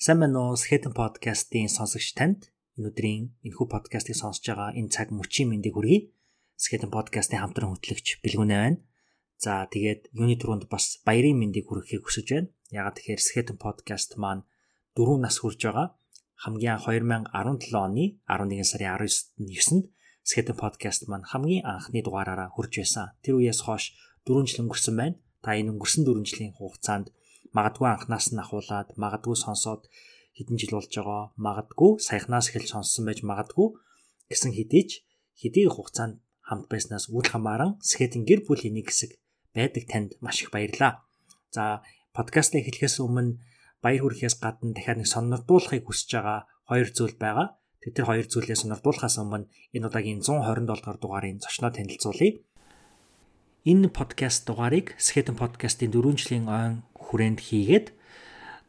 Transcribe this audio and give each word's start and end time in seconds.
Сайн 0.00 0.16
байна 0.16 0.40
уу? 0.40 0.56
Skeleton 0.56 0.96
podcast-ийн 0.96 1.68
сонсогч 1.68 2.16
танд 2.16 2.48
энэ 2.80 2.88
өдрийн 2.88 3.36
энэхүү 3.44 3.68
подкастыг 3.68 4.16
сонсож 4.16 4.40
байгаа 4.48 4.72
энэ 4.72 4.88
цаг 4.88 5.12
мөчийн 5.12 5.52
мэндийг 5.52 5.76
хүргэе. 5.76 6.08
Skeleton 6.56 6.88
podcast-ийн 6.88 7.44
хамтран 7.44 7.76
хөтлөгч 7.76 8.24
Бэлгүнэ 8.24 8.56
байна. 8.56 8.80
За 9.36 9.68
тэгээд 9.68 10.08
юуны 10.16 10.40
түрүүнд 10.40 10.72
бас 10.72 11.04
баярын 11.04 11.36
мэндийг 11.36 11.68
хүргэхийг 11.68 12.00
хүсэж 12.08 12.26
байна. 12.32 12.48
Ягаад 12.72 12.96
тэгэхээр 12.96 13.20
Skeleton 13.20 13.58
podcast 13.60 14.16
маань 14.16 14.48
4 14.96 15.20
нас 15.20 15.36
хүрж 15.36 15.68
байгаа. 15.68 15.92
Хамгийн 16.48 16.80
2017 16.80 17.76
оны 17.76 18.16
11 18.24 18.64
сарын 18.64 19.04
19-нд 19.04 19.84
Skeleton 20.24 20.56
podcast 20.56 21.12
маань 21.12 21.28
хамгийн 21.28 21.68
анхны 21.68 22.00
дугаараараа 22.00 22.48
хүрж 22.56 22.72
байсан. 22.80 23.12
Тэр 23.20 23.36
үеэс 23.36 23.68
хойш 23.68 23.92
4 24.24 24.48
жил 24.48 24.64
өнгөрсөн 24.64 24.96
байна. 24.96 25.20
Та 25.44 25.60
энэ 25.60 25.76
өнгөрсөн 25.76 26.08
4 26.08 26.24
жилийн 26.24 26.56
хугацаанд 26.56 27.12
магадгүй 27.56 27.88
анханаас 27.90 28.26
нь 28.32 28.42
ахуулаад 28.42 28.88
магадгүй 29.02 29.36
сонсоод 29.44 29.82
хэдэн 30.36 30.56
жил 30.60 30.76
болж 30.76 30.92
байгаа 30.94 31.22
магадгүй 31.46 31.90
саяхнаас 32.06 32.46
эхэлж 32.48 32.68
сонссон 32.72 33.04
байж 33.06 33.20
магадгүй 33.30 33.68
гэсэн 34.30 34.52
хэдий 34.56 34.84
ч 34.88 34.90
хэдий 35.40 35.66
хугацаанд 35.70 36.22
хамт 36.48 36.66
байснаас 36.72 37.06
үл 37.10 37.26
хамааран 37.26 37.78
скетинг 37.90 38.26
гэр 38.30 38.40
бүлийн 38.46 38.74
нэг 38.78 38.86
хэсэг 38.90 39.10
байдаг 39.54 39.84
танд 39.90 40.10
маш 40.24 40.42
их 40.42 40.50
баярлалаа. 40.54 41.02
За 41.54 41.82
подкастыг 42.16 42.66
эхлэхээс 42.66 43.02
өмнө 43.02 43.38
баяр 43.82 44.02
хүрхээс 44.02 44.36
гадна 44.42 44.74
дахиад 44.74 44.98
нэг 44.98 45.08
сонирдуулахыг 45.10 45.84
хүсэж 45.86 46.10
байгаа 46.14 46.40
хоёр 46.70 46.88
зүйл 46.90 47.16
байгаа. 47.18 47.58
Тэд 47.80 47.92
тэр 47.96 48.06
хоёр 48.06 48.26
зүйлээ 48.28 48.58
сонирдуулахаас 48.60 49.16
өмнө 49.22 49.48
энэ 49.74 49.86
удаагийн 49.88 50.20
127 50.22 50.68
дугаар 50.68 50.98
дугаарыг 51.00 51.40
зочноо 51.42 51.70
танилцуулъя. 51.72 52.38
Энэ 53.60 53.92
подкаст 53.92 54.48
дугаарыг 54.48 54.96
Skeleton 54.96 55.36
podcast-ийн 55.36 55.92
4 55.92 56.16
жилийн 56.16 56.48
ойн 56.48 56.80
хүрээнд 56.96 57.44
хийгээд 57.44 57.92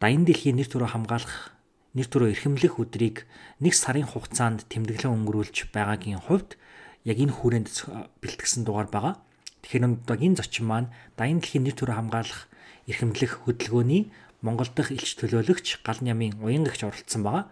Даян 0.03 0.27
дэлхийн 0.27 0.59
нэр 0.59 0.67
төрөө 0.67 0.91
хамгаалах 0.91 1.55
нэр 1.95 2.11
төрөө 2.11 2.35
эрхэмлэх 2.35 2.75
өдрийг 2.75 3.23
нэг 3.63 3.71
сарын 3.71 4.03
хугацаанд 4.03 4.67
тэмдэглэн 4.67 5.15
өнгөрүүлж 5.15 5.71
байгаагийн 5.71 6.19
хувьд 6.19 6.59
яг 7.07 7.23
энэ 7.23 7.31
хүрээнд 7.31 7.71
бэлтгэсэн 8.19 8.67
дугаар 8.67 8.91
байгаа. 8.91 9.15
Тэгэхээр 9.63 10.03
удаагийн 10.03 10.35
зочин 10.35 10.67
маань 10.67 10.91
Даян 11.15 11.39
дэлхийн 11.39 11.71
нэр 11.71 11.75
төрөө 11.79 11.95
хамгаалах 11.95 12.51
эрхэмлэх 12.91 13.47
хөдөлгөөний 13.47 14.11
Монгол 14.43 14.75
дахь 14.75 14.91
элч 14.91 15.15
төлөөлөгч 15.23 15.87
Гал 15.87 16.03
нямын 16.03 16.35
уянгагч 16.43 16.83
оролцсон 16.83 17.23
байгаа. 17.23 17.47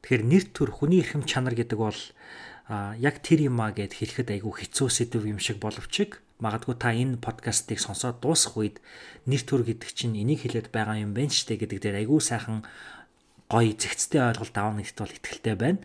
Тэгэхээр 0.00 0.24
нэр 0.24 0.44
төр 0.56 0.72
хүний 0.72 1.04
эрхэм 1.04 1.28
чанар 1.28 1.52
гэдэг 1.52 1.76
бол 1.76 2.00
яг 2.96 3.20
тэр 3.20 3.44
юмаа 3.44 3.76
гэд 3.76 3.92
хэлэхэд 3.92 4.40
айгүй 4.40 4.64
хэцүү 4.64 4.88
сэдв 4.88 5.28
юм 5.28 5.36
шиг 5.36 5.60
боловч 5.60 6.08
магадгүй 6.40 6.76
та 6.76 6.90
энэ 6.92 7.20
подкастыг 7.20 7.78
сонсоод 7.80 8.20
дуусах 8.20 8.56
үед 8.56 8.76
нэр 9.28 9.42
төр 9.44 9.62
гэдэг 9.68 9.90
чинь 9.92 10.18
энийг 10.18 10.44
хэлээд 10.44 10.72
байгаа 10.74 11.00
юм 11.00 11.12
байна 11.16 11.32
штэ 11.32 11.60
гэдэг 11.60 11.78
дээр 11.80 11.96
айгүй 12.04 12.20
сайхан 12.20 12.64
гоё 13.48 13.72
зэгцтэй 13.76 14.20
ойлголт 14.20 14.56
аавна 14.56 14.82
гэдэгт 14.82 15.00
бол 15.00 15.16
ихтэй 15.16 15.56
байна. 15.56 15.80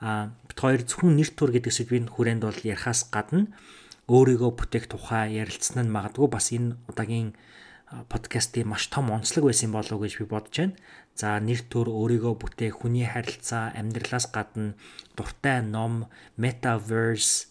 А 0.00 0.32
бит 0.48 0.58
хоёр 0.58 0.82
зөвхөн 0.82 1.16
нэр 1.16 1.30
төр 1.36 1.50
гэдэг 1.52 1.72
сэдвийн 1.72 2.08
хүрээнд 2.08 2.42
бол 2.46 2.60
ярихаас 2.64 3.12
гадна 3.12 3.52
өөрийгөө 4.08 4.50
бүтээх 4.56 4.90
тухай 4.90 5.38
ярилцсан 5.38 5.86
нь 5.86 5.94
магадгүй 5.94 6.28
бас 6.32 6.50
энэ 6.50 6.74
удаагийн 6.90 7.36
подкастын 8.08 8.70
маш 8.70 8.86
том 8.86 9.10
онцлог 9.10 9.50
байсан 9.50 9.74
болов 9.74 9.98
уу 9.98 10.02
гэж 10.06 10.22
би 10.22 10.26
бодож 10.30 10.56
байна. 10.56 10.74
За 11.18 11.36
нэр 11.42 11.60
төр 11.66 11.90
өөрийгөө 11.90 12.34
бүтээх, 12.38 12.80
хүний 12.80 13.04
харилцаа, 13.04 13.74
амьдралаас 13.74 14.30
гадна 14.30 14.78
дуртай 15.18 15.58
ном, 15.60 16.06
metaverse 16.38 17.50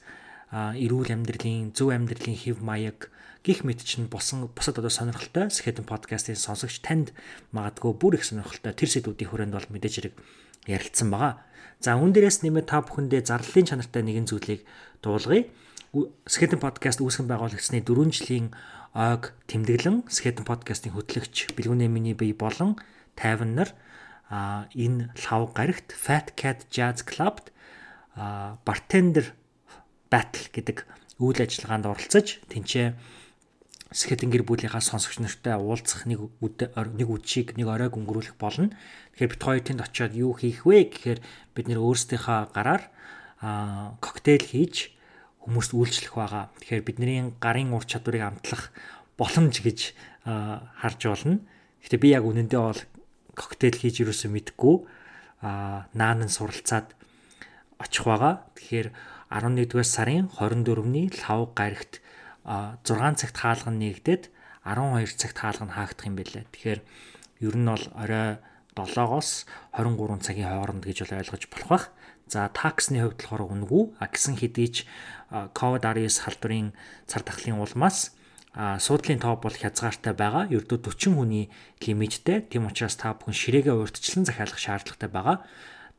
эрүүл 0.52 1.14
амьдралын, 1.14 1.72
зөв 1.78 1.94
амьдралын 1.94 2.38
хэв 2.38 2.58
маяг 2.66 3.14
гих 3.46 3.64
мэт 3.64 3.86
чинь 3.86 4.10
босон 4.10 4.50
бусад 4.52 4.82
одоо 4.82 4.90
сонирхолтой 4.90 5.48
Skeleton 5.54 5.88
podcast-ийн 5.88 6.36
сонсогч 6.36 6.82
танд 6.84 7.14
магадгүй 7.56 7.94
бүр 7.96 8.20
их 8.20 8.26
сонирхолтой 8.26 8.74
тэр 8.74 8.90
сэдвүүдийн 8.90 9.30
хүрээнд 9.30 9.56
бол 9.56 9.70
мэдээж 9.72 9.96
хэрэг 9.96 10.16
ярилцсан 10.68 11.08
байгаа. 11.14 11.40
За 11.80 11.96
үүн 11.96 12.12
дээрээс 12.12 12.44
нэмээд 12.44 12.68
та 12.68 12.84
бүхэндээ 12.84 13.24
зарлалын 13.24 13.70
чанартай 13.70 14.04
нэгэн 14.04 14.28
зүйлийг 14.28 14.68
дуулгая. 15.00 15.48
Skeleton 16.28 16.60
podcast 16.60 17.00
үүсгэн 17.00 17.32
байгуулагчны 17.32 17.82
4 17.82 18.12
жилийн 18.12 18.52
ойг 18.94 19.32
тэмдэглэн 19.48 20.10
Skeleton 20.12 20.46
podcast-ийн 20.46 20.94
хөтлөгч 20.94 21.56
Бэлгүнэ 21.56 21.88
миний 21.88 22.14
бие 22.14 22.36
болон 22.36 22.76
тайван 23.16 23.56
нар 23.56 23.72
а 24.30 24.70
энэ 24.76 25.10
лав 25.26 25.54
гарагт 25.56 25.96
Fat 25.96 26.36
Cat 26.38 26.70
Jazz 26.70 27.02
Club-д 27.02 27.50
бартендер 28.66 29.34
battle 30.10 30.50
гэдэг 30.52 30.78
үйл 31.22 31.40
ажиллагаанд 31.40 31.86
оролцож 31.86 32.42
тэнцээ 32.50 32.98
скетинг 33.90 34.34
гэр 34.38 34.46
бүлийнхаа 34.46 34.82
сонсогч 34.86 35.18
нартай 35.18 35.58
уулзах 35.58 36.06
нэг 36.06 36.30
нэг 36.42 37.08
үдшийг 37.10 37.58
нэг 37.58 37.66
оройг 37.66 37.98
өнгөрүүлэх 37.98 38.38
болно. 38.38 38.70
Тэгэхээр 39.18 39.34
бид 39.34 39.42
хоёр 39.42 39.64
тэнд 39.66 39.82
очиод 39.82 40.14
юу 40.14 40.38
хийх 40.38 40.66
вэ 40.70 40.94
гэхээр 40.94 41.20
бид 41.58 41.66
нэр 41.66 41.82
өөрсдийнхөө 41.82 42.54
гараар 42.54 42.84
аа 43.42 43.98
коктейл 43.98 44.46
хийж 44.46 44.94
хүмүүст 45.42 45.74
үйлчлэх 45.74 46.14
байгаа. 46.14 46.54
Тэгэхээр 46.62 46.86
бидний 46.86 47.34
гарын 47.42 47.74
ур 47.74 47.82
чадварыг 47.82 48.30
амтлах 48.30 48.70
боломж 49.18 49.58
гэж 49.66 49.98
харж 50.24 51.02
болно. 51.10 51.42
Гэхдээ 51.82 52.04
би 52.04 52.10
яг 52.14 52.30
үнэндээ 52.30 52.62
бол 52.62 52.82
коктейл 53.34 53.74
хийж 53.74 54.06
юусэн 54.06 54.30
мэдгүй 54.38 54.86
аа 55.42 55.90
наан 55.98 56.30
суралцаад 56.30 56.94
очих 57.82 58.06
байгаа. 58.06 58.46
Тэгэхээр 58.54 58.88
11-р 59.30 59.86
сарын 59.86 60.26
24-ний 60.34 61.14
лав 61.22 61.54
гарагт 61.54 62.02
6 62.46 63.22
цагт 63.22 63.38
хаалга 63.38 63.70
нэгдээд 63.70 64.34
12 64.66 65.22
цагт 65.22 65.38
хаалга 65.38 65.70
нь 65.70 65.76
хаагдах 65.78 66.06
юм 66.10 66.18
байлаа. 66.18 66.44
Тэгэхээр 66.50 66.82
ер 67.46 67.56
нь 67.56 67.70
бол 67.70 67.86
орой 67.94 68.42
7-оос 68.74 69.46
23 69.78 70.26
цагийн 70.26 70.50
хооронд 70.50 70.82
гэж 70.82 70.98
бол 71.06 71.22
ойлгож 71.22 71.44
болох 71.46 71.70
бах. 71.70 71.86
За 72.26 72.50
таксны 72.50 73.06
хувьд 73.06 73.22
болохоор 73.22 73.54
үнэгүй. 73.54 73.84
А 74.02 74.10
гисэн 74.10 74.34
хэдий 74.34 74.70
ч 74.74 74.78
COVID-19 75.30 76.10
халдварын 76.10 76.74
цар 77.06 77.22
тахлын 77.22 77.62
улмаас 77.62 78.18
суудлын 78.58 79.22
тоо 79.22 79.38
бол 79.38 79.54
хязгаартай 79.54 80.18
байгаа. 80.18 80.50
Ердөө 80.50 80.90
40 80.90 81.22
хүний 81.22 81.54
лимиттэй. 81.86 82.50
Тийм 82.50 82.66
учраас 82.66 82.98
та 82.98 83.14
бүхэн 83.14 83.38
ширээгээ 83.38 83.78
урьдчилан 83.78 84.26
захиалах 84.26 84.58
шаардлагатай 84.58 85.10
байгаа 85.10 85.46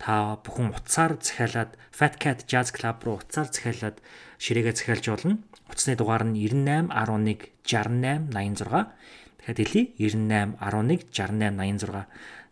та 0.00 0.40
бүхэн 0.40 0.72
утсаар 0.72 1.20
захиалаад 1.20 1.76
Fat 1.92 2.16
Cat 2.16 2.48
Jazz 2.48 2.72
Club 2.72 3.04
руу 3.04 3.20
утсаар 3.20 3.52
захиалаад 3.52 4.00
ширээгээ 4.40 4.72
захиалж 4.72 5.04
болно. 5.12 5.36
Утасны 5.68 5.92
дугаар 6.00 6.24
нь 6.24 6.40
98 6.40 6.88
11 6.88 7.52
68 7.68 8.32
86. 8.32 8.96
Дахиад 9.36 9.58
хэлье 9.60 9.82
98 10.00 10.56
11 10.56 11.04
68 11.12 11.60
86. 11.60 12.08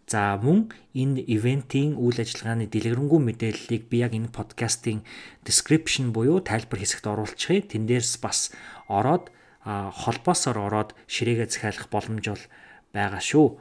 За 0.09 0.37
мөн 0.37 0.73
энэ 0.93 1.25
ивентийн 1.25 1.97
үйл 1.97 2.21
ажиллагааны 2.21 2.69
дэлгэрэнгүй 2.69 3.21
мэдээллийг 3.25 3.89
би 3.89 3.97
яг 4.05 4.13
энэ 4.13 4.33
подкастын 4.33 5.05
description 5.45 6.13
буюу 6.13 6.45
тайлбар 6.45 6.81
хэсэгт 6.81 7.09
оруулчихъя. 7.09 7.65
Тэн 7.65 7.89
дээрс 7.89 8.21
бас 8.21 8.53
ороод 8.89 9.33
холбоосоор 9.65 10.57
ороод 10.69 10.91
ширээгээ 11.09 11.49
захиалах 11.49 11.89
боломж 11.93 12.25
бол 12.25 12.45
байгаа 12.93 13.21
шүү. 13.21 13.57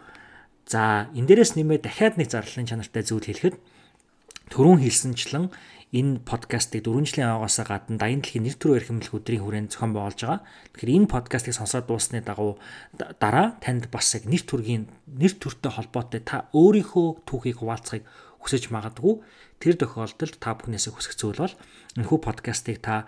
За 0.68 1.08
энэ 1.12 1.28
дээрээс 1.28 1.56
нэмээд 1.56 1.84
дахиад 1.84 2.16
нэг 2.16 2.32
зарлалын 2.32 2.68
чанартай 2.68 3.04
зүйл 3.04 3.28
хэлэхэд 3.28 3.56
Төрөн 4.48 4.80
хэлсэнчлэн 4.80 5.52
энэ 5.92 6.20
подкастыг 6.24 6.84
4 6.84 7.04
жилийн 7.04 7.32
аваагаас 7.32 7.60
гадна 7.64 8.00
Даян 8.00 8.24
дэлхийн 8.24 8.48
нэр 8.48 8.56
төрөө 8.60 8.78
эрхэмлэх 8.80 9.16
өдрийн 9.16 9.44
хүрээнд 9.44 9.72
зохион 9.72 9.92
байгуулж 9.96 10.20
байгаа. 10.24 10.42
Тэгэхээр 10.76 10.96
энэ 11.04 11.12
подкастыг 11.12 11.56
сонсоод 11.56 11.88
дууссаны 11.88 12.24
дагуу 12.24 12.60
дараа 12.96 13.56
танд 13.64 13.88
бас 13.92 14.12
яг 14.16 14.28
нэр 14.28 14.44
төргийн 14.44 14.88
нэр 15.08 15.34
төртэй 15.36 15.72
холбоотой 15.72 16.22
та 16.24 16.52
өөрийнхөө 16.52 17.28
түүхийг 17.28 17.60
хуваалцахыг 17.60 18.04
хүсэж 18.40 18.72
магадгүй. 18.72 19.20
Тэр 19.60 19.76
тохиолдолд 19.76 20.36
та 20.40 20.56
бүхнээсээ 20.56 20.92
хүсэх 20.96 21.16
зүйл 21.20 21.44
бол 21.44 21.56
энэхүү 22.00 22.20
подкастыг 22.24 22.80
та 22.80 23.08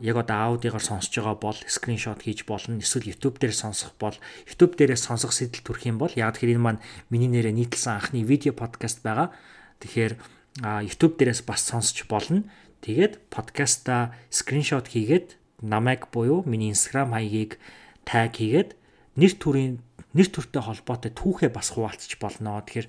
яг 0.00 0.16
одоо 0.20 0.58
аудиогоор 0.58 0.84
сонсож 0.84 1.12
байгаа 1.12 1.36
бол 1.38 1.58
скриншот 1.64 2.24
хийж 2.24 2.44
болно. 2.44 2.76
Эсвэл 2.80 3.08
YouTube 3.08 3.40
дээр 3.40 3.56
сонсох 3.56 3.96
бол 3.96 4.16
YouTube 4.44 4.76
дээрээ 4.76 5.00
сонсох 5.00 5.32
сэтэл 5.32 5.64
төрөх 5.64 5.88
юм 5.88 5.96
бол 5.96 6.12
яг 6.12 6.36
тэгэхээр 6.36 6.56
энэ 6.56 6.64
маань 6.64 6.82
миний 7.08 7.30
нэрээр 7.30 7.56
нийтлсэн 7.56 7.96
анхны 7.96 8.26
видео 8.26 8.52
подкаст 8.52 9.00
байгаа. 9.06 9.32
Тэгэхээр 9.78 10.18
YouTube 10.62 11.18
дээрээс 11.18 11.46
бас 11.46 11.62
сонсч 11.62 12.06
болно. 12.10 12.44
Тэгээд 12.82 13.30
подкаста 13.30 14.14
скриншот 14.30 14.90
хийгээд 14.90 15.38
намайг 15.62 16.10
буюу 16.10 16.42
миний 16.46 16.70
Instagram 16.70 17.14
хаягийг 17.14 17.58
таг 18.06 18.34
хийгээд 18.38 18.74
нэр 19.18 19.32
төрийн 19.38 19.82
нэр 20.14 20.28
төртэй 20.30 20.62
холбоотой 20.62 21.12
түүхээ 21.14 21.50
бас 21.50 21.74
хуваалцах 21.74 22.18
болно. 22.18 22.62
Тэгэхээр 22.62 22.88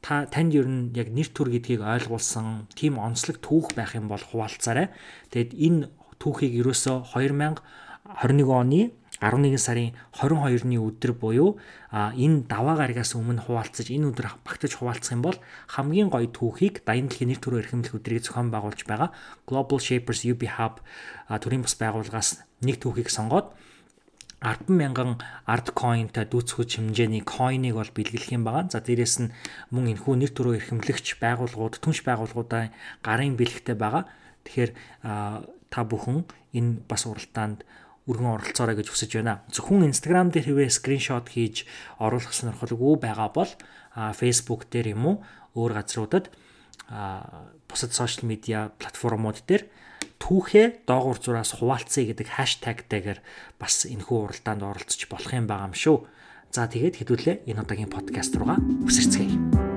та 0.00 0.24
танд 0.28 0.52
ер 0.56 0.68
нь 0.68 0.92
яг 0.96 1.08
нэр 1.12 1.28
төр 1.28 1.52
гэдгийг 1.52 1.80
ойлгуулсан 1.84 2.68
тийм 2.76 2.96
онцлог 3.00 3.40
түүх 3.40 3.76
байх 3.76 3.96
юм 3.96 4.08
бол 4.08 4.20
хуваалцаарай. 4.20 4.92
Тэгэд 5.32 5.56
энэ 5.56 5.88
түүхийг 6.20 6.56
ерөөсөө 6.60 7.12
2021 7.16 8.44
оны 8.48 8.82
11 9.20 9.60
сарын 9.60 9.92
22-ны 10.16 10.80
өдөр 10.80 11.12
буюу 11.12 11.60
энэ 11.92 12.48
даваа 12.48 12.80
гарагаас 12.80 13.12
өмнө 13.14 13.44
хуваалцаж 13.44 13.92
энэ 13.92 14.08
өдөр 14.10 14.32
багтаж 14.44 14.72
хуваалцах 14.80 15.12
юм 15.12 15.22
бол 15.22 15.38
хамгийн 15.68 16.08
гоё 16.08 16.28
түүхийг 16.32 16.80
Даян 16.88 17.12
дэлхийн 17.12 17.36
нэр 17.36 17.40
төрөө 17.44 17.60
эрхэмлэх 17.60 18.00
өдрийг 18.00 18.24
зохион 18.24 18.48
байгуулж 18.48 18.88
байгаа 18.88 19.12
Global 19.44 19.76
Shapers 19.76 20.24
UB 20.24 20.48
Hub 20.56 20.80
төрийн 21.28 21.60
бас 21.60 21.76
байгууллагаас 21.76 22.40
нэг 22.64 22.80
түүхийг 22.80 23.12
сонгоод 23.12 23.52
10 24.40 24.72
мянган 24.72 25.20
арт 25.44 25.76
coinтай 25.76 26.24
дүүцхүүч 26.24 26.80
хэмжээний 26.80 27.20
coin-ыг 27.20 27.76
бол 27.76 27.92
бэлгэлэх 27.92 28.32
юм 28.32 28.48
байгаа. 28.48 28.72
За 28.72 28.80
дээрэс 28.80 29.20
нь 29.20 29.32
мөн 29.68 29.92
энэхүү 29.92 30.16
нэр 30.16 30.32
төрөө 30.32 30.56
эрхэмлэгч 30.56 31.20
байгууллагууд, 31.20 31.76
түнш 31.76 32.00
байгууллагуудаа 32.08 32.72
гарын 33.04 33.36
бэлэгтэй 33.36 33.76
байгаа. 33.76 34.08
Тэгэхээр 34.48 34.72
та 35.68 35.80
бүхэн 35.84 36.24
энэ 36.56 36.80
бас 36.88 37.04
уралдаанд 37.04 37.68
өргөн 38.08 38.40
оролцоорой 38.40 38.76
гэж 38.78 38.88
хүсэж 38.92 39.10
байна. 39.20 39.42
Зөвхөн 39.52 39.88
Instagram 39.90 40.32
дээр 40.32 40.52
хэвээ 40.52 40.70
скриншот 40.72 41.28
хийж 41.28 41.68
оруулах 42.00 42.32
сонирхолгүй 42.32 42.96
байгаа 43.02 43.28
бол 43.34 43.52
Facebook 44.16 44.70
дээр 44.72 44.96
юм 44.96 45.04
уу 45.06 45.16
өөр 45.58 45.72
газруудад 45.76 46.32
бусад 47.68 47.92
сошиал 47.92 48.26
медиа 48.26 48.72
платформуд 48.78 49.42
дээр 49.46 49.68
түүхээ 50.18 50.86
доогуур 50.86 51.18
зураас 51.18 51.54
хуваалцъя 51.56 52.10
гэдэг 52.10 52.28
хаштагтайгаар 52.28 53.20
бас 53.58 53.86
энэхүү 53.86 54.18
уралдаанд 54.26 54.62
оролцож 54.62 55.00
болох 55.08 55.32
юм 55.32 55.46
байгаа 55.46 55.70
юм 55.70 55.76
шүү. 55.76 55.96
За 56.50 56.66
тэгээд 56.66 56.98
хэдүүлээ 56.98 57.36
энэ 57.46 57.62
удаагийн 57.62 57.90
подкаст 57.90 58.34
руугаа 58.36 58.58
үсэрцгээе. 58.84 59.69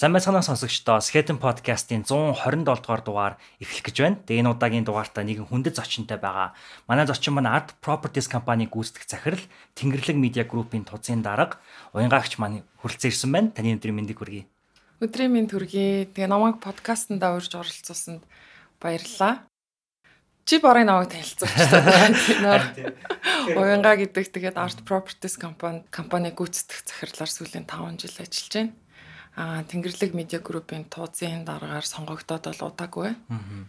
Сайн 0.00 0.16
байцгаана 0.16 0.40
сонсогчдоо 0.40 0.96
Skeleton 1.04 1.36
podcast-ийн 1.36 2.08
127 2.08 2.64
дугаар 2.64 3.04
дугаар 3.04 3.34
эхлэх 3.60 3.84
гэж 3.84 3.96
байна. 4.00 4.16
Тэгээ 4.24 4.40
энэ 4.40 4.52
удаагийн 4.56 4.88
дугаартаа 4.88 5.28
нэгэн 5.28 5.44
хүндэт 5.44 5.76
зочинтой 5.76 6.16
байгаа. 6.16 6.56
Манай 6.88 7.04
зочин 7.04 7.36
маань 7.36 7.52
Art 7.52 7.76
Properties 7.84 8.24
компани 8.24 8.64
гүйцэтгэх 8.64 9.04
захирал 9.04 9.44
Тэнгэрлэг 9.76 10.16
Media 10.16 10.48
Group-ийн 10.48 10.88
тузын 10.88 11.20
дарга 11.20 11.60
уянгаагч 11.92 12.40
маань 12.40 12.64
хүрэлцэн 12.80 13.12
ирсэн 13.12 13.28
байна. 13.28 13.52
Таны 13.52 13.76
өдрийн 13.76 13.92
мэндийг 14.00 14.24
хүргэе. 14.24 14.48
Өдрийн 15.04 15.36
мэнд 15.36 15.52
хүргэе. 15.52 16.08
Тэгээ 16.16 16.32
намайг 16.32 16.64
подкастт 16.64 17.12
урьж 17.12 17.52
оролцуулсанд 17.52 18.24
баярлалаа. 18.80 19.44
Чи 20.48 20.64
борын 20.64 20.88
намайг 20.88 21.12
танилцуулчихсан. 21.12 22.56
Уянгаа 23.52 24.00
гэдэг 24.00 24.32
тэгээд 24.32 24.56
Art 24.56 24.80
Properties 24.80 25.36
компани 25.36 25.84
компани 25.92 26.32
гүйцэтгэх 26.32 26.88
захирлаар 26.88 27.28
сүүлийн 27.28 27.68
5 27.68 28.00
жил 28.00 28.16
ажиллаж 28.16 28.48
байна 28.56 28.72
аа 29.40 29.64
Тэнгэрлэг 29.64 30.12
медиа 30.12 30.44
группийн 30.44 30.84
тууцын 30.92 31.48
дараагаар 31.48 31.86
сонгогдоод 31.88 32.44
бол 32.44 32.68
удаагүй. 32.68 33.16
Аа. 33.16 33.64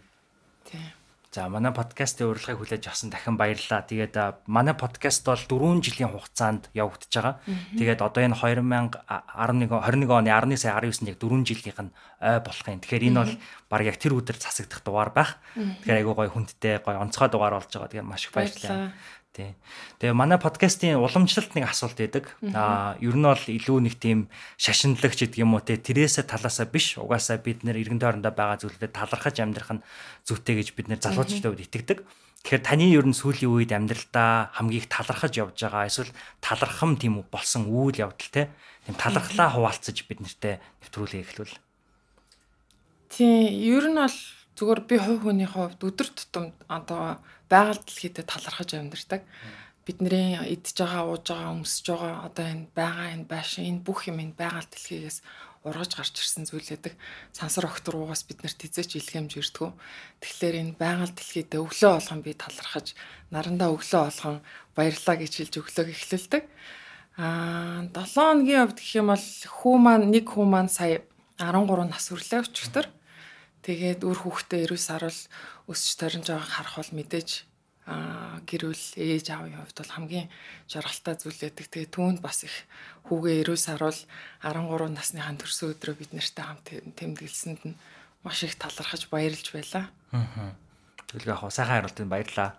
Тий. 0.68 0.84
За 1.32 1.48
манай 1.48 1.72
подкастын 1.72 2.28
урилгыг 2.28 2.60
хүлээж 2.60 2.92
авсан 2.92 3.08
дахин 3.08 3.40
баярлалаа. 3.40 3.88
Тэгээд 3.88 4.44
манай 4.52 4.76
подкаст 4.76 5.24
бол 5.24 5.40
4 5.40 5.80
жилийн 5.80 6.12
хугацаанд 6.12 6.68
явагдаж 6.76 7.08
байгаа. 7.08 7.40
Тэгээд 7.72 8.04
одоо 8.04 8.20
энэ 8.20 8.36
2011 8.36 9.00
21 9.00 10.12
оны 10.12 10.28
19 10.28 10.60
сая 10.60 10.76
19-нд 10.76 11.08
яг 11.08 11.16
4 11.16 11.48
жилийнх 11.48 11.80
нь 11.88 11.92
ой 12.20 12.38
болох 12.44 12.68
юм. 12.68 12.84
Тэгэхээр 12.84 13.08
энэ 13.08 13.20
бол 13.24 13.34
баг 13.72 13.80
яг 13.88 13.96
тэр 13.96 14.12
өдөр 14.12 14.36
засагдах 14.36 14.84
дугаар 14.84 15.10
байх. 15.16 15.40
Тэгэхээр 15.56 16.04
айгүй 16.04 16.14
гоё 16.20 16.30
хүндтэй 16.36 16.84
гоё 16.84 17.00
онцгой 17.00 17.32
дугаар 17.32 17.56
болж 17.56 17.72
байгаа. 17.72 17.88
Тэгээд 17.96 18.10
маш 18.12 18.28
их 18.28 18.36
баярлалаа. 18.36 18.92
Тий. 19.32 19.56
Тэгээ 19.96 20.12
манай 20.12 20.36
подкастын 20.36 21.00
уламжлалт 21.00 21.56
нэг 21.56 21.64
асуулт 21.64 21.96
байдаг. 21.96 22.36
Аа 22.52 23.00
ер 23.00 23.16
нь 23.16 23.24
бол 23.24 23.40
илүү 23.40 23.78
нэг 23.80 23.96
тийм 23.96 24.28
шашинлагч 24.60 25.24
гэдэг 25.24 25.40
юм 25.40 25.56
уу 25.56 25.64
те 25.64 25.80
тэрээсээ 25.80 26.28
талаасаа 26.28 26.68
биш. 26.68 27.00
Угаасаа 27.00 27.40
бид 27.40 27.64
нэр 27.64 27.80
иргэн 27.80 27.96
тойрондоо 27.96 28.28
байгаа 28.28 28.60
зүйлүүдэд 28.60 28.92
талархаж 28.92 29.40
амьдрах 29.40 29.72
нь 29.72 29.84
зүйтэй 30.28 30.60
гэж 30.60 30.68
бид 30.76 30.92
нэр 30.92 31.00
залуучтай 31.00 31.48
үед 31.48 31.64
итгэдэг. 31.64 32.04
Тэгэхээр 32.44 32.60
таны 32.60 32.92
ер 32.92 33.08
нь 33.08 33.16
сүүлийн 33.16 33.48
үед 33.48 33.72
амьдралдаа 33.72 34.52
хамгийн 34.52 34.84
их 34.84 34.92
талархаж 34.92 35.32
явж 35.40 35.56
байгаа 35.56 35.88
эсвэл 35.88 36.12
талархам 36.44 37.00
тийм 37.00 37.22
үү 37.22 37.26
болсон 37.32 37.72
үйл 37.72 38.04
явдал 38.04 38.28
те 38.34 38.52
тийм 38.84 39.00
талархлаа 39.00 39.48
хуваалцаж 39.54 39.96
бид 40.10 40.20
нартэй 40.20 40.60
нэвтрүүлгээ 40.84 41.24
эхлүүл. 41.24 41.54
Тий, 43.08 43.48
ер 43.70 43.86
нь 43.88 43.96
бол 43.96 44.18
зүгээр 44.56 44.80
би 44.88 44.96
хувь 45.00 45.22
хүний 45.24 45.48
хувьд 45.48 45.80
өдөр 45.80 46.08
тутамд 46.12 46.54
одоо 46.68 47.18
байгаль 47.48 47.80
дэлхийдээ 47.80 48.24
талархаж 48.28 48.70
амьдардаг. 48.76 49.22
Бидний 49.86 50.38
идж 50.54 50.78
байгаа, 50.78 51.10
ууж 51.10 51.26
байгаа, 51.26 51.56
өмсөж 51.58 51.86
байгаа 51.90 52.14
одоо 52.28 52.46
энэ 52.46 52.66
байгаа 52.76 53.08
энэ 53.16 53.26
байшин 53.26 53.64
энэ 53.70 53.84
бүх 53.86 54.06
юм 54.06 54.22
энэ 54.22 54.38
байгаль 54.38 54.68
дэлхийгээс 54.70 55.18
ургаж 55.62 55.94
гарч 55.94 56.14
ирсэн 56.18 56.44
зүйлээдэг. 56.46 56.94
Сансар 57.30 57.66
окторуугаас 57.70 58.26
бид 58.26 58.42
нарт 58.42 58.66
эзэж 58.66 58.98
илгээмж 58.98 59.32
ирдгүү. 59.38 59.70
Тэгэхээр 60.22 60.56
энэ 60.58 60.74
байгаль 60.78 61.14
дэлхийдээ 61.14 61.60
өглөө 61.62 61.90
болгон 61.98 62.20
би 62.22 62.32
талархаж, 62.34 62.86
нарандаа 63.30 63.70
өглөө 63.70 64.02
болгон 64.10 64.38
баярлаа 64.74 65.16
гэж 65.22 65.32
хэлж 65.38 65.54
өглөөг 65.62 65.88
эхлэлдэг. 65.94 66.44
Аа 67.18 67.86
7 67.94 68.10
хоногийн 68.10 68.62
хувьд 68.66 68.78
гэх 68.82 68.94
юм 68.98 69.08
бол 69.14 69.26
хүү 69.28 69.76
маань 69.78 70.10
нэг 70.10 70.26
хүү 70.26 70.46
маань 70.50 70.72
сая 70.72 71.06
13 71.38 71.86
нас 71.86 72.10
хүрлээ 72.10 72.42
өчтөр. 72.42 72.86
Тэгээд 73.62 74.02
үр 74.02 74.18
хүүхдээ 74.18 74.66
9 74.66 74.78
сар 74.78 75.02
бол 75.06 75.20
өсч 75.70 75.94
торинж 75.98 76.26
байгааг 76.26 76.50
харах 76.50 76.76
бол 76.82 76.92
мэдээж 76.98 77.30
аа 77.86 78.38
гэрүүл 78.46 78.84
ээж 78.98 79.26
аавын 79.34 79.58
хувьд 79.58 79.78
бол 79.78 79.94
хамгийн 79.94 80.28
жаргалтай 80.70 81.14
зүйл 81.18 81.38
байдаг. 81.38 81.66
Тэгээ 81.70 81.94
түүнд 81.94 82.18
бас 82.22 82.46
их 82.46 82.54
хүүгээ 83.06 83.46
9 83.46 83.58
сар 83.58 83.80
бол 83.82 84.00
13 84.42 84.98
насныхаа 84.98 85.34
төрсөн 85.38 85.74
өдрөө 85.74 85.94
бид 85.98 86.10
нартай 86.14 86.44
хамт 86.46 86.66
тэмдэглэсэнд 86.98 87.62
нь 87.66 87.78
маш 88.22 88.42
их 88.46 88.54
талархаж 88.58 89.10
баярлж 89.10 89.50
байлаа. 89.50 89.90
Аа. 90.14 90.54
Тэгэл 91.10 91.34
яг 91.34 91.42
сайхан 91.50 91.82
хариултанд 91.82 92.10
баярлаа. 92.10 92.58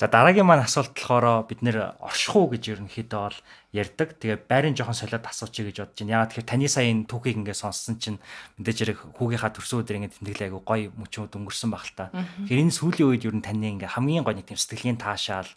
За 0.00 0.08
дараагийн 0.08 0.48
маань 0.48 0.64
асуулт 0.64 0.96
болохоор 0.96 1.44
бид 1.44 1.60
нэр 1.60 1.92
оршихуу 2.00 2.48
гэж 2.48 2.72
ерөнхийдөө 2.72 3.20
бол 3.20 3.38
ярьдаг. 3.76 4.16
Тэгээ 4.16 4.48
байрын 4.48 4.72
жоохон 4.72 4.96
солиод 4.96 5.28
асуучих 5.28 5.68
гэж 5.68 5.76
бодож 5.84 6.00
байна. 6.00 6.24
Яагаад 6.24 6.30
тэгэхээр 6.40 6.48
таны 6.48 6.68
сая 6.72 6.88
энэ 6.88 7.04
түүхийг 7.04 7.36
ингээд 7.44 7.60
сонссон 7.60 8.00
чинь 8.00 8.16
мэдээж 8.56 8.96
хэрэг 8.96 8.98
хүүгийнхаа 9.20 9.52
төрсөн 9.52 9.84
өдөр 9.84 9.96
ингээд 10.00 10.16
тэмдэглээ 10.24 10.48
айгу 10.48 10.64
гоё 10.64 10.88
мөчүүд 10.96 11.36
өнгөрсөн 11.36 11.68
баг 11.68 11.84
л 11.84 11.92
та. 12.00 12.08
Тэгэхээр 12.16 12.64
энэ 12.64 12.76
сүүлийн 12.80 13.08
үед 13.12 13.28
ер 13.28 13.36
нь 13.36 13.44
таны 13.44 13.68
ингээд 13.76 13.92
хамгийн 13.92 14.24
гоё 14.24 14.40
нэг 14.40 14.48
тийм 14.48 14.56
сэтгэлийн 14.56 14.96
таашаал 14.96 15.52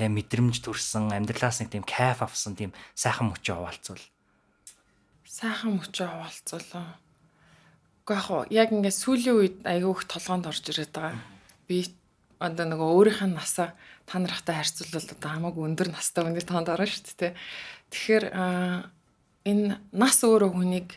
тэгээ 0.00 0.16
мэдрэмж 0.16 0.56
төрсэн 0.64 1.12
амьдралаас 1.12 1.60
нэг 1.60 1.68
тийм 1.76 1.84
кайф 1.84 2.24
авсан 2.24 2.56
тийм 2.56 2.72
сайхан 2.96 3.28
мөчөө 3.28 3.60
хаваалцвал. 3.60 4.04
Сайхан 5.28 5.76
мөчөө 5.76 6.08
хаваалцвал. 6.08 6.96
Гэхдээ 8.08 8.56
яг 8.56 8.68
ингээд 8.72 8.96
сүүлийн 9.04 9.36
үед 9.36 9.56
айгу 9.68 9.92
их 9.92 10.08
толгоонд 10.08 10.48
орж 10.48 10.64
ирээд 10.64 10.96
байгаа. 10.96 11.20
Би 11.68 11.92
одоо 12.42 12.66
нөгөө 12.66 12.88
өөрийнх 12.98 13.22
нь 13.30 13.38
насаа 13.38 13.78
та 14.06 14.18
нартай 14.18 14.58
харьцуулбал 14.58 15.06
одоо 15.14 15.30
хамаагүй 15.30 15.62
өндөр 15.70 15.88
настай 15.94 16.22
хүний 16.26 16.42
тоонд 16.42 16.68
орно 16.68 16.86
шүү 16.90 17.14
дээ. 17.22 17.32
Тэгэхээр 17.94 18.24
энэ 19.46 19.78
нас 19.94 20.18
өөрөө 20.26 20.50
хүнийг 20.50 20.88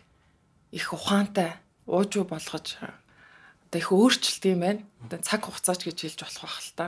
их 0.73 0.87
ухаантай 0.93 1.55
уужуу 1.85 2.25
болгож 2.25 2.81
одоо 2.81 3.79
их 3.79 3.89
өөрчлөлт 3.93 4.43
юм 4.49 4.59
байна. 4.65 4.81
Одоо 5.05 5.19
цаг 5.21 5.45
хугацаач 5.45 5.85
гэж 5.85 5.97
хэлж 6.01 6.19
болох 6.25 6.41
байх 6.49 6.59
л 6.65 6.73
та. 6.73 6.87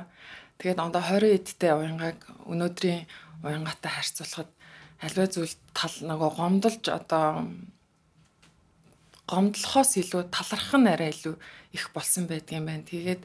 Тэгээд 0.58 0.80
одоо 0.82 1.02
20 1.06 1.38
эдтэй 1.38 1.72
уянгааг 1.78 2.20
өнөөдрийн 2.50 3.06
уянгаатай 3.46 3.92
харьцуулахад 3.94 4.50
альва 5.06 5.26
зүйл 5.30 5.54
тал 5.78 5.94
нөгөө 6.02 6.30
гомдолж 6.34 6.86
одоо 6.90 7.46
гомдлохоос 9.30 9.92
илүү 10.02 10.34
талархах 10.34 10.82
нь 10.82 10.90
арай 10.90 11.14
илүү 11.14 11.36
их 11.78 11.84
болсон 11.94 12.26
байдгийн 12.26 12.66
байна. 12.66 12.88
Тэгээд 12.88 13.22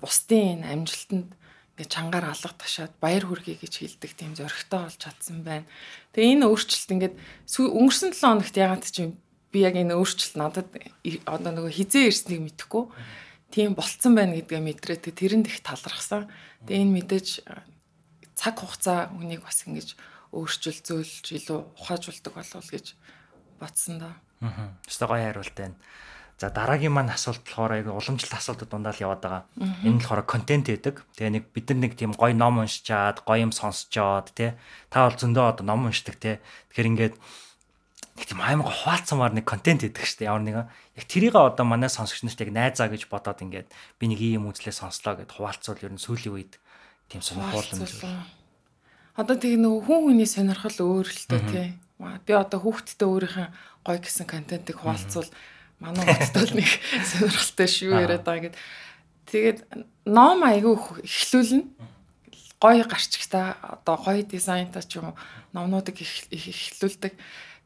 бусдын 0.00 0.62
амжилтанд 0.62 1.34
ингээ 1.76 1.92
чангаар 1.92 2.32
алга 2.32 2.56
ташаад 2.56 2.92
баяр 3.02 3.28
хүргэе 3.28 3.60
гэж 3.60 3.74
хэлдэг 3.84 4.12
тийм 4.16 4.32
зөрөгтэй 4.32 4.80
болж 4.80 4.96
чадсан 4.96 5.44
байна. 5.44 5.68
Тэгээ 6.16 6.40
энэ 6.40 6.48
өөрчлөлт 6.48 6.92
ингээд 6.96 7.14
өнгөрсөн 7.52 8.10
7 8.16 8.24
хоногт 8.24 8.56
ягаад 8.56 8.84
ч 8.88 9.12
би 9.52 9.58
яг 9.60 9.76
энэ 9.76 9.92
өөрчлөлт 9.92 10.36
надад 10.40 10.68
одоо 11.28 11.52
нөгөө 11.52 11.72
хизээ 11.76 12.08
ирснийг 12.08 12.40
мэдэхгүй 12.48 12.84
тийм 13.52 13.76
болцсон 13.76 14.16
байна 14.16 14.32
гэдгээ 14.40 14.62
мэдрээ. 14.64 15.04
Тэгээ 15.04 15.20
тэрэнд 15.20 15.46
их 15.52 15.60
талархсан. 15.60 16.32
Тэгээ 16.64 16.80
энэ 16.80 16.94
мэдээж 16.96 17.28
цаг 18.36 18.54
хугацаа 18.56 19.12
үнийг 19.12 19.44
бас 19.44 19.68
ингэж 19.68 20.00
өөрчилзөөлж 20.32 21.24
илүү 21.36 21.60
ухаажуулдаг 21.76 22.32
болов 22.36 22.66
гэж 22.72 22.96
бодсон 23.60 24.00
да. 24.00 24.10
Аа. 24.40 24.72
Өстой 24.84 25.08
гоё 25.08 25.24
хариулт 25.28 25.56
байна. 25.56 25.76
За 26.36 26.52
дараагийн 26.52 26.92
маань 26.92 27.08
асуулт 27.08 27.40
болохоор 27.40 27.80
яг 27.80 27.88
уламжлалт 27.88 28.36
асуултууд 28.36 28.68
дундаа 28.68 28.92
л 28.92 29.04
яваад 29.08 29.22
байгаа. 29.24 29.42
Энэ 29.88 30.04
болохоор 30.04 30.28
контент 30.28 30.68
гэдэг. 30.68 31.00
Тэгээ 31.16 31.32
нэг 31.32 31.44
бид 31.48 31.66
нар 31.72 31.80
нэг 31.80 31.92
тийм 31.96 32.12
гоё 32.12 32.36
ном 32.36 32.60
уншичаад, 32.60 33.24
гоё 33.24 33.48
юм 33.48 33.56
сонсчоод 33.56 34.36
тий. 34.36 34.52
Та 34.92 35.08
бол 35.08 35.16
зөндөө 35.16 35.44
одоо 35.56 35.64
ном 35.64 35.88
уншдаг 35.88 36.20
тий. 36.20 36.36
Тэгэхээр 36.76 36.90
ингээд 36.92 37.14
нэг 37.16 38.24
тийм 38.28 38.40
аймаг 38.44 38.68
хуваалцсамаар 38.68 39.32
нэг 39.32 39.48
контент 39.48 39.80
гэдэг 39.80 40.04
штэ 40.04 40.28
ямар 40.28 40.44
нэгэн. 40.44 40.68
Яг 41.00 41.04
тэрийг 41.08 41.40
одоо 41.40 41.64
манай 41.64 41.88
сонсогч 41.88 42.24
нарт 42.28 42.44
яг 42.44 42.52
найзаа 42.52 42.92
гэж 42.92 43.08
бодоод 43.08 43.40
ингээд 43.40 43.72
би 43.96 44.04
нэг 44.04 44.20
ийм 44.20 44.44
үзлээ 44.48 44.76
сонслоо 44.76 45.16
гэд 45.16 45.32
хуваалцвал 45.36 45.80
ер 45.84 45.92
нь 45.96 46.00
сүүлийн 46.00 46.36
үед 46.36 46.60
тийм 47.08 47.24
сонирхолтой 47.24 47.80
юм 47.80 47.88
зүйл. 47.88 48.28
Одоо 49.16 49.36
тэг 49.40 49.56
нөгөө 49.56 49.80
хүн 49.88 50.00
хүний 50.12 50.28
сонирхол 50.28 51.00
өөр 51.00 51.08
л 51.08 51.24
тээ 51.32 51.42
тий. 51.48 51.68
Би 51.96 52.32
одоо 52.36 52.60
хүүхдтэй 52.60 53.08
өөрийнхөө 53.08 53.48
гоё 53.88 53.98
гэсэн 54.04 54.28
контентыг 54.28 54.84
хуваалцвал 54.84 55.28
манай 55.80 56.06
хотод 56.08 56.54
нэг 56.56 56.68
сонирхолтой 57.10 57.68
шүү 57.68 57.92
яриад 58.00 58.24
байгаа 58.24 58.50
гэд. 58.50 58.56
Тэгээд 59.26 59.58
ном 60.06 60.46
айгүй 60.46 60.74
эхлүүлнэ. 61.04 61.66
Гоё 62.56 62.84
гарчигтай 62.88 63.58
одоо 63.60 63.96
гоё 64.00 64.22
дизайнтай 64.24 64.82
ч 64.82 64.96
юм 64.96 65.12
уу 65.12 65.16
номнуудыг 65.52 66.00
эхлүүлдэг. 66.00 67.12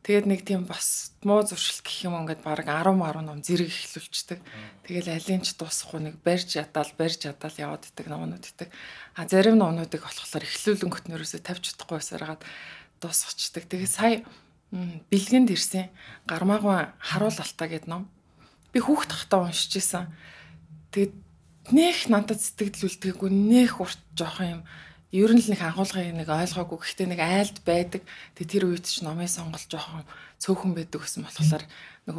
Тэгээд 0.00 0.26
нэг 0.26 0.40
тийм 0.48 0.64
бас 0.64 1.12
муу 1.20 1.44
зуршил 1.44 1.84
гэх 1.84 2.08
юм 2.08 2.16
ингээд 2.24 2.40
баг 2.40 2.64
10 2.64 2.96
10 2.96 3.20
ном 3.20 3.44
зэрэг 3.44 3.68
эхлүүлчихдэг. 3.68 4.40
Тэгэл 4.88 5.12
алин 5.12 5.44
ч 5.44 5.52
дуусахгүй 5.60 6.00
нэг 6.00 6.16
барьж 6.24 6.56
ядаал 6.56 6.88
барьж 6.96 7.28
ядаал 7.28 7.52
яваад 7.60 7.84
идэг 7.84 8.08
номнууд 8.08 8.40
идэг. 8.48 8.72
А 9.12 9.28
зарим 9.28 9.60
номнуудыг 9.60 10.00
болохоор 10.00 10.48
эхлүүлэнгөт 10.48 11.04
нөрөөсөө 11.04 11.44
тавьж 11.44 11.76
чадахгүй 11.76 12.00
байсараад 12.00 12.40
дуусчихдаг. 12.96 13.68
Тэгээд 13.68 13.92
сая 13.92 14.24
бэлгэнд 14.70 15.50
ирсэн 15.50 15.90
гармаагүй 16.30 16.94
харуулалтаа 16.98 17.68
гэд 17.68 17.86
ном. 17.90 18.06
Би 18.70 18.78
хүүхд 18.78 19.10
тахтаа 19.10 19.50
уншиж 19.50 19.82
исэн. 19.82 20.06
Тэгээд 20.94 21.14
нэх 21.74 22.06
надад 22.06 22.38
сэтгэл 22.38 22.86
үлдээгүй 22.86 23.30
нэх 23.30 23.82
урт 23.82 23.98
жоох 24.14 24.38
юм 24.42 24.62
ер 25.10 25.30
нь 25.34 25.42
л 25.42 25.50
нэг 25.50 25.62
агуулгыг 25.66 26.14
нэг 26.14 26.28
ойлгоогүй 26.30 26.78
гэхдээ 26.78 27.08
нэг 27.10 27.20
айлд 27.20 27.58
байдаг. 27.66 28.02
Тэг 28.38 28.46
тэр 28.46 28.70
үед 28.70 28.86
ч 28.86 29.02
номын 29.02 29.26
сонголт 29.26 29.66
жоохон 29.66 30.06
цөөхөн 30.38 30.72
байдаг 30.78 31.02
гэсэн 31.02 31.26
болохоор 31.26 31.64
нэг 32.06 32.16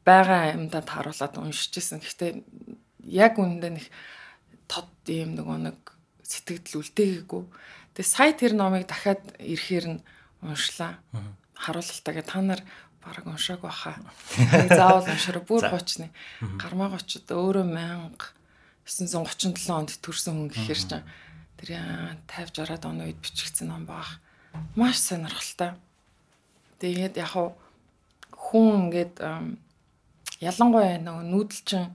байгаа 0.00 0.56
юмдаа 0.56 0.80
тааруулаад 0.80 1.36
уншижсэн. 1.36 2.00
Гэхдээ 2.00 2.40
яг 3.12 3.36
үүндээ 3.36 3.72
нэг 3.76 3.86
тод 4.64 4.88
юм 5.12 5.36
нөгөө 5.36 5.58
нэг 5.60 5.78
сэтгэл 6.24 6.80
үлдээгээгүй. 6.80 7.42
Тэг 8.00 8.06
сая 8.08 8.32
тэр 8.32 8.56
номыг 8.56 8.88
дахиад 8.88 9.20
ирэхээр 9.36 9.86
нь 9.92 10.00
уншлаа. 10.40 11.04
Харуулалтаа 11.62 12.14
гэ 12.18 12.22
та 12.26 12.42
нар 12.42 12.60
бараг 13.02 13.26
уншаагүй 13.26 13.70
баха. 13.70 13.94
Заавал 14.78 15.06
уншаараа 15.06 15.42
бүр 15.46 15.62
гоочны. 15.70 16.10
Гармаа 16.58 16.90
гочд 16.90 17.30
өөрөө 17.30 17.66
1937 18.82 19.70
онд 19.70 19.94
төрсэн 20.02 20.34
хүн 20.34 20.50
гэхээр 20.50 20.80
чинь 20.82 21.06
тэр 21.58 21.70
50 22.26 22.66
60-аад 22.66 22.84
оны 22.86 23.06
үед 23.10 23.22
бичигдсэн 23.22 23.70
ном 23.70 23.86
баг. 23.86 24.18
Маш 24.74 24.98
сонирхолтой. 24.98 25.78
Тэгээд 26.82 27.18
яг 27.22 27.34
хүн 28.34 28.90
ингээд 28.90 29.22
ялангуяа 30.42 30.98
нүүдэлчин 30.98 31.94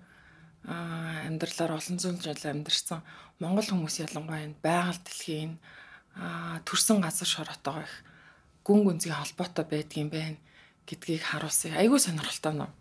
амьдралаар 0.67 1.79
олон 1.79 1.97
зүйл 1.99 2.19
жил 2.23 2.39
амьдэрсэн 2.43 3.03
монгол 3.39 3.67
хүмүүс 3.67 4.03
ялангуяа 4.03 4.51
байгаль 4.63 4.99
дэлхийн 5.03 5.59
төрсэн 6.67 7.03
газар 7.03 7.27
шороотойгоо 7.27 7.83
их 7.83 7.95
гүн 8.67 8.83
гүнзгий 8.83 9.15
холбоотой 9.15 9.63
байдгийн 9.63 10.11
байна 10.11 10.35
гэдгийг 10.83 11.23
харуулсан. 11.23 11.79
Айгүй 11.79 11.99
сонирхолтой 12.03 12.53
ном. 12.53 12.71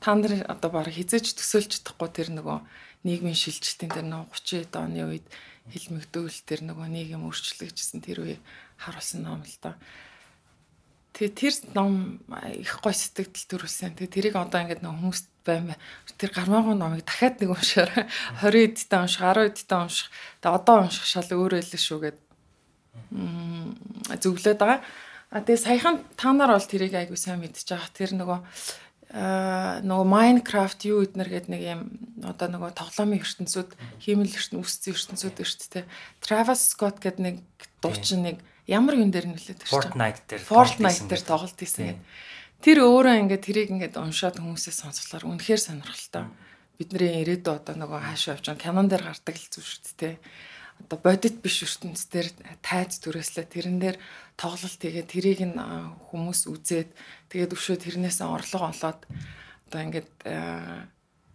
Та 0.00 0.16
нар 0.16 0.48
одоо 0.48 0.70
баг 0.72 0.88
хизээж 0.88 1.36
төсөөлж 1.36 1.84
чадахгүй 1.84 2.08
тэр 2.08 2.28
нөгөө 2.32 2.58
нийгмийн 3.04 3.36
шилжилтийн 3.36 3.92
тэр 3.92 4.06
нөгөө 4.08 4.32
30 4.32 4.72
оны 4.80 5.04
үед 5.04 5.26
хилмигдүүл 5.68 6.38
тэр 6.48 6.64
нөгөө 6.64 6.88
нийгэм 6.88 7.28
өөрчлөгдсөн 7.28 8.00
тэр 8.00 8.24
үеийг 8.24 8.42
харуулсан 8.80 9.20
ном 9.26 9.44
л 9.44 9.56
доо. 9.60 9.76
Тэгээ 11.12 11.34
тэр 11.34 11.54
ном 11.74 12.22
их 12.54 12.78
гой 12.80 12.94
сэтгэл 12.94 13.34
төрүүлсэн. 13.58 13.98
Тэгээ 13.98 14.32
тэрийг 14.32 14.36
одоо 14.38 14.62
ингээд 14.64 14.86
нөгөө 14.86 15.02
хүмүүст 15.02 15.28
байна. 15.42 15.74
Тэр 16.14 16.30
гармаагүй 16.30 16.76
номыг 16.78 17.02
дахиад 17.02 17.42
нэг 17.42 17.50
уншаарай. 17.52 18.06
20 18.40 18.78
эдтэй 18.78 18.98
унших, 19.02 19.24
10 19.26 19.50
эдтэй 19.50 19.78
унших. 19.82 20.08
Тэгээ 20.40 20.56
одоо 20.62 20.76
унших 20.86 21.04
шал 21.04 21.26
өөрөө 21.26 21.58
л 21.58 21.74
шүү 21.74 21.98
гэд 22.06 22.18
зөвлөд 24.22 24.58
байгаа. 24.62 24.80
А 25.28 25.44
тэгээ 25.44 25.60
саяхан 25.60 26.00
та 26.16 26.32
нар 26.32 26.56
бол 26.56 26.64
тэрийг 26.64 26.96
айгуу 26.96 27.16
сайн 27.20 27.44
мэдчихэж 27.44 27.68
байгаа. 27.68 27.92
Тэр 27.92 28.10
нөгөө 28.16 28.38
аа 29.12 29.84
нөгөө 29.84 30.08
Minecraft 30.08 30.80
юу 30.88 31.04
эднэр 31.04 31.28
гэдэг 31.28 31.52
нэг 31.52 31.62
юм 31.64 31.80
одоо 32.24 32.48
нөгөө 32.48 32.72
тоглоомын 32.72 33.20
ертөнцүүд 33.20 33.70
хиймэл 34.04 34.32
ертөнц 34.32 34.64
үсцэн 34.64 34.92
ертөнцүүд 34.96 35.36
шүү 35.44 35.68
дээ. 35.84 35.84
Travis 36.24 36.72
Scott 36.72 37.00
гэдэг 37.04 37.20
нэг 37.20 37.36
дуучин 37.84 38.24
нэг 38.24 38.36
ямар 38.64 38.96
юм 38.96 39.12
дээр 39.12 39.28
нөлөөд 39.32 39.64
ирсэн. 39.64 39.72
Fortnite 39.72 40.24
дээр 40.28 40.44
Fortnite 40.44 41.08
дээр 41.08 41.24
тоглолт 41.24 41.60
хийсэн 41.60 41.84
гэдэг. 41.92 42.04
Тэр 42.64 42.78
өөрөө 42.88 43.14
ингээд 43.28 43.44
тэрийг 43.44 43.68
ингээд 43.68 44.00
уншаад 44.00 44.40
хүмүүсээ 44.40 44.74
сонсголоор 44.76 45.24
үнэхээр 45.28 45.60
сонирхолтой. 45.60 46.24
Бидний 46.80 47.20
ирээдүйд 47.24 47.48
одоо 47.48 47.74
нөгөө 47.76 48.00
хаашаа 48.00 48.36
явж 48.36 48.44
байгаа 48.48 48.64
кинон 48.64 48.88
дээр 48.88 49.04
гардаг 49.08 49.36
л 49.36 49.48
зүйл 49.52 49.72
шүү 49.76 49.92
дээ 49.98 50.16
одоо 50.86 50.98
бодит 51.02 51.42
биш 51.42 51.66
ертөнц 51.66 52.06
дээр 52.12 52.28
тайз 52.62 53.02
түрээслээ 53.02 53.46
тэрэн 53.50 53.78
дээр 53.82 53.96
тоглолт 54.38 54.78
хийгээд 54.78 55.10
тэрийг 55.10 55.40
нь 55.42 55.58
хүмүүс 55.58 56.46
үзээд 56.52 56.90
тэгээд 57.32 57.54
өшөө 57.56 57.76
тэрнээс 57.82 58.22
орлого 58.22 58.70
олоод 58.70 59.00
одоо 59.68 59.80
ингээд 59.82 60.10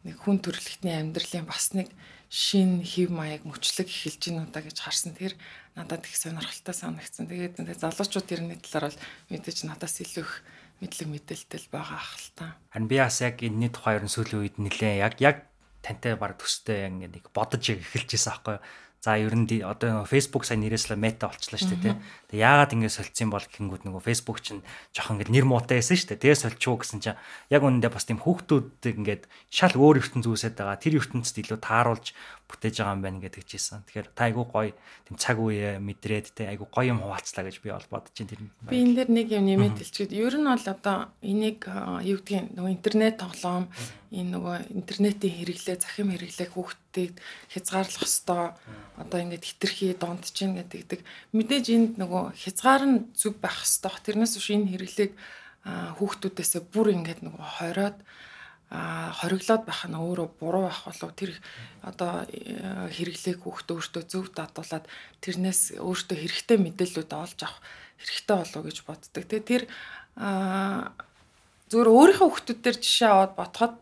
нэг 0.04 0.16
хүн 0.20 0.38
төрөлхтний 0.40 0.96
амьдралын 1.00 1.48
бас 1.48 1.76
нэг 1.76 1.92
шин 2.34 2.82
хев 2.82 3.14
маяг 3.14 3.46
мөчлөг 3.46 3.88
эхэлж 3.88 4.20
гин 4.20 4.44
удаа 4.44 4.66
гэж 4.66 4.78
харсан 4.82 5.14
тэр 5.14 5.38
надад 5.78 6.04
их 6.10 6.18
сонирхолтой 6.18 6.74
санагдсан. 6.74 7.30
Тэгээд 7.30 7.62
залуучууд 7.78 8.26
тэрний 8.26 8.58
талаар 8.58 8.90
бол 8.90 9.00
мэдээж 9.30 9.70
надаас 9.70 10.02
илүү 10.02 10.26
их 10.26 10.34
мэдлэг 10.82 11.08
мэдээлэл 11.14 11.70
байгаа 11.70 12.02
ахalta. 12.02 12.58
Харин 12.74 12.90
би 12.90 12.98
бас 12.98 13.22
яг 13.22 13.38
энэний 13.38 13.70
тухай 13.70 14.02
ерөн 14.02 14.10
сүүлийн 14.10 14.42
үед 14.42 14.58
нэлээ 14.58 15.06
яг 15.06 15.22
яг 15.22 15.46
тантай 15.86 16.18
баг 16.18 16.42
төстэй 16.42 16.90
ингээд 16.90 17.14
нэг 17.22 17.26
бодож 17.32 17.64
эхэлж 17.64 18.10
байсан 18.18 18.34
аахгүй 18.34 18.58
юу 18.58 18.64
За 19.04 19.20
ер 19.20 19.36
нь 19.36 19.44
одоо 19.60 20.08
Facebook 20.08 20.48
сайн 20.48 20.64
нэрээслээ 20.64 20.96
мета 20.96 21.28
болчлаа 21.28 21.60
шүү 21.60 21.76
дээ 21.76 21.84
тий. 21.92 21.96
Тэгээ 22.32 22.40
яагаад 22.40 22.72
ингэ 22.72 22.88
солилцсон 22.88 23.36
бол 23.36 23.44
гэнгүүт 23.44 23.84
нөгөө 23.84 24.00
Facebook 24.00 24.40
чинь 24.40 24.64
жоохон 24.96 25.20
ингэ 25.20 25.44
нэр 25.44 25.44
муутай 25.44 25.84
байсан 25.84 26.00
шүү 26.00 26.16
дээ. 26.16 26.24
Тэгээ 26.24 26.40
сольчуу 26.40 26.80
гэсэн 26.80 27.04
чинь 27.04 27.20
яг 27.52 27.68
үнэндээ 27.68 27.92
бас 27.92 28.08
тийм 28.08 28.24
хүүхдүүдийг 28.24 28.96
ингээд 29.04 29.24
шал 29.52 29.76
өөр 29.76 30.00
ертөнц 30.00 30.24
үүсээд 30.24 30.56
байгаа. 30.56 30.80
Тэр 30.80 31.04
ертөнцид 31.04 31.36
илүү 31.36 31.60
тааруулж 31.60 32.16
бүтээж 32.54 32.86
байгаа 32.86 32.94
юм 32.94 33.02
байна 33.02 33.20
гэдэг 33.26 33.44
чийсэн. 33.50 33.82
Тэгэхээр 33.90 34.08
та 34.14 34.30
айгүй 34.30 34.46
гоё 34.46 34.72
тийм 35.10 35.18
цаг 35.18 35.42
үе 35.42 35.82
мэдрээд 35.82 36.38
тий 36.38 36.46
айгүй 36.46 36.70
гоё 36.70 36.94
юм 36.94 37.02
хуваалцлаа 37.02 37.50
гэж 37.50 37.58
би 37.66 37.74
бол 37.74 37.90
бодож 37.90 38.14
байна 38.14 38.30
тэр. 38.30 38.42
Би 38.70 38.78
энэ 38.86 38.96
дэр 39.02 39.10
нэг 39.10 39.28
юм 39.34 39.46
нэмээд 39.50 39.82
хэлчихэд 39.82 40.14
ер 40.14 40.36
нь 40.38 40.46
бол 40.46 40.68
одоо 40.70 40.98
энийг 41.26 41.66
юу 41.66 42.18
гэдгийг 42.22 42.54
нөгөө 42.54 42.72
интернет 42.78 43.18
тоглоом 43.18 43.66
энэ 44.14 44.30
нөгөө 44.38 44.56
интернетийн 44.78 45.34
хэрэглээ 45.34 45.78
захим 45.82 46.14
хэрэглээ 46.14 46.50
хүүхдтэйг 46.54 47.14
хязгаарлах 47.50 48.06
ёстой 48.06 48.54
одоо 49.02 49.20
ингээд 49.20 49.44
хитрхи 49.50 49.98
донд 49.98 50.30
чинь 50.30 50.54
гэдэг 50.62 51.02
мэдээж 51.34 51.66
энд 51.74 51.94
нөгөө 51.98 52.38
хязгаар 52.38 52.84
нь 52.86 52.98
зүг 53.18 53.42
байх 53.42 53.66
ёстой. 53.66 53.98
Тэрнээс 54.06 54.38
биш 54.38 54.54
энэ 54.54 54.70
хэрэглээг 54.70 55.12
хүүхдүүдээсээ 55.98 56.62
бүр 56.70 56.94
ингээд 56.94 57.26
нөгөө 57.26 57.48
хороод 57.58 57.98
хориглоод 58.74 59.64
байх 59.70 59.86
нь 59.86 59.94
өөрөө 59.94 60.28
буруу 60.42 60.66
байх 60.66 60.82
болов 60.90 61.12
тэр 61.14 61.38
одоо 61.86 62.26
э, 62.26 62.90
хэрэглээг 62.90 63.46
хүүхд 63.46 63.70
өөртөө 63.70 64.04
зөв 64.10 64.34
дадуулаад 64.34 64.90
тэрнээс 65.22 65.78
өөртөө 65.78 66.18
хэрэгтэй 66.18 66.58
мэдээллүүд 66.58 67.12
олж 67.14 67.40
авах 67.46 67.62
хэрэгтэй 68.02 68.38
болов 68.42 68.62
гэж 68.66 68.78
боддог. 68.82 69.24
Тэгээ 69.30 69.46
тэр 69.46 69.64
зүгээр 71.70 71.90
өөрийнхөө 71.94 72.28
хүүхдүүдээр 72.34 72.78
жишээ 72.82 73.10
аваад 73.14 73.34
ботход 73.38 73.74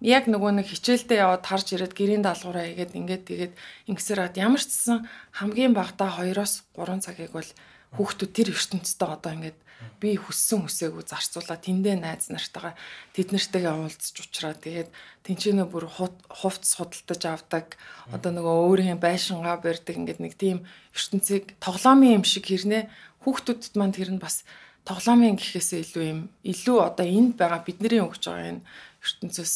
яг 0.00 0.24
нөгөө 0.30 0.62
нэг 0.62 0.66
хичээлдээ 0.70 1.18
яваад 1.20 1.44
харж 1.44 1.66
ирээд 1.74 1.92
гэрийн 1.92 2.22
даалгавраа 2.22 2.64
хийгээд 2.70 2.92
ингээд 2.96 3.24
тэгээд 3.28 3.54
ингэсээр 3.90 4.20
ад 4.30 4.36
ямар 4.38 4.62
ч 4.62 4.70
гэсэн 4.70 4.98
хамгийн 5.36 5.74
багадаа 5.74 6.22
2-оос 6.22 6.64
3 6.76 7.02
цагийг 7.02 7.32
бол 7.34 7.50
хүүхдүүд 7.98 8.30
тэр 8.30 8.48
ертөнцтэй 8.54 9.08
одоо 9.08 9.32
ингээд 9.34 9.58
би 10.00 10.18
хүссэн 10.18 10.66
хүсээгүй 10.66 11.04
зарцуулаад 11.06 11.62
тэндээ 11.62 11.96
найз 12.02 12.30
нартайгаа 12.30 12.74
тэд 13.14 13.30
нартэйгээ 13.34 13.74
уулзч 13.74 14.14
уучраа 14.18 14.54
тэгээд 14.58 14.90
тэнцэнэ 15.26 15.64
бүр 15.70 15.86
хувцс 15.90 16.78
худалдаж 16.78 17.22
авдаг. 17.26 17.78
Одоо 18.10 18.30
нөгөө 18.34 18.56
өөрийн 18.66 18.98
байшингаа 18.98 19.62
барьдаг 19.62 19.94
ингээд 19.94 20.18
нэг 20.22 20.34
тийм 20.34 20.66
ертөнцийг 20.94 21.58
тоглоомын 21.62 22.22
юм 22.22 22.24
шиг 22.26 22.50
хэрнээ 22.50 22.90
хүүхдүүдэд 23.22 23.74
маань 23.78 23.94
тэр 23.94 24.10
нь 24.14 24.22
бас 24.22 24.42
тоглоомын 24.88 25.38
гэхээсээ 25.38 25.80
илүү 25.84 26.04
юм 26.10 26.20
илүү 26.42 26.78
одоо 26.82 27.06
энд 27.06 27.36
байгаа 27.38 27.60
бидний 27.62 28.00
өгч 28.02 28.22
байгаа 28.24 28.50
энэ 28.58 28.66
ертөнцөөс 29.04 29.54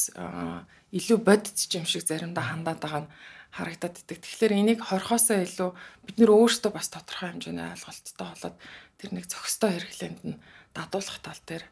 илүү 0.93 1.19
бодит 1.25 1.57
юм 1.73 1.87
шиг 1.89 2.05
заримдаа 2.05 2.45
хандаад 2.53 2.81
байгаа 2.85 3.03
нь 3.07 3.13
харагдаад 3.53 4.01
идэг. 4.01 4.25
Тэгэхээр 4.25 4.53
энийг 4.57 4.81
хорхосоо 4.81 5.45
илүү 5.45 5.71
бид 6.09 6.17
нөр 6.17 6.33
өөрсдөө 6.33 6.73
бас 6.73 6.89
тодорхой 6.89 7.37
хэмжээний 7.37 7.69
ойлголттой 7.77 8.27
болоод 8.33 8.57
тэр 8.97 9.11
нэг 9.13 9.25
зохистой 9.29 9.77
хэрэглээнд 9.77 10.21
нь 10.25 10.41
дадуулах 10.73 11.21
тал 11.21 11.43
дээр 11.45 11.65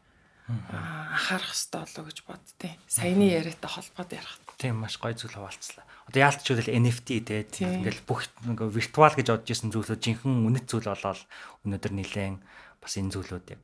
анхаарах 0.47 1.49
хэрэгтэй 1.49 1.81
болоо 1.81 2.03
гэж 2.05 2.17
боддیں۔ 2.29 2.73
Саяны 2.85 3.25
яриатай 3.33 3.71
холбоод 3.71 4.11
ярих. 4.13 4.37
Тийм 4.61 4.77
маш 4.77 5.01
гоё 5.01 5.17
зүйл 5.17 5.33
хаваалцлаа. 5.33 5.85
Одоо 6.05 6.21
яалтчгүй 6.21 6.55
л 6.61 6.75
NFT 6.85 7.09
те 7.25 7.49
ингээл 7.49 8.05
бүх 8.05 8.29
ингээ 8.45 8.69
виртуал 8.69 9.15
гэж 9.15 9.27
бодож 9.31 9.49
исэн 9.49 9.73
зүйлүүд 9.73 10.01
жинхэнэ 10.05 10.45
үнэт 10.45 10.65
зүйл 10.69 10.91
болоод 10.91 11.21
өнөөдөр 11.65 11.93
нилээн 11.97 12.37
бас 12.83 12.93
энэ 12.99 13.13
зүйлүүд 13.15 13.47
яг 13.57 13.63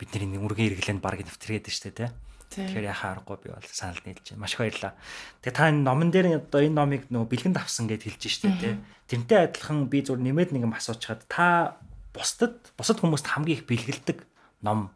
бидний 0.00 0.40
үргийн 0.40 0.74
хэрэглээнд 0.74 1.02
баг 1.04 1.22
нэвтрээд 1.22 1.70
штэ 1.70 1.92
те. 1.92 2.06
Тэгэхээр 2.52 2.90
яхаа 2.90 3.16
аргагүй 3.16 3.38
би 3.40 3.48
бол 3.54 3.68
санал 3.70 4.00
нийлж 4.04 4.34
байна. 4.34 4.42
Маш 4.44 4.52
их 4.54 4.60
баярлалаа. 4.60 4.94
Тэгээ 5.40 5.56
та 5.56 5.68
энэ 5.70 5.86
номон 5.86 6.10
дээр 6.12 6.26
одоо 6.42 6.60
энэ 6.60 6.76
номыг 6.76 7.02
нөгөө 7.08 7.28
бэлгэнд 7.30 7.58
авсан 7.60 7.86
гэж 7.88 8.00
хэлж 8.04 8.22
штэ 8.28 8.52
те. 8.60 8.70
Тэрнтэй 9.08 9.38
адилхан 9.48 9.88
би 9.88 9.98
зур 10.04 10.20
нэмээд 10.20 10.52
нэг 10.52 10.68
юм 10.68 10.76
асуучаад 10.76 11.24
та 11.26 11.76
бусдад 12.12 12.60
бусад 12.76 13.00
хүмүүст 13.00 13.26
хамгийн 13.26 13.58
их 13.58 13.66
бэлгэлдэг 13.66 14.18
ном 14.62 14.92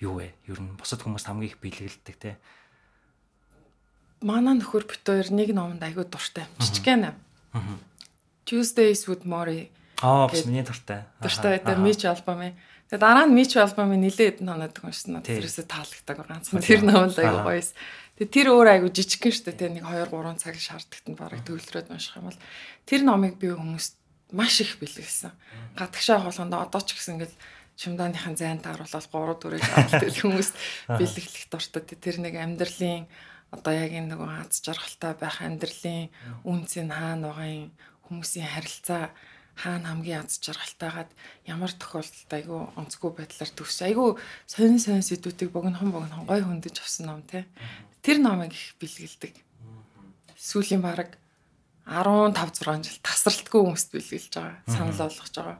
юу 0.00 0.18
вэ? 0.18 0.34
Ер 0.48 0.58
нь 0.58 0.74
бусад 0.80 1.04
хүмүүст 1.04 1.28
хамгийн 1.28 1.52
их 1.54 1.60
бэлгэлдэг 1.60 2.16
те. 2.18 2.38
Манай 4.24 4.58
нөхөр 4.58 4.88
бит 4.88 5.04
хоёр 5.04 5.28
нэг 5.30 5.54
номонд 5.54 5.84
айгүй 5.84 6.08
дуртай. 6.08 6.48
Жижигхэн. 6.58 7.14
Tuesdays 8.46 9.06
with 9.06 9.22
Mori 9.22 9.70
Аа 10.02 10.28
миний 10.46 10.62
дуртай. 10.62 11.04
Дуртай 11.20 11.60
байдаг 11.60 11.78
Мич 11.78 12.04
альбом 12.04 12.40
ээ. 12.40 12.54
Тэгээ 12.90 13.06
дараа 13.06 13.26
нь 13.30 13.38
Мич 13.38 13.54
альбомын 13.54 14.02
нилээд 14.02 14.42
ноноод 14.42 14.74
уншсан. 14.82 15.22
Тэрээсээ 15.22 15.70
таалагддаг 15.70 16.26
ганцхан 16.26 16.58
тэр 16.58 16.82
ном 16.82 17.06
л 17.06 17.14
аягүй 17.14 17.62
гоёс. 17.62 17.70
Тэгээ 18.18 18.34
тэр 18.34 18.46
өөр 18.50 18.66
аягүй 18.66 18.90
жижигхэн 18.90 19.30
штэ 19.30 19.54
тэгээ 19.54 19.78
нэг 19.78 19.86
2 19.86 20.10
3 20.10 20.42
цаг 20.42 20.58
шаардлагатанд 20.58 21.14
бараг 21.14 21.40
төвлөрөөд 21.46 21.86
унших 21.86 22.18
юм 22.18 22.26
бол 22.26 22.40
тэр 22.90 23.00
номыг 23.06 23.38
би 23.38 23.54
хүмүүст 23.54 23.94
маш 24.34 24.58
их 24.58 24.82
бэлгэлсэн. 24.82 25.30
Гадагшаа 25.78 26.18
болгонд 26.18 26.50
одоо 26.50 26.82
ч 26.82 26.98
гэсэн 26.98 27.22
ингээл 27.22 27.38
чимдааныхан 27.78 28.34
зайн 28.34 28.58
тааруулаад 28.58 29.06
3 29.06 29.38
4-ийг 29.38 29.64
авалт 29.70 30.18
хүмүүст 30.18 30.54
бэлгэлэх 30.90 31.46
дуртай. 31.46 31.94
Тэр 31.94 32.16
нэг 32.18 32.34
амьдралын 32.42 33.06
одоо 33.54 33.70
яг 33.70 33.94
энэ 33.94 34.18
нэг 34.18 34.20
аз 34.26 34.66
жаргалтай 34.66 35.14
байх 35.14 35.38
амьдралын 35.38 36.10
үнцэн 36.42 36.90
хаана 36.90 37.30
байгаа 37.30 37.70
юм 37.70 37.70
хүмүүсийн 38.10 38.50
харилцаа 38.50 39.14
хаана 39.60 39.92
хамгийн 39.92 40.24
аз 40.24 40.40
жаргалтайгаад 40.40 41.10
ямар 41.44 41.72
тохиолдолд 41.76 42.32
айгүй 42.32 42.60
онцгүй 42.80 43.10
байдлаар 43.12 43.52
төгс 43.52 43.78
айгүй 43.84 44.10
сонин 44.48 44.80
сонин 44.80 45.04
сэдвүүдийг 45.04 45.52
богинохон 45.52 45.92
богинохон 45.92 46.26
гой 46.26 46.40
хөндөж 46.40 46.76
авсан 46.80 47.06
ном 47.06 47.22
те 47.28 47.44
тэр 48.00 48.24
номыг 48.24 48.56
их 48.56 48.74
бэлгэлдэг 48.80 49.34
сүүлийн 50.40 50.80
бараг 50.80 51.20
15 51.84 52.32
6 52.36 52.88
жил 52.88 52.98
тасралтгүй 53.04 53.60
хүмүүст 53.60 53.92
бэлгэлж 53.92 54.32
байгаа 54.32 54.56
санал 54.64 54.96
болгож 54.96 55.36
байгаа 55.36 55.58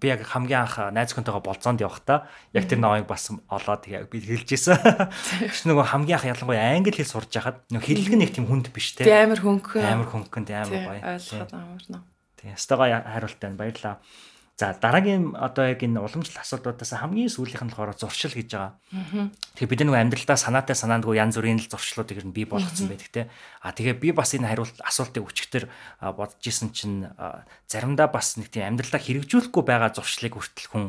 Би 0.00 0.08
яг 0.08 0.24
хамгийн 0.24 0.64
анх 0.64 0.80
найз 0.96 1.12
хүнтэйгээ 1.12 1.44
болцоонд 1.44 1.84
явахдаа 1.84 2.24
яг 2.56 2.64
тэр 2.64 2.80
номыг 2.80 3.04
бас 3.04 3.28
олоод 3.28 3.84
яг 3.84 4.08
бэлгэлж 4.08 4.48
исэн. 4.56 4.80
Чи 5.52 5.68
нөгөө 5.68 5.92
хамгийн 5.92 6.16
анх 6.16 6.24
ялангуяа 6.24 6.72
англи 6.72 6.96
хэл 6.96 7.12
сурж 7.20 7.36
байхад 7.36 7.60
нөгөө 7.68 7.84
хэллэг 7.84 8.16
нэг 8.16 8.32
тийм 8.32 8.48
хүнд 8.48 8.72
биш 8.72 8.96
те. 8.96 9.04
Амар 9.04 9.44
хөнгөн. 9.44 9.84
Амар 9.84 10.08
хөнгөн 10.08 10.44
амар 10.56 10.80
гоё. 10.88 11.00
Ойлгоход 11.04 11.52
амар 11.52 11.84
нөө. 11.84 12.11
Тийм. 12.42 12.58
Стогоо 12.58 12.90
хариултаа 12.90 13.50
баярлаа. 13.54 14.02
За 14.58 14.76
дараагийн 14.78 15.32
одоо 15.34 15.64
яг 15.64 15.80
энэ 15.80 15.96
уламжлал 15.96 16.44
асуудлуудаас 16.44 16.92
хамгийн 16.92 17.32
сүүлийнх 17.32 17.64
нь 17.64 17.70
болохоор 17.72 17.96
зуршил 17.96 18.36
гэж 18.36 18.50
байгаа. 18.52 18.76
Тэгээ 19.56 19.70
бид 19.70 19.80
нэг 19.88 19.96
амьдралдаа 19.96 20.36
санаатай 20.36 20.76
санаандгүй 20.76 21.16
янз 21.16 21.40
бүрийн 21.40 21.56
л 21.56 21.72
зуршлуудыг 21.72 22.20
ер 22.20 22.26
нь 22.28 22.36
бий 22.36 22.44
болгоцсон 22.44 22.92
байдаг 22.92 23.08
те. 23.08 23.22
А 23.64 23.72
тэгээ 23.72 23.96
би 23.96 24.08
бас 24.12 24.36
энэ 24.36 24.52
хариулт 24.52 24.76
асуултыг 24.84 25.24
өчгтөр 25.24 25.64
бодож 26.04 26.44
исэн 26.44 26.68
чинь 26.76 27.08
заримдаа 27.64 28.12
бас 28.12 28.36
нэг 28.36 28.52
тийм 28.52 28.76
амьдралдаа 28.76 29.00
хэрэгжүүлэхгүй 29.00 29.64
байгаа 29.64 29.90
зуршлыг 29.96 30.36
хүртэл 30.36 30.68
хүн 30.68 30.84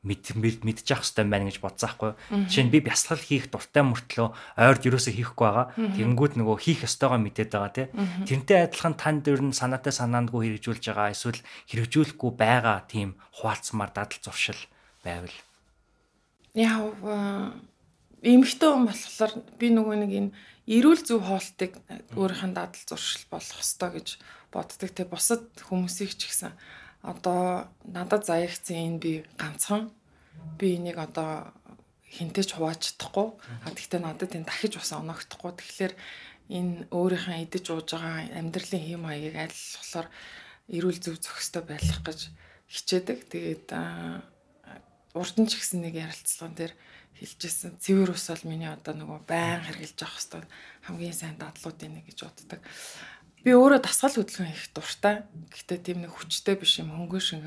мэд 0.00 0.32
мэдчих 0.64 0.96
хэвээр 0.96 1.28
байна 1.28 1.52
гэж 1.52 1.60
бодсон 1.60 1.92
хгүй. 1.92 2.12
Жишээ 2.48 2.64
нь 2.64 2.72
би 2.72 2.80
бясалгал 2.80 3.20
хийх 3.20 3.52
дуртай 3.52 3.84
мөртлөө 3.84 4.28
ойрд 4.56 4.82
юусоо 4.88 5.12
хийхгүй 5.12 5.44
байгаа. 5.44 5.66
Тэнгүүд 5.76 6.32
нөгөө 6.40 6.56
хийх 6.56 6.88
ёстойгоо 6.88 7.20
мэдээд 7.20 7.52
байгаа 7.52 7.72
тий. 7.76 7.86
Тэрнтэй 8.24 8.58
адилхан 8.64 8.96
танд 8.96 9.28
ер 9.28 9.44
нь 9.44 9.52
санаатай 9.52 9.92
санаандгүй 9.92 10.56
хэрэгжүүлж 10.56 10.84
байгаа 10.88 11.12
эсвэл 11.12 11.44
хэрэгжүүлэхгүй 11.68 12.30
байгаа 12.32 12.88
тийм 12.88 13.20
хуваалцмаар 13.36 13.92
дадал 13.92 14.20
зуршил 14.24 14.62
байвал. 15.04 15.36
Яа 16.56 16.80
эмхтэн 18.24 18.72
хүн 18.72 18.86
болохоор 18.88 19.32
би 19.60 19.68
нөгөө 19.68 19.96
нэг 20.00 20.12
энэ 20.16 20.30
эрүүл 20.64 21.02
зөв 21.04 21.24
хоолтыг 21.24 21.76
өөрийнх 22.16 22.44
нь 22.48 22.56
дадал 22.56 22.84
зуршил 22.88 23.24
болох 23.28 23.60
ёстой 23.60 23.90
гэж 23.96 24.08
боддог. 24.52 24.90
Тэ 24.92 25.04
бусад 25.08 25.44
хүмүүсийг 25.60 26.16
ч 26.16 26.28
гэсэн 26.28 26.52
одоо 27.02 27.68
надад 27.84 28.26
заягцсан 28.28 28.76
энэ 28.76 28.98
би 28.98 29.12
ганцхан 29.40 29.90
би 30.58 30.76
энийг 30.76 30.98
одоо 30.98 31.52
хинтэж 32.10 32.58
хувааж 32.58 32.80
чадахгүй. 32.98 33.28
А 33.64 33.70
тэгтээ 33.70 34.00
надад 34.02 34.34
энэ 34.34 34.48
дахиж 34.48 34.76
бас 34.76 34.92
оногдохгүй. 34.92 35.52
Тэгэхээр 35.56 35.94
энэ 36.50 36.74
өөрийнхөө 36.90 37.36
идэж 37.46 37.64
ууж 37.70 37.88
байгаа 37.94 38.26
амьдралын 38.34 38.82
хэм 38.82 39.02
маягийг 39.06 39.36
аль 39.38 39.54
болохоор 39.54 40.08
эрүүл 40.68 40.98
зөв 40.98 41.16
зохистой 41.22 41.62
байлгах 41.62 42.02
гэж 42.02 42.20
хичээдэг. 42.66 43.18
Тэгээд 43.30 43.66
урд 45.14 45.36
нь 45.38 45.46
ч 45.46 45.62
гэсэн 45.62 45.86
нэг 45.86 45.94
ярилцлаган 46.02 46.54
дээр 46.58 46.72
хэлжсэн. 47.18 47.78
Цэвэр 47.78 48.10
ус 48.14 48.26
бол 48.30 48.44
миний 48.50 48.70
одоо 48.70 48.94
нөгөө 48.98 49.20
байн 49.30 49.62
хэрглэж 49.66 49.98
авах 50.02 50.18
хэвээр 50.18 50.46
хамгийн 50.86 51.14
сайн 51.14 51.36
дадлуудын 51.38 51.94
нэг 51.94 52.04
гэж 52.10 52.18
боддог. 52.26 52.60
Би 53.40 53.56
өөрөө 53.56 53.80
дасгал 53.80 54.20
хөдөлгөөн 54.20 54.52
их 54.52 54.68
дуртай. 54.76 55.24
Гэхдээ 55.48 55.78
тийм 55.80 55.98
нэг 56.04 56.12
хүчтэй 56.12 56.60
биш 56.60 56.76
юм 56.84 56.92
хөнгөн 56.92 57.24
шиг. 57.24 57.46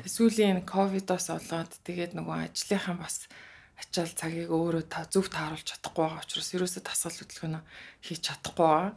Тэг 0.00 0.08
сүүлийн 0.08 0.64
ковидоос 0.64 1.28
болоод 1.28 1.72
тэгээд 1.84 2.16
нөгөө 2.16 2.48
ажлынхаа 2.48 2.96
бас 2.96 3.28
ачаал 3.76 4.12
цагийг 4.16 4.48
өөрөө 4.48 4.88
та 4.88 5.04
зөв 5.04 5.28
тааруулж 5.28 5.68
чадахгүй 5.68 6.00
байгаа 6.00 6.24
учраас 6.24 6.54
ерөөсөө 6.56 6.82
дасгал 6.88 7.18
хөдөлгөөнө 7.20 7.60
хийж 8.08 8.20
чадахгүй 8.24 8.64
байгаа. 8.64 8.92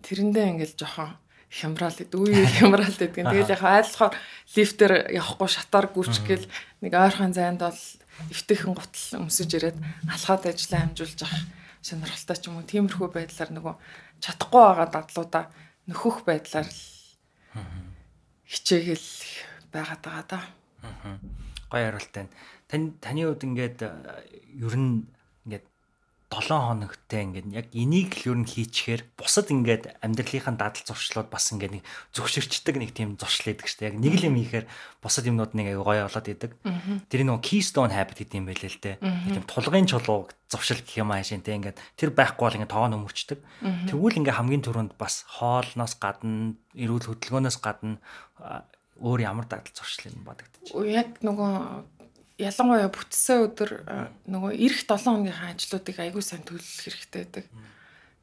Тэрэндээ 0.00 0.46
ингээл 0.48 0.80
жохон 0.80 1.12
хямраал 1.52 1.96
гэдэг 2.00 2.20
үе 2.24 2.40
хямраал 2.56 2.96
гэдэг. 2.96 3.28
Тэгэл 3.28 3.52
яг 3.52 3.62
айлхаар 3.62 4.14
лифтээр 4.56 4.94
явахгүй 5.12 5.48
шатаар 5.52 5.86
гүрчгэл 5.92 6.46
нэг 6.80 6.92
ойрхон 6.96 7.36
зайд 7.36 7.60
бол 7.60 7.82
эвтэйхэн 8.32 8.72
гутал 8.72 9.28
өмсөж 9.28 9.50
ирээд 9.60 9.78
алхаад 10.08 10.48
ажиллаа 10.48 10.80
амжуулж 10.88 11.20
авах 11.20 11.44
сонирхолтой 11.84 12.36
ч 12.40 12.44
юм 12.48 12.56
уу. 12.56 12.64
Тиймэрхүү 12.64 13.08
байдлаар 13.12 13.50
нөгөө 13.52 13.74
чадахгүй 14.24 14.62
байгаа 14.64 14.88
дадлуудаа 14.88 15.44
нөхөх 15.88 16.22
байдлаар 16.26 16.68
л 16.68 16.82
хичээгэл 18.46 19.08
байгаад 19.72 20.02
байгаа 20.04 20.24
да. 20.28 20.40
Гоё 21.70 21.88
хариултаа. 21.88 22.28
Тань 22.68 22.92
таны 23.00 23.24
хувьд 23.24 23.42
ингээд 23.46 23.78
ер 23.82 24.74
нь 24.76 25.06
7 26.32 26.48
хоногтой 26.48 27.20
ингээд 27.28 27.48
яг 27.52 27.66
энийг 27.76 28.16
л 28.24 28.32
ер 28.32 28.38
нь 28.40 28.48
хийчихээр 28.48 29.04
бусад 29.20 29.52
ингээд 29.52 30.00
амьдралынхаа 30.00 30.56
дадал 30.56 30.88
зуршлууд 30.88 31.28
бас 31.28 31.52
ингээд 31.52 31.76
нэг 31.76 31.84
зөвшөрчдөг 32.16 32.74
нэг 32.80 32.90
тийм 32.96 33.20
зуршил 33.20 33.52
байдаг 33.52 33.68
шүү 33.68 33.78
дээ. 33.84 33.90
Яг 33.92 33.98
нэг 34.00 34.14
л 34.16 34.28
юм 34.32 34.36
хийхээр 34.40 34.66
бусад 35.04 35.28
юмнууд 35.28 35.52
нэг 35.52 35.66
аягүй 35.76 35.84
гоё 35.84 36.08
болоод 36.08 36.32
идэг. 36.32 36.52
Тэр 37.12 37.20
нөгөө 37.28 37.44
keystone 37.44 37.92
habit 37.92 38.16
гэдэг 38.24 38.40
юм 38.40 38.48
байлээ 38.48 38.72
л 38.72 38.80
дээ. 38.80 38.96
Тийм 39.36 39.44
тулгын 39.44 39.86
чулуу 39.86 40.32
зуршил 40.48 40.80
гэх 40.80 40.96
юм 41.04 41.12
аашин 41.12 41.44
те 41.44 41.52
ингээд 41.52 41.76
тэр 42.00 42.16
байхгүй 42.16 42.44
бол 42.48 42.56
ингээд 42.56 42.72
тоон 42.72 42.96
өмөрчдөг. 42.96 43.38
Тэгвэл 43.92 44.18
ингээд 44.24 44.38
хамгийн 44.40 44.64
түрүүнд 44.64 44.92
бас 44.96 45.28
хоолноос 45.28 46.00
гадна 46.00 46.56
эрүүл 46.72 47.12
хөдөлгөөнөөс 47.12 47.58
гадна 47.60 48.00
өөр 49.00 49.20
ямар 49.24 49.46
дадал 49.48 49.72
зуршил 49.72 50.12
юм 50.12 50.24
бодогдчих. 50.24 50.72
Яг 50.88 51.20
нөгөө 51.20 52.01
ялангуяа 52.40 52.88
бүтсэн 52.88 53.44
өдөр 53.50 53.70
нөгөө 54.28 54.52
эх 54.56 54.76
7 54.88 55.04
хоногийн 55.04 55.36
ажлуудыг 55.52 55.96
аягүй 56.00 56.24
сайн 56.24 56.44
төлөвлөх 56.46 56.80
хэрэгтэй 56.84 57.20
байдаг. 57.24 57.46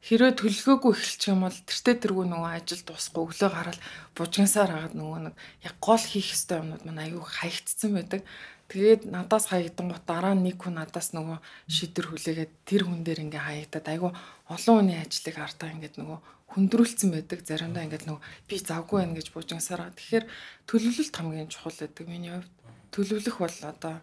Хэрвээ 0.00 0.32
төлөвлөгөөгүй 0.32 0.92
эхэлчих 0.96 1.28
юм 1.28 1.44
бол 1.44 1.52
тэртээ 1.52 1.96
тэргүй 2.00 2.26
нөгөө 2.32 2.50
ажил 2.56 2.82
дуусахгүй 2.88 3.20
өглөө 3.20 3.50
гараад 3.52 3.80
бужигсаар 4.16 4.70
хагаад 4.72 4.94
нөгөө 4.96 5.18
нэг 5.28 5.34
яг 5.60 5.74
гол 5.76 6.00
хийх 6.00 6.32
ёстой 6.32 6.64
юмнууд 6.64 6.84
маань 6.88 7.02
аягүй 7.04 7.20
хаягдсан 7.20 7.90
байдаг. 7.92 8.24
Тэгээд 8.72 9.02
надаас 9.12 9.52
хаягдан 9.52 9.92
гот 9.92 10.04
дараа 10.08 10.32
нэг 10.32 10.56
хүн 10.56 10.80
надаас 10.80 11.12
нөгөө 11.12 11.38
шийдвэр 11.68 12.06
хүлээгээд 12.16 12.52
тэр 12.64 12.82
хүн 12.88 13.04
дээр 13.04 13.28
ингээ 13.28 13.44
хаягдаад 13.44 13.86
аягүй 13.92 14.12
олон 14.48 14.74
хүний 14.80 14.98
ажлыг 15.04 15.36
артаа 15.36 15.68
ингээд 15.68 16.00
нөгөө 16.00 16.18
хүндрүүлсэн 16.54 17.10
байдаг. 17.14 17.38
Заримдаа 17.44 17.84
ингээд 17.84 18.08
нөгөө 18.08 18.22
би 18.48 18.56
завгүй 18.56 18.96
байна 19.04 19.14
гэж 19.18 19.26
бужигсараа. 19.34 19.94
Тэгэхээр 19.94 20.24
төлөвлөлт 20.64 21.14
хамгийн 21.14 21.52
чухал 21.52 21.76
байдаг 21.76 22.06
миний 22.08 22.32
хувьд 22.34 22.54
төлөвлөх 22.94 23.36
бол 23.38 23.58
одоо 23.66 23.94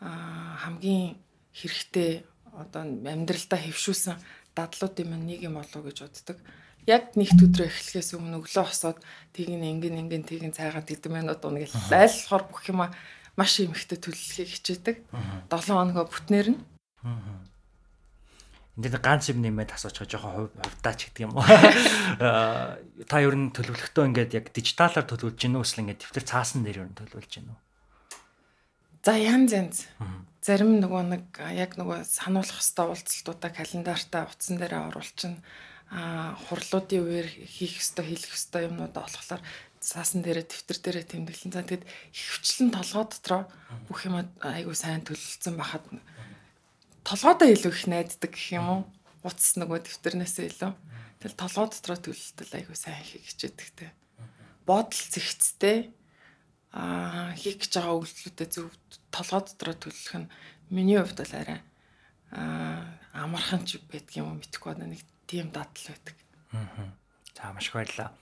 хамгийн 0.00 1.18
хэрэгтэй 1.54 2.22
одоо 2.54 2.82
амьдралдаа 2.82 3.58
хөвшүүлсэн 3.62 4.16
дадлуудын 4.54 5.08
маань 5.10 5.26
нэг 5.26 5.46
юм 5.46 5.58
болов 5.58 5.82
гэж 5.86 5.98
боддог. 6.06 6.38
Яг 6.86 7.14
нэгт 7.14 7.38
өдрөө 7.38 7.68
эхлэхээс 7.68 8.16
өмнө 8.16 8.40
өглөө 8.40 8.64
хосоод 8.64 8.98
тийг 9.34 9.52
ин 9.52 9.62
ингэн 9.62 10.08
ингэн 10.08 10.24
тийг 10.24 10.42
ин 10.46 10.56
цайгаад 10.56 10.88
хэдэн 10.88 11.12
минут 11.12 11.44
унаг 11.44 11.68
л 11.68 11.92
айлхоор 11.92 12.48
бүх 12.48 12.64
юма 12.72 12.90
маш 13.36 13.60
эмхтэй 13.60 14.00
төлөвлөхийг 14.00 14.50
хичээдэг. 14.56 14.96
7 15.52 15.68
хоногоо 15.68 16.08
бүтнээр 16.08 16.48
нь. 16.56 16.60
Энд 18.78 18.86
дээр 18.88 19.02
ганц 19.04 19.28
юм 19.28 19.42
нэмээд 19.44 19.74
байгаа 19.74 20.06
жоохон 20.06 20.48
хувьдаач 20.48 21.00
гэдэг 21.12 21.22
юм 21.28 21.36
уу. 21.36 21.44
Та 23.10 23.16
ер 23.20 23.34
нь 23.36 23.52
төлөвлөлтөө 23.52 24.04
ингээд 24.08 24.32
яг 24.38 24.46
дижиталаар 24.54 25.04
төлөвлөж 25.04 25.38
гинөө 25.38 25.62
эсвэл 25.66 25.82
ингээд 25.82 26.00
дэвтэр 26.08 26.24
цаасан 26.24 26.62
дээр 26.64 26.86
ер 26.86 26.88
нь 26.88 26.98
төлөвлөж 26.98 27.26
гинөө. 27.26 27.58
За 29.08 29.14
янз 29.16 29.52
янз. 29.56 29.78
Зарим 30.44 30.74
нөгөө 30.84 31.02
нэг 31.08 31.38
яг 31.56 31.80
нөгөө 31.80 32.04
сануулах 32.04 32.60
хэвээр 32.60 32.92
уулзалтуудаа 32.92 33.50
календартаа 33.56 34.28
утсан 34.28 34.60
дээрээ 34.60 34.84
оруулчин 34.92 35.40
а 35.88 36.36
хурлуудын 36.36 37.08
үеэр 37.08 37.24
хийх 37.24 37.80
хэвээр 37.80 38.04
хэлэх 38.04 38.36
хэвээр 38.36 38.68
юмнуудаа 38.68 39.08
болохоор 39.08 39.40
цаасан 39.80 40.20
дээрээ 40.20 40.44
дэвтэр 40.44 40.78
дээрээ 40.84 41.06
тэмдэглэн. 41.08 41.56
За 41.56 41.64
тэгэд 41.64 41.88
ихвчлэн 41.88 42.68
толгой 42.68 43.04
дотроо 43.08 43.42
бүх 43.88 44.00
юм 44.04 44.28
айгу 44.44 44.76
сайн 44.76 45.00
төлөвлөсөн 45.00 45.56
бахад 45.56 45.88
толгойдоо 47.08 47.48
илүү 47.48 47.72
их 47.72 47.88
найддаг 47.88 48.28
гэх 48.28 48.60
юм 48.60 48.68
уу? 48.68 48.80
Утас 49.24 49.56
нөгөө 49.56 49.88
дэвтэрнээсээ 49.88 50.52
илүү. 50.52 50.72
Тэгэл 51.24 51.40
толгой 51.40 51.66
дотроо 51.72 51.96
төлөвлөлтөл 51.96 52.56
айгу 52.60 52.76
сайн 52.76 53.00
хийх 53.00 53.24
хичээдэг 53.24 53.68
те. 53.72 53.88
Бодол 54.68 55.00
зэгцтэй 55.00 55.96
аа 56.72 57.32
хийх 57.34 57.64
гэж 57.64 57.72
байгаа 57.80 57.96
үйлдэлүүдэд 57.96 58.50
зөв 58.52 58.68
толгой 59.08 59.40
дотроо 59.44 59.76
төлөх 59.76 60.14
нь 60.20 60.32
миний 60.68 61.00
хувьд 61.00 61.20
бол 61.20 61.34
арай 61.34 61.60
аа 62.32 62.98
амархан 63.12 63.64
ч 63.64 63.80
байдаг 63.88 64.14
юм 64.20 64.28
уу 64.32 64.38
мэдэхгүй 64.38 64.72
байна 64.76 64.92
нэг 64.92 65.02
тийм 65.26 65.48
дадал 65.48 65.86
байдаг. 65.88 66.16
Аа. 66.52 66.92
За 67.36 67.52
маш 67.52 67.68
их 67.68 67.74
баярлалаа. 67.74 68.12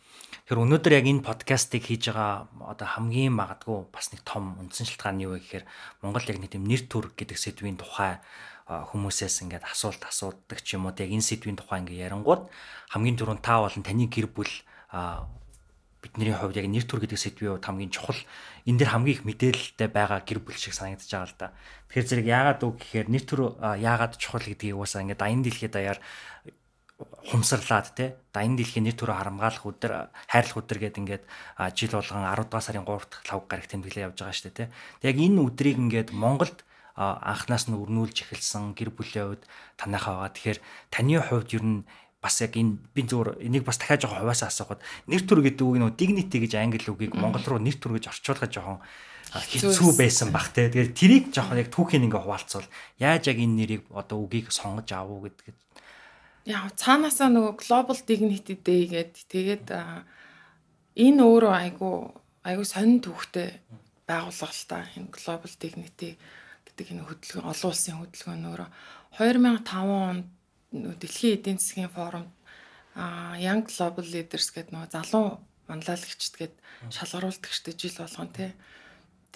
Тэгэхээр 0.46 0.62
өнөөдөр 0.62 0.92
яг 0.94 1.06
энэ 1.11 1.26
подкастыг 1.26 1.82
хийж 1.82 2.12
байгаа 2.12 2.46
одоо 2.70 2.87
хамгийн 2.87 3.35
магадгүй 3.35 3.90
бас 3.90 4.14
нэг 4.14 4.22
том 4.22 4.54
үндсэн 4.62 4.87
шалтгаан 4.87 5.18
нь 5.18 5.24
юу 5.26 5.35
вэ 5.35 5.42
гэхээр 5.42 5.64
Монгол 6.06 6.30
яг 6.30 6.38
нэг 6.38 6.50
тийм 6.54 6.64
нэр 6.68 6.87
төр 6.87 7.11
гэдэг 7.18 7.35
сэдвийн 7.35 7.80
тухай 7.80 8.22
хүмүүсээс 8.68 9.42
ингээд 9.46 9.66
асуулт 9.66 10.02
асуудаг 10.06 10.59
ч 10.62 10.78
юм 10.78 10.87
уу 10.87 10.94
яг 10.94 11.11
энэ 11.11 11.24
сэдвийн 11.24 11.59
тухай 11.59 11.82
ингээд 11.82 12.02
ярангууд 12.06 12.46
хамгийн 12.94 13.18
түрүүнд 13.18 13.42
та 13.42 13.59
болон 13.62 13.82
таны 13.82 14.06
гэр 14.06 14.30
бүл 14.30 14.52
бидний 16.07 16.31
хувьд 16.31 16.55
яг 16.62 16.71
нэр 16.71 16.87
төр 16.87 17.03
гэдэг 17.03 17.19
сэдвийн 17.19 17.59
хувьд 17.59 17.66
хамгийн 17.66 17.90
чухал 17.90 18.21
энэ 18.62 18.79
дэр 18.79 18.90
хамгийн 18.95 19.16
их 19.19 19.27
мэдээлэлтэй 19.27 19.88
байгаа 19.90 20.23
гэр 20.23 20.38
бүл 20.38 20.55
шиг 20.55 20.79
санагдаж 20.79 21.11
байгаа 21.11 21.27
л 21.27 21.40
да. 21.42 21.49
Тэгэхээр 21.90 22.07
зэрэг 22.07 22.27
яагаад 22.31 22.61
үг 22.62 22.77
гэхээр 22.79 23.09
нэр 23.11 23.25
төр 23.27 23.40
яагаад 23.59 24.14
чухал 24.23 24.47
гэдгийг 24.47 24.79
уусаа 24.79 25.03
ингээд 25.03 25.27
аян 25.27 25.42
дэлхийд 25.42 25.75
даяар 25.75 25.99
хумсарлаад 27.29 27.92
те 27.92 28.16
дайны 28.33 28.57
дэлхийн 28.57 28.88
нэр 28.88 28.97
төрөө 28.97 29.16
харамгаалах 29.21 29.69
өдөр 29.69 29.92
хайрлах 30.33 30.57
өдөр 30.64 30.79
гэдэг 30.81 31.01
ингээд 31.03 31.25
жил 31.77 31.92
болгон 31.92 32.25
10 32.25 32.49
дугаар 32.49 32.64
сарын 32.64 32.88
3 32.88 33.05
дахь 33.12 33.27
5 33.29 33.51
гараг 33.51 33.66
тэмдэглээ 33.69 34.07
явж 34.09 34.16
байгаа 34.16 34.33
шүү 34.33 34.49
дээ 34.49 34.57
те. 34.57 34.73
Тэг 35.05 35.09
яг 35.12 35.19
энэ 35.21 35.45
өдрийг 35.45 35.77
ингээд 35.77 36.11
Монголд 36.16 36.64
анхнаас 36.97 37.69
нь 37.69 37.77
өрнүүлж 37.77 38.16
эхэлсэн 38.25 38.73
гэр 38.73 38.97
бүлийн 38.97 39.37
хувьд 39.37 39.45
танайхаа 39.77 40.25
байгаа. 40.25 40.33
Тэгэхээр 40.33 40.61
таны 40.88 41.21
хувьд 41.21 41.51
ер 41.53 41.64
нь 41.69 41.85
бас 42.27 42.43
яг 42.43 42.59
энэ 42.59 42.83
би 42.91 43.07
зөвөр 43.07 43.39
энийг 43.39 43.62
бас 43.62 43.79
дахиад 43.79 44.03
жоохон 44.03 44.27
хуваасаа 44.27 44.51
асуухад 44.51 44.83
нэр 45.07 45.23
төр 45.23 45.47
гэдэг 45.47 45.62
үг 45.62 45.79
нөө 45.79 45.95
dignity 45.95 46.43
гэж 46.43 46.59
англи 46.59 46.91
үгийг 46.91 47.15
монгол 47.15 47.47
руу 47.47 47.62
нэр 47.62 47.79
төр 47.79 48.03
гэж 48.03 48.11
орчуулахад 48.11 48.51
жоохон 48.51 48.83
хэцүү 49.31 49.95
байсан. 49.99 50.31
бах 50.33 50.51
те. 50.55 50.69
Тэгэхээр 50.71 50.91
тэрийг 50.95 51.25
жоохон 51.35 51.61
яг 51.61 51.69
түүхийн 51.71 52.07
ингээ 52.07 52.23
хуваалцвал 52.23 52.69
яаж 52.99 53.31
яг 53.31 53.39
энэ 53.39 53.57
нэрийг 53.59 53.83
одоо 53.91 54.25
үгийг 54.25 54.51
сонгож 54.55 54.91
авах 54.93 55.11
уу 55.11 55.25
гэдгийг. 55.27 55.57
Яа 56.47 56.71
цаанаасаа 56.79 57.29
нөгөө 57.31 57.55
global 57.59 57.99
dignity 58.07 58.55
day 58.55 58.87
гэдэг 58.87 59.27
тэгээд 59.27 59.67
энэ 59.71 61.21
өөрөө 61.27 61.55
айгу 61.55 62.15
айгу 62.47 62.62
сонин 62.62 63.03
төвхтэй 63.03 63.61
байгууллага 64.07 64.55
л 64.55 64.67
та 64.71 64.79
энэ 64.95 65.11
global 65.11 65.53
dignity 65.59 66.11
гэдэг 66.71 66.87
энэ 66.95 67.07
хөдөлгөөн 67.11 67.51
олон 67.51 67.71
улсын 67.71 67.99
хөдөлгөөн 67.99 68.47
өөрөө 68.47 68.69
2005 69.19 69.91
онд 69.91 70.27
дэлхийн 71.01 71.37
эдийн 71.39 71.59
засгийн 71.59 71.93
форумд 71.93 72.33
Young 72.97 73.69
Global 73.69 74.07
Leaders 74.09 74.49
гэдэг 74.53 74.73
нөгөө 74.73 74.91
залуу 74.93 75.41
манлайлагчд 75.69 76.35
гээд 76.37 76.55
шалгаруулдагчтай 76.93 77.75
жил 77.77 77.97
болгон 78.01 78.31
тий. 78.33 78.51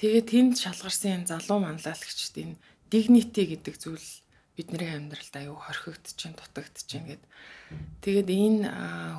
Тэгээд 0.00 0.26
тэнд 0.32 0.54
шалгарсан 0.56 1.28
залуу 1.28 1.60
манлайлагчд 1.60 2.34
энэ 2.40 2.56
dignity 2.88 3.44
гэдэг 3.52 3.74
зүйл 3.76 4.08
бидний 4.56 4.90
амьдралд 4.96 5.34
аюу 5.36 5.56
хорхигдож 5.60 6.14
чинь 6.16 6.36
дутагдж 6.36 6.84
чинь 6.88 7.06
гэд. 7.08 7.22
Тэгээд 8.00 8.28
энэ 8.28 8.64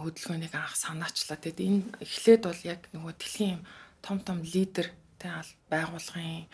хөдөлгөөнийг 0.02 0.54
анх 0.58 0.76
санаачлаа. 0.76 1.38
Тэгэд 1.38 1.60
энэ 1.62 1.82
эхлээд 2.02 2.42
бол 2.46 2.62
яг 2.66 2.82
нөгөө 2.94 3.14
дэлхийн 3.18 3.60
том 4.02 4.18
том 4.26 4.42
лидер 4.42 4.90
тэ 5.22 5.30
байгуулгын 5.70 6.50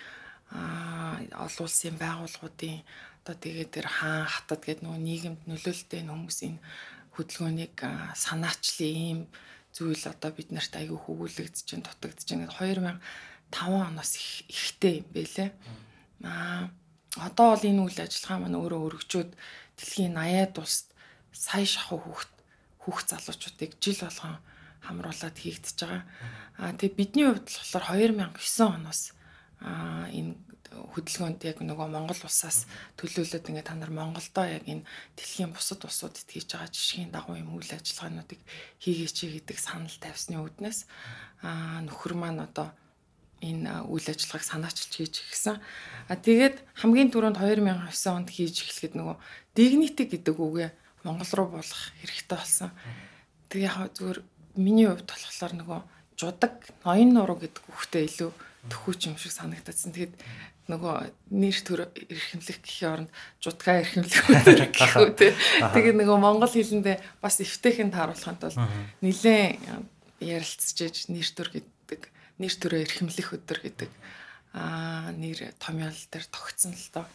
олон 0.51 1.63
улсын 1.67 1.95
байгууллагуудын 1.99 2.83
одоо 3.27 3.35
тэгээд 3.43 3.71
тэр 3.75 3.87
хаан 3.91 4.23
хатад 4.23 4.63
гэдэг 4.63 4.87
нөгөө 4.87 5.03
нийгэмд 5.03 5.41
нөлөөлөлтэй 5.51 6.07
хүмүүсийн 6.07 6.63
хөдөлгөөнийг 7.11 7.75
санаачлын 8.15 8.95
ийм 8.95 9.19
зүйл 9.75 9.99
одоо 10.07 10.31
бид 10.31 10.55
нарт 10.55 10.71
аюу 10.79 10.95
хөвгүүлэгдэж 10.95 11.63
чинь 11.67 11.83
дутагдж 11.83 12.23
чинь 12.23 12.47
2005 12.47 13.03
оноос 13.51 14.11
ихтэй 14.47 15.03
юм 15.03 15.07
бэлээ. 15.11 15.51
Аа 16.23 16.71
одоо 17.19 17.51
бол 17.51 17.67
энэ 17.67 17.83
үйл 17.83 17.99
ажиллагаа 17.99 18.39
маань 18.47 18.59
өөрөө 18.63 18.81
өргөжөөд 18.87 19.31
дэлхийн 19.75 20.15
80-аад 20.15 20.55
улсад 20.55 20.87
сая 21.35 21.67
шахуу 21.67 21.99
хүүхд 21.99 22.31
хүүхд 22.79 23.07
залуучуудыг 23.11 23.71
жил 23.83 23.99
болгон 24.07 24.39
хамруулад 24.87 25.35
хийгдэж 25.35 25.77
байгаа. 25.83 26.03
Аа 26.63 26.71
тэгээ 26.79 26.95
бидний 26.95 27.27
хувьд 27.27 27.51
болохоор 27.51 28.15
2009 28.31 28.71
оноос 28.71 29.01
аа 29.59 30.07
энэ 30.15 30.39
хөдөлгөөнд 30.71 31.41
яг 31.47 31.57
нөгөө 31.63 31.87
Монгол 31.87 32.21
улсаас 32.27 32.67
төлөөлөд 32.99 33.47
ингээ 33.47 33.65
та 33.65 33.75
нар 33.75 33.91
Монголдоо 33.93 34.45
яг 34.45 34.65
энэ 34.67 34.87
дэлхийн 35.15 35.51
бусад 35.55 35.83
улсуудад 35.85 36.27
хийж 36.27 36.51
байгаа 36.51 36.69
жишгийн 36.71 37.11
дагуу 37.11 37.39
юм 37.39 37.55
үйл 37.55 37.71
ажиллагаануудыг 37.71 38.41
хийгээч 38.83 39.17
гэдэг 39.47 39.57
санал 39.57 39.97
тавьсны 40.01 40.37
үүднээс 40.43 40.79
аа 41.45 41.83
нөхөр 41.87 42.13
маань 42.19 42.43
одоо 42.43 42.75
энэ 43.41 43.85
үйл 43.85 44.07
ажиллагааг 44.09 44.43
санаачилж 44.43 44.93
хийж 44.97 45.15
гисэн. 45.29 45.61
А 46.09 46.15
тэгээд 46.17 46.65
хамгийн 46.81 47.13
түрүүнд 47.13 47.37
2009 47.37 48.17
онд 48.17 48.29
хийж 48.33 48.65
эхлэхэд 48.65 48.97
нөгөө 48.97 49.15
dignity 49.53 50.03
гэдэг 50.09 50.35
үгээ 50.35 50.69
Монгол 51.05 51.31
руу 51.37 51.47
болох 51.61 51.81
хэрэгтэй 52.01 52.37
болсон. 52.37 52.71
Тэг 53.49 53.61
яг 53.69 53.93
зүгээр 53.93 54.19
миний 54.57 54.89
хувьд 54.89 55.05
болохоор 55.05 55.53
нөгөө 55.53 55.79
жудаг 56.17 56.53
ноён 56.81 57.13
нуруу 57.13 57.37
гэдэг 57.37 57.63
үгтэй 57.69 58.09
илүү 58.09 58.31
төхөөч 58.69 59.01
юм 59.09 59.17
шиг 59.17 59.33
санагдсан. 59.33 59.91
Тэгэд 59.95 60.13
нөгөө 60.67 60.95
нэр 61.31 61.57
төр 61.63 61.79
эрхэмлэх 61.95 62.59
гэхийн 62.59 62.91
оронд 63.07 63.11
жудгаа 63.39 63.81
эрхэмлэх 63.81 64.23
гэх 64.75 64.95
үү 64.99 65.11
те. 65.15 65.31
Тэгээд 65.71 65.95
нөгөө 65.95 66.17
монгол 66.19 66.51
хэлэндээ 66.51 67.23
бас 67.23 67.39
эвтэйхэн 67.39 67.95
тааруулахад 67.95 68.43
бол 68.43 68.59
нилээн 68.99 69.87
ярилцчихэж 70.19 71.07
нэр 71.07 71.29
төр 71.31 71.49
гэдэг 71.55 72.01
нэр 72.43 72.53
төрөө 72.53 72.79
эрхэмлэх 72.83 73.29
өдөр 73.31 73.59
гэдэг 73.63 73.91
аа 74.51 75.15
нэр 75.15 75.55
томьёол 75.55 76.01
дээр 76.11 76.25
тогтсон 76.27 76.75
л 76.75 76.87
доо. 76.91 77.07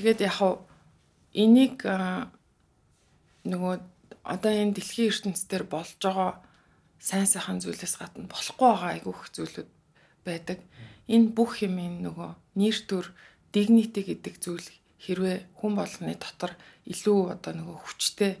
Тэгээд 0.00 0.24
яг 0.24 0.34
хав 0.40 0.64
энийг 1.36 1.84
нөгөө 3.44 3.74
одоо 4.24 4.52
энэ 4.52 4.76
дэлхийн 4.76 5.12
ертөнцийн 5.12 5.68
болж 5.68 6.00
байгаа 6.00 6.40
сайн 7.00 7.26
сайхан 7.26 7.60
зүйлээс 7.60 7.96
гадна 7.96 8.28
болохгүй 8.28 8.68
байгаа 8.68 8.90
айгүйх 8.94 9.20
зүйлүүд 9.32 9.68
байдаг. 10.24 10.58
Энэ 11.08 11.32
бүх 11.34 11.62
юм 11.66 11.78
нөгөө 11.78 12.30
нэр 12.60 12.76
төр 12.86 13.06
dignity 13.52 14.02
гэдэг 14.06 14.34
зүйл 14.38 14.68
хэрвээ 15.00 15.36
хүн 15.58 15.72
болгоны 15.74 16.14
дотор 16.14 16.54
илүү 16.86 17.34
одоо 17.34 17.52
нөгөө 17.56 17.76
хүчтэй 17.82 18.32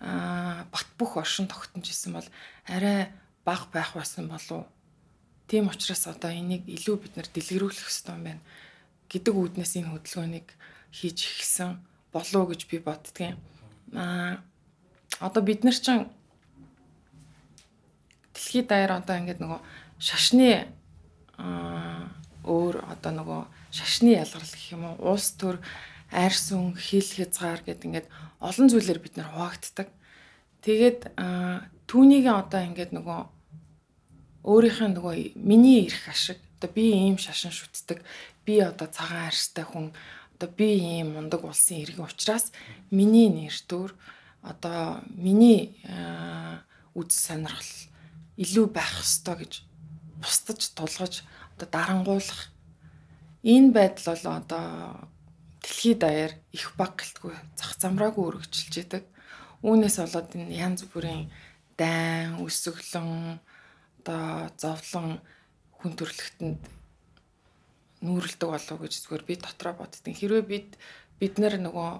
аа 0.00 0.66
бат 0.72 0.88
бөх 0.98 1.16
оршин 1.16 1.48
тогтнож 1.48 1.86
исэн 1.88 2.16
бол 2.18 2.28
арай 2.66 3.08
баг 3.44 3.72
байх 3.72 3.94
байсан 3.94 4.28
болов 4.28 4.68
Тийм 5.50 5.66
учраас 5.66 6.06
одоо 6.06 6.30
энийг 6.30 6.62
илүү 6.70 6.96
бид 7.02 7.14
нар 7.18 7.26
дэлгэрүүлэх 7.26 7.82
хэрэгтэй 7.82 8.14
юм 8.14 8.22
байна 8.22 8.42
гэдэг 9.10 9.34
үүднээс 9.34 9.72
энэ 9.82 9.90
хөдөлгөөнийг 9.90 10.48
хийж 10.94 11.18
ихсэн 11.26 11.82
болов 12.14 12.54
гэж 12.54 12.70
би 12.70 12.78
боддгийн. 12.78 13.34
Аа 13.90 14.38
одоо 15.18 15.42
бид 15.42 15.66
нар 15.66 15.74
чинь 15.74 16.06
дэлхийд 18.30 18.70
даяар 18.70 19.02
одоо 19.02 19.18
ингээд 19.18 19.42
нөгөө 19.42 19.58
шашны 19.98 20.70
өөр 22.44 22.74
одоо 22.88 23.12
нөгөө 23.14 23.42
шашны 23.70 24.16
ялгарл 24.16 24.48
гэх 24.48 24.72
юм 24.72 24.84
уу 24.88 25.14
уус 25.14 25.36
төр 25.36 25.60
арьс 26.10 26.50
үн 26.52 26.74
хил 26.74 27.04
хязгаар 27.04 27.62
гэдэг 27.62 27.86
ингээд 27.86 28.08
олон 28.40 28.66
зүйлээр 28.68 29.00
бид 29.00 29.14
нар 29.16 29.28
хуваагддаг. 29.30 29.88
Тэгээд 30.64 31.00
түүнийг 31.86 32.26
одоо 32.26 32.60
ингээд 32.64 32.92
нөгөө 32.96 33.20
өөрийнхөө 34.44 34.88
нөгөө 34.96 35.14
миний 35.36 35.86
эрх 35.86 36.08
ашиг 36.08 36.40
одоо 36.60 36.70
би 36.72 36.92
ийм 36.92 37.16
шашин 37.16 37.52
шүтдэг 37.52 38.00
би 38.44 38.60
одоо 38.60 38.88
цагаан 38.88 39.28
арьстай 39.28 39.64
хүн 39.64 39.92
одоо 40.36 40.48
би 40.48 40.80
ийм 40.80 41.12
мундаг 41.16 41.44
улсын 41.44 41.84
иргэн 41.84 42.08
учраас 42.08 42.52
миний 42.90 43.28
нэртөр 43.28 43.92
одоо 44.42 45.04
миний 45.12 45.76
үз 46.96 47.12
сонирхол 47.12 47.72
илүү 48.40 48.66
байх 48.72 49.04
ёстой 49.04 49.44
гэж 49.44 49.52
бусдаж 50.20 50.60
тулгаж 50.76 51.24
одоо 51.56 51.68
дарангуулах 51.72 52.52
энэ 53.42 53.72
байдал 53.72 54.14
бол 54.14 54.26
одоо 54.40 54.66
дэлхийд 55.64 55.98
даяар 56.00 56.32
их 56.52 56.76
баг 56.76 57.00
гэлтгүй 57.00 57.34
зах 57.56 57.76
замраагүй 57.80 58.24
өргөжлж 58.28 58.74
идэг. 58.76 59.04
Үүнээс 59.64 59.96
болоод 60.00 60.32
энэ 60.36 60.56
янз 60.56 60.84
бүрийн 60.92 61.28
дайн, 61.76 62.40
өсөглөн 62.40 63.40
одоо 64.00 64.48
зовлон 64.56 65.20
хүн 65.80 65.92
төрлөختөнд 65.96 66.62
нүүрэлдэг 68.04 68.48
болов 68.48 68.78
гэж 68.80 68.92
зүгээр 69.04 69.24
би 69.28 69.34
дотроо 69.36 69.74
боддгийн. 69.76 70.16
Хэрвээ 70.16 70.44
бид 70.44 70.70
бид 71.20 71.34
нар 71.36 71.60
нөгөө 71.60 71.90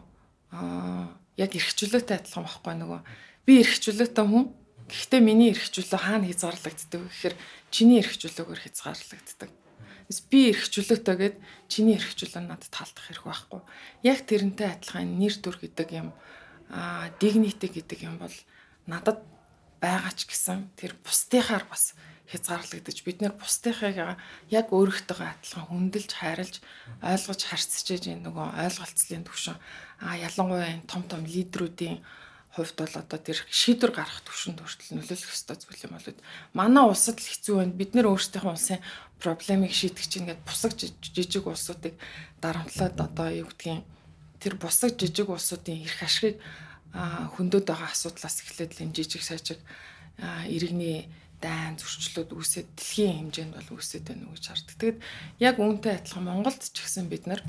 яг 1.41 1.51
эрхчлөөтэй 1.57 2.17
адилхан 2.17 2.45
байхгүй 2.45 2.75
нөгөө 2.81 3.01
би 3.45 3.53
эрхчлөөтэй 3.61 4.25
хүн 4.25 4.45
гэхдээ 4.91 5.21
миний 5.23 5.55
эрхчлөө 5.55 5.99
хаана 5.99 6.27
хязгаарлагддаг 6.27 7.01
гэхээр 7.07 7.35
чиний 7.71 8.03
эрхчлөөгөөр 8.03 8.61
хязгаарлагддаг. 8.67 9.51
Би 10.27 10.41
эрхчлөөтэй 10.51 11.17
гэд 11.17 11.37
чиний 11.71 11.95
эрхчлөө 11.95 12.43
надад 12.43 12.71
таалдах 12.75 13.07
хэрэг 13.07 13.25
байхгүй. 13.25 13.61
Яг 14.03 14.19
тэрнтэй 14.27 14.69
адилхан 14.75 15.15
нэр 15.23 15.35
төр 15.39 15.57
гэдэг 15.63 15.89
юм 15.95 16.11
аа 16.71 17.15
dignity 17.23 17.71
гэдэг 17.71 17.99
юм 18.07 18.19
бол 18.19 18.35
надад 18.91 19.23
байгаа 19.79 20.13
ч 20.13 20.27
гэсэн 20.27 20.75
тэр 20.75 20.99
бусдынхаар 21.07 21.65
бас 21.71 21.95
хязгаарлагдаж 22.31 22.99
бид 23.03 23.19
нэр 23.23 23.35
бусдынхыг 23.35 23.99
яг 24.51 24.67
өөрөхтэйгээ 24.71 25.31
адилхан 25.35 25.67
хүндэлж 25.67 26.11
хайрлж 26.15 26.55
ойлгож 27.03 27.41
харьцаж 27.43 28.07
энэ 28.07 28.23
нөгөө 28.23 28.47
ойлголцлын 28.71 29.27
төвшин 29.27 29.59
а 29.99 30.15
ялангуяа 30.15 30.79
энэ 30.79 30.87
том 30.87 31.03
том 31.11 31.27
лидерүүдийн 31.27 31.99
хувьд 32.51 32.77
бол 32.83 32.95
одоо 32.99 33.19
тэр 33.23 33.39
шийдвэр 33.47 33.95
гаргах 33.95 34.27
төвшөнд 34.27 34.59
хүртэл 34.59 34.99
нөлөөлөх 34.99 35.31
ёстой 35.31 35.55
зүйл 35.55 35.85
юм 35.87 35.95
болоод 35.95 36.19
манай 36.51 36.83
улсад 36.83 37.23
л 37.23 37.31
хэцүү 37.31 37.55
байна. 37.63 37.79
Бид 37.79 37.95
нэр 37.95 38.11
өөрсдийнхөө 38.11 38.55
улсын 38.59 38.83
проблемыг 39.23 39.71
шийдэх 39.71 40.07
чинь 40.11 40.27
ингээд 40.27 40.43
бусаг 40.43 40.75
жижиг 40.75 41.47
улсуудыг 41.47 41.95
дарамтлаад 42.43 42.99
одоо 42.99 43.29
юу 43.31 43.47
гэдгийг 43.55 43.87
тэр 44.43 44.55
бусаг 44.59 44.99
жижиг 44.99 45.31
улсуудын 45.31 45.87
эрх 45.87 46.03
ашигыг 46.03 46.43
хөндөд 47.39 47.71
байгаа 47.71 47.95
асуудлаас 47.95 48.43
эхлээд 48.43 48.75
л 48.75 48.83
энэ 48.83 48.97
жижиг 48.99 49.23
сажиг 49.23 49.63
иргэний 50.51 51.07
дайн 51.39 51.79
зөрчлүүд 51.79 52.35
үүсээд 52.35 52.69
дэлхийн 52.75 53.31
хэмжээнд 53.31 53.55
бол 53.55 53.79
үүсээд 53.79 54.05
байна 54.11 54.27
уу 54.27 54.35
гэж 54.35 54.45
хардаг. 54.51 54.77
Тэгэд 54.77 54.99
яг 55.39 55.57
үүнтэй 55.57 55.95
адилхан 55.97 56.25
Монголд 56.27 56.61
ч 56.61 56.77
гэсэн 56.83 57.07
бид 57.07 57.25
нар 57.31 57.41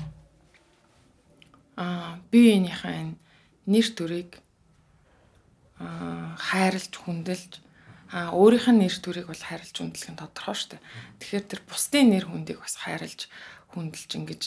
аа 1.76 2.22
биеийнхээ 2.30 2.96
энэ 3.02 3.18
нэр 3.66 3.86
төрийг 3.92 4.30
хайрлж 6.38 6.92
хүндэлж 6.96 7.52
а 8.12 8.28
өөрийнх 8.36 8.68
нь 8.68 8.80
нэр 8.84 8.96
төрийг 9.00 9.26
бол 9.32 9.40
хайрлж 9.40 9.72
хүндэлэх 9.72 10.10
нь 10.12 10.20
тодорхой 10.20 10.56
шүү 10.56 10.70
дээ. 10.76 10.82
Тэгэхээр 11.16 11.44
тэр 11.48 11.60
бусдын 11.64 12.06
нэр 12.12 12.28
хүндийг 12.28 12.60
бас 12.60 12.76
хайрлж 12.76 13.32
хүндэлж 13.72 14.10
ингэж 14.20 14.42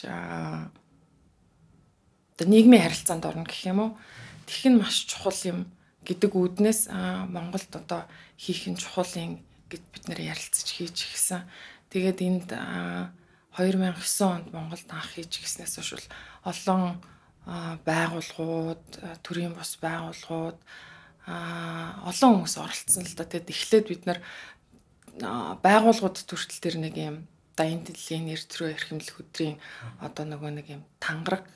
одоо 2.37 2.45
нийгмийн 2.45 2.85
харилцаанд 2.85 3.25
орно 3.25 3.45
гэх 3.49 3.65
юм 3.65 3.79
уу. 3.81 3.91
Тэгэх 4.45 4.65
нь 4.69 4.77
маш 4.77 5.09
чухал 5.09 5.41
юм 5.49 5.59
гэдэг 6.05 6.31
үүднээс 6.37 6.93
Монголд 7.33 7.71
одоо 7.73 8.05
хийх 8.37 8.69
нь 8.69 8.77
чухал 8.77 9.09
юм 9.17 9.41
гэд 9.73 9.81
бид 9.89 10.03
нэр 10.13 10.21
ярилцаж 10.29 10.67
хийж 10.69 11.09
гисэн. 11.09 11.41
Тэгээд 11.89 12.21
энд 12.21 12.53
2009 13.57 13.97
онд 14.29 14.47
Монголд 14.53 14.85
анх 14.93 15.09
хийж 15.17 15.41
гиснээс 15.41 15.81
хойш 15.81 16.05
олон 16.45 17.01
байгууллагууд, 17.45 18.85
төрийн 19.25 19.53
бус 19.57 19.77
байгууллагууд 19.81 20.59
а 21.25 22.05
олон 22.09 22.45
хүмүүс 22.45 22.55
оролцсон 22.61 23.05
л 23.05 23.15
да. 23.17 23.25
Тэгэд 23.25 23.49
эхлээд 23.49 23.85
бид 23.89 24.03
нар 24.05 24.19
байгууллагууд 25.65 26.21
төртөл 26.25 26.61
төр 26.61 26.75
нэг 26.81 26.95
юм 26.97 27.17
дайны 27.55 27.87
дэлхийн 27.87 28.27
нэр 28.27 28.41
төрөө 28.45 28.75
эрхэмлэх 28.75 29.15
өдрийн 29.23 29.57
одоо 30.03 30.23
нөгөө 30.27 30.51
нэг 30.59 30.67
юм 30.75 30.81
тангараг 30.99 31.47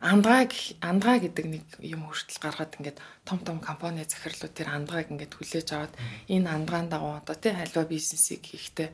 андгаа 0.00 0.48
андгаа 0.80 1.20
гэдэг 1.20 1.46
нэг 1.46 1.64
юм 1.84 2.08
хүртэл 2.08 2.40
гаргаад 2.40 2.76
ингээд 2.80 2.98
том 3.28 3.38
том 3.44 3.60
компани 3.60 4.08
захирлууд 4.08 4.56
тэр 4.56 4.72
андгааг 4.72 5.12
ингээд 5.12 5.36
хүлээж 5.36 5.68
аваад 5.76 5.92
энэ 6.24 6.48
андгаан 6.48 6.88
дагуу 6.88 7.20
одоо 7.20 7.36
тий 7.36 7.52
хальва 7.52 7.84
бизнесийг 7.84 8.40
хийхдээ 8.48 8.88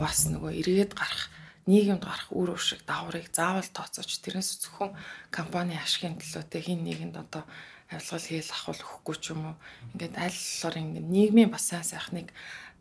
бас 0.00 0.32
нөгөө 0.32 0.56
эргээд 0.56 0.96
гарах 0.96 1.28
нийгэмд 1.68 2.08
гарах 2.08 2.32
үр 2.32 2.56
өшиг 2.56 2.80
даврыг 2.88 3.28
заавал 3.36 3.68
тооцооч 3.68 4.16
тэрнээс 4.24 4.64
зөвхөн 4.64 4.96
компани 5.28 5.76
ашигын 5.76 6.16
төлөө 6.16 6.48
тий 6.48 6.62
хин 6.64 6.88
нэгэнд 6.88 7.20
одоо 7.20 7.44
авилгал 7.90 8.26
хийл 8.26 8.50
ахвал 8.50 8.82
өгөхгүй 8.82 9.16
ч 9.22 9.24
юм 9.30 9.42
уу 9.52 9.56
ингээд 9.94 10.14
аль 10.18 10.34
болохоор 10.34 10.76
ингээд 10.82 11.06
нийгмийн 11.06 11.50
бас 11.50 11.70
сайн 11.70 11.86
сайхныг 11.86 12.34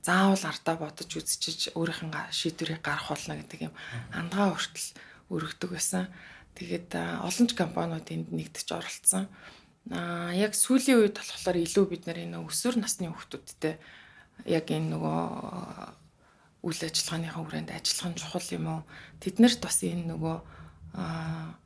заавал 0.06 0.44
ардаа 0.46 0.76
бодож 0.78 1.10
үзчихэж 1.10 1.74
өөрийнхөө 1.74 2.30
шийдвэрийг 2.30 2.82
гаргах 2.86 3.14
болно 3.14 3.38
гэдэг 3.42 3.60
юм 3.70 3.74
андгаа 4.14 4.54
хүртэл 4.54 4.90
өргөдөг 5.34 5.70
байсан. 5.74 6.06
Тэгээд 6.54 6.94
олон 7.26 7.46
ч 7.50 7.52
компаниуд 7.58 8.08
энд 8.14 8.30
нэгдэж 8.30 8.68
оролцсон. 8.70 9.26
Аа 9.90 10.30
яг 10.34 10.54
сүүлийн 10.54 11.02
үед 11.02 11.18
болохоор 11.18 11.58
илүү 11.58 11.86
бид 11.90 12.04
нар 12.06 12.22
энэ 12.22 12.38
өсвөр 12.42 12.78
насны 12.78 13.10
хүүхдүүдтэй 13.10 13.76
яг 14.46 14.66
энэ 14.70 14.94
нөгөө 14.94 15.22
үйл 16.66 16.82
ажиллагааныхаа 16.86 17.42
хүрээнд 17.46 17.72
ажиллах 17.74 18.10
нь 18.14 18.20
чухал 18.22 18.50
юм 18.54 18.66
уу? 18.70 18.82
Тэднэрт 19.22 19.62
бас 19.62 19.78
энэ 19.86 20.06
нөгөө 20.10 20.38
аа 20.98 21.58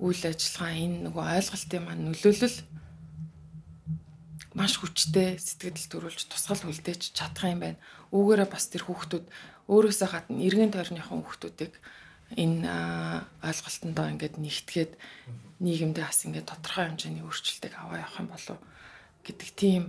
үйл 0.00 0.22
ажиллагаа 0.28 0.72
энэ 0.76 0.96
нөгөө 1.08 1.24
ойлголтын 1.36 1.82
маань 1.84 2.04
нөлөөлөл 2.10 2.58
маш 4.56 4.80
хүчтэй 4.80 5.36
сэтгэл 5.36 5.88
төрүүлж 5.92 6.32
тусгал 6.32 6.64
хүлдээж 6.64 7.12
чадах 7.12 7.52
юм 7.52 7.60
байна. 7.60 7.80
Үүгээрээ 8.12 8.48
бас 8.48 8.72
тэр 8.72 8.88
хүүхдүүд 8.88 9.26
өөрөөсөө 9.68 10.08
гадна 10.08 10.40
эргэн 10.40 10.72
тойрныхон 10.72 11.20
хүүхдүүдийг 11.20 11.74
энэ 12.40 12.68
ойлголтондоо 13.44 14.06
ингээд 14.16 14.36
нэгтгээд 14.40 14.92
нийгэмдээ 15.60 16.04
бас 16.08 16.24
ингээд 16.24 16.48
тодорхой 16.48 16.88
хэмжээний 16.88 17.24
өөрчлөлтийг 17.24 17.74
аваа 17.76 18.00
явах 18.00 18.20
юм 18.20 18.28
болов 18.32 18.58
гэдэг 19.24 19.48
тийм 19.52 19.82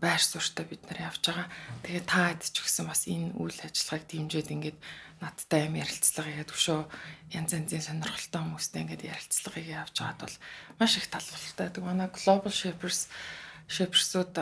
байр 0.00 0.22
суурьтай 0.22 0.64
бид 0.64 0.82
нар 0.88 1.12
явж 1.12 1.20
байгаа. 1.24 1.48
Тэгээ 1.84 2.04
та 2.08 2.32
хэд 2.32 2.42
ч 2.52 2.56
гэсэн 2.64 2.86
бас 2.88 3.04
энэ 3.04 3.36
үйл 3.36 3.58
ажиллагааг 3.60 4.04
дэмжиж 4.08 4.46
ингээд 4.48 4.78
надтай 5.20 5.68
юм 5.68 5.76
ярилцлага 5.76 6.32
хийгээд 6.32 6.54
өшөө 6.56 6.80
янз 7.36 7.52
янзын 7.52 7.84
сонирхолтой 7.84 8.40
хүмүүстэй 8.40 8.80
ингээд 8.82 9.08
ярилцлагыг 9.12 9.66
явж 9.68 9.96
байгаад 10.00 10.20
бол 10.24 10.36
маш 10.80 10.96
их 10.96 11.06
талбартай. 11.12 11.68
Тэг 11.68 11.84
манай 11.84 12.08
Global 12.08 12.52
Shapers 12.52 13.12
Shapers-ууд 13.68 14.34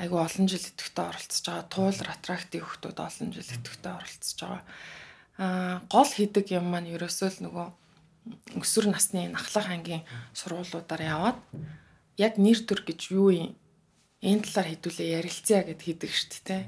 айгу 0.00 0.16
олон 0.16 0.48
жил 0.48 0.64
идэвхтэй 0.64 1.04
оролцож 1.04 1.44
байгаа. 1.44 1.68
Туул 1.68 2.00
Attract-ийн 2.00 2.64
хүмүүс 2.64 2.96
олон 2.96 3.30
жил 3.36 3.52
идэвхтэй 3.52 3.92
оролцож 3.92 4.38
байгаа. 4.40 4.62
Аа 5.36 5.80
гол 5.92 6.08
хийдэг 6.08 6.46
юм 6.56 6.72
маань 6.72 6.88
ерөөсөө 6.96 7.28
л 7.28 7.44
нөгөө 7.44 7.66
өсвөр 8.60 8.86
насны 8.92 9.28
нахлах 9.28 9.68
ангийн 9.68 10.08
сургуулиудаар 10.32 11.02
яваад 11.04 11.38
яг 12.16 12.36
нэр 12.40 12.60
төр 12.64 12.80
гэж 12.84 13.00
юу 13.12 13.28
юм 13.32 13.48
энэ 14.20 14.44
талаар 14.44 14.68
хэдүүлээ 14.72 15.16
ярилцъя 15.20 15.64
гэд 15.64 15.80
хийдэг 15.80 16.10
шүү 16.12 16.44
дээ. 16.48 16.64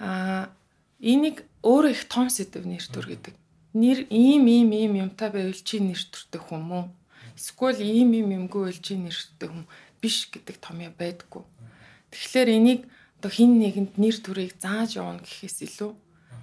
Аа 0.00 0.52
энийг 0.98 1.46
өөрөө 1.62 1.92
их 1.94 2.04
том 2.10 2.26
сэдв 2.30 2.66
нэр 2.66 2.82
төр 2.82 3.06
гэдэг. 3.06 3.34
Нэр 3.74 4.10
ийм 4.10 4.46
ийм 4.50 4.70
ийм 4.74 4.92
юмтай 4.98 5.30
байвал 5.30 5.54
чи 5.54 5.78
нэр 5.78 5.98
төртэй 5.98 6.42
хүн 6.42 6.62
мөн? 6.66 6.86
Эсвэл 7.38 7.78
ийм 7.78 8.10
ийм 8.18 8.34
юмгүй 8.34 8.66
байвал 8.66 8.82
чи 8.82 8.98
нэр 8.98 9.14
төртэй 9.14 9.48
хүн 9.48 9.66
биш 10.02 10.26
гэдэг 10.34 10.56
томьёо 10.58 10.90
байдаггүй. 10.98 11.44
Тэгэхээр 12.10 12.48
энийг 12.50 12.80
одоо 13.18 13.30
хин 13.30 13.62
нэгэнд 13.62 13.94
нэр 13.94 14.16
төрийг 14.18 14.58
зааж 14.58 14.98
явна 14.98 15.22
гэхээс 15.22 15.58
илүү 15.66 15.92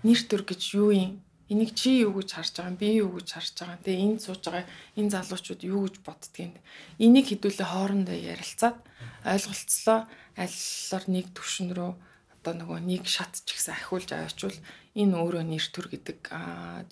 нэр 0.07 0.19
төр 0.23 0.43
гэж 0.47 0.61
юу 0.79 0.91
юм? 0.95 1.19
Энийг 1.51 1.75
чи 1.77 2.01
юу 2.01 2.15
гэж 2.17 2.29
харж 2.39 2.53
байгаа 2.57 2.71
юм? 2.73 2.79
Би 2.79 2.89
юу 3.03 3.11
гэж 3.19 3.27
харж 3.35 3.53
байгаа 3.59 3.75
юм? 3.75 3.83
Тэгээ 3.85 4.05
энд 4.07 4.19
сууж 4.23 4.41
байгаа 4.45 4.65
энэ 4.97 5.13
залуучууд 5.13 5.61
юу 5.61 5.81
гэж 5.85 5.95
боддгийг. 6.01 6.55
Энийг 6.97 7.25
хэдүүлээ 7.29 7.69
хоорондоо 7.69 8.17
ярилцаад 8.17 8.77
ойлголцлоо 9.23 9.99
аллаар 10.35 11.05
нэг 11.05 11.25
төвшин 11.37 11.69
рүү 11.77 11.91
одоо 12.45 12.53
нөгөө 12.61 12.79
нэг 12.85 13.09
шат 13.09 13.41
ч 13.41 13.57
гэсэн 13.57 13.73
ахиулж 13.73 14.13
аваачвал 14.13 14.53
энэ 14.93 15.17
өөрөө 15.17 15.43
нэр 15.49 15.65
төр 15.73 15.89
гэдэг 15.89 16.29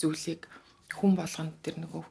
зүйлийг 0.02 0.50
хүн 0.98 1.14
болгонд 1.14 1.54
тэр 1.62 1.78
нөгөө 1.78 2.04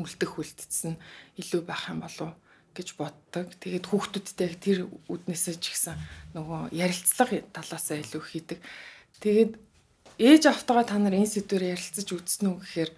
үлдэх 0.00 0.32
үлдсэн 0.40 0.96
илүү 1.36 1.60
байх 1.68 1.92
юм 1.92 2.00
болов 2.00 2.32
гэж 2.72 2.96
боддог. 2.96 3.52
Тэгээд 3.60 3.84
хүүхдүүдтэй 3.92 4.56
тэр 4.56 4.78
үднээсээ 5.12 5.60
ч 5.60 5.76
гэсэн 5.76 6.00
нөгөө 6.32 6.72
ярилцлага 6.72 7.44
талаасаа 7.52 8.00
илүү 8.00 8.22
хийдэг. 8.24 8.58
Тэгээд 9.20 9.52
ээж 10.16 10.42
автагаа 10.48 10.88
та 10.88 10.96
нар 10.96 11.12
энэ 11.12 11.28
сэдвээр 11.28 11.76
ярилцаж 11.76 12.08
үзсэн 12.08 12.56
үү 12.56 12.56
гэхээр 12.64 12.90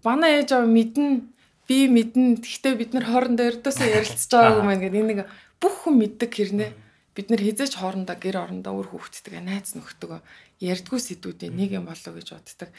манай 0.00 0.40
ээж 0.40 0.56
аваа 0.56 0.72
мэднэ 0.72 1.28
би 1.68 1.78
мэднэ. 1.92 2.40
Гэхдээ 2.40 2.74
бид 2.80 2.90
нар 2.96 3.04
хоорондоо 3.04 3.44
өрдөөсөө 3.52 3.88
ярилцж 3.92 4.32
байгаагүй 4.32 4.64
маань 4.64 4.80
гэдэг 4.80 5.00
энэ 5.04 5.10
нэг 5.12 5.20
бүх 5.60 5.84
хүн 5.84 5.94
мэддэг 6.00 6.32
хэрнээ 6.32 6.70
бид 7.16 7.32
нар 7.32 7.40
хизээч 7.40 7.80
хоорондоо 7.80 8.16
гэр 8.20 8.36
орондоо 8.44 8.76
өөр 8.76 8.88
хүүхдтэйгээ 8.92 9.42
найз 9.42 9.72
нөхдөг 9.72 10.20
ярьдгүй 10.60 11.00
сэдвүүдийн 11.00 11.56
нэг 11.56 11.70
юм 11.80 11.88
болоо 11.88 12.12
гэж 12.12 12.28
боддог. 12.36 12.70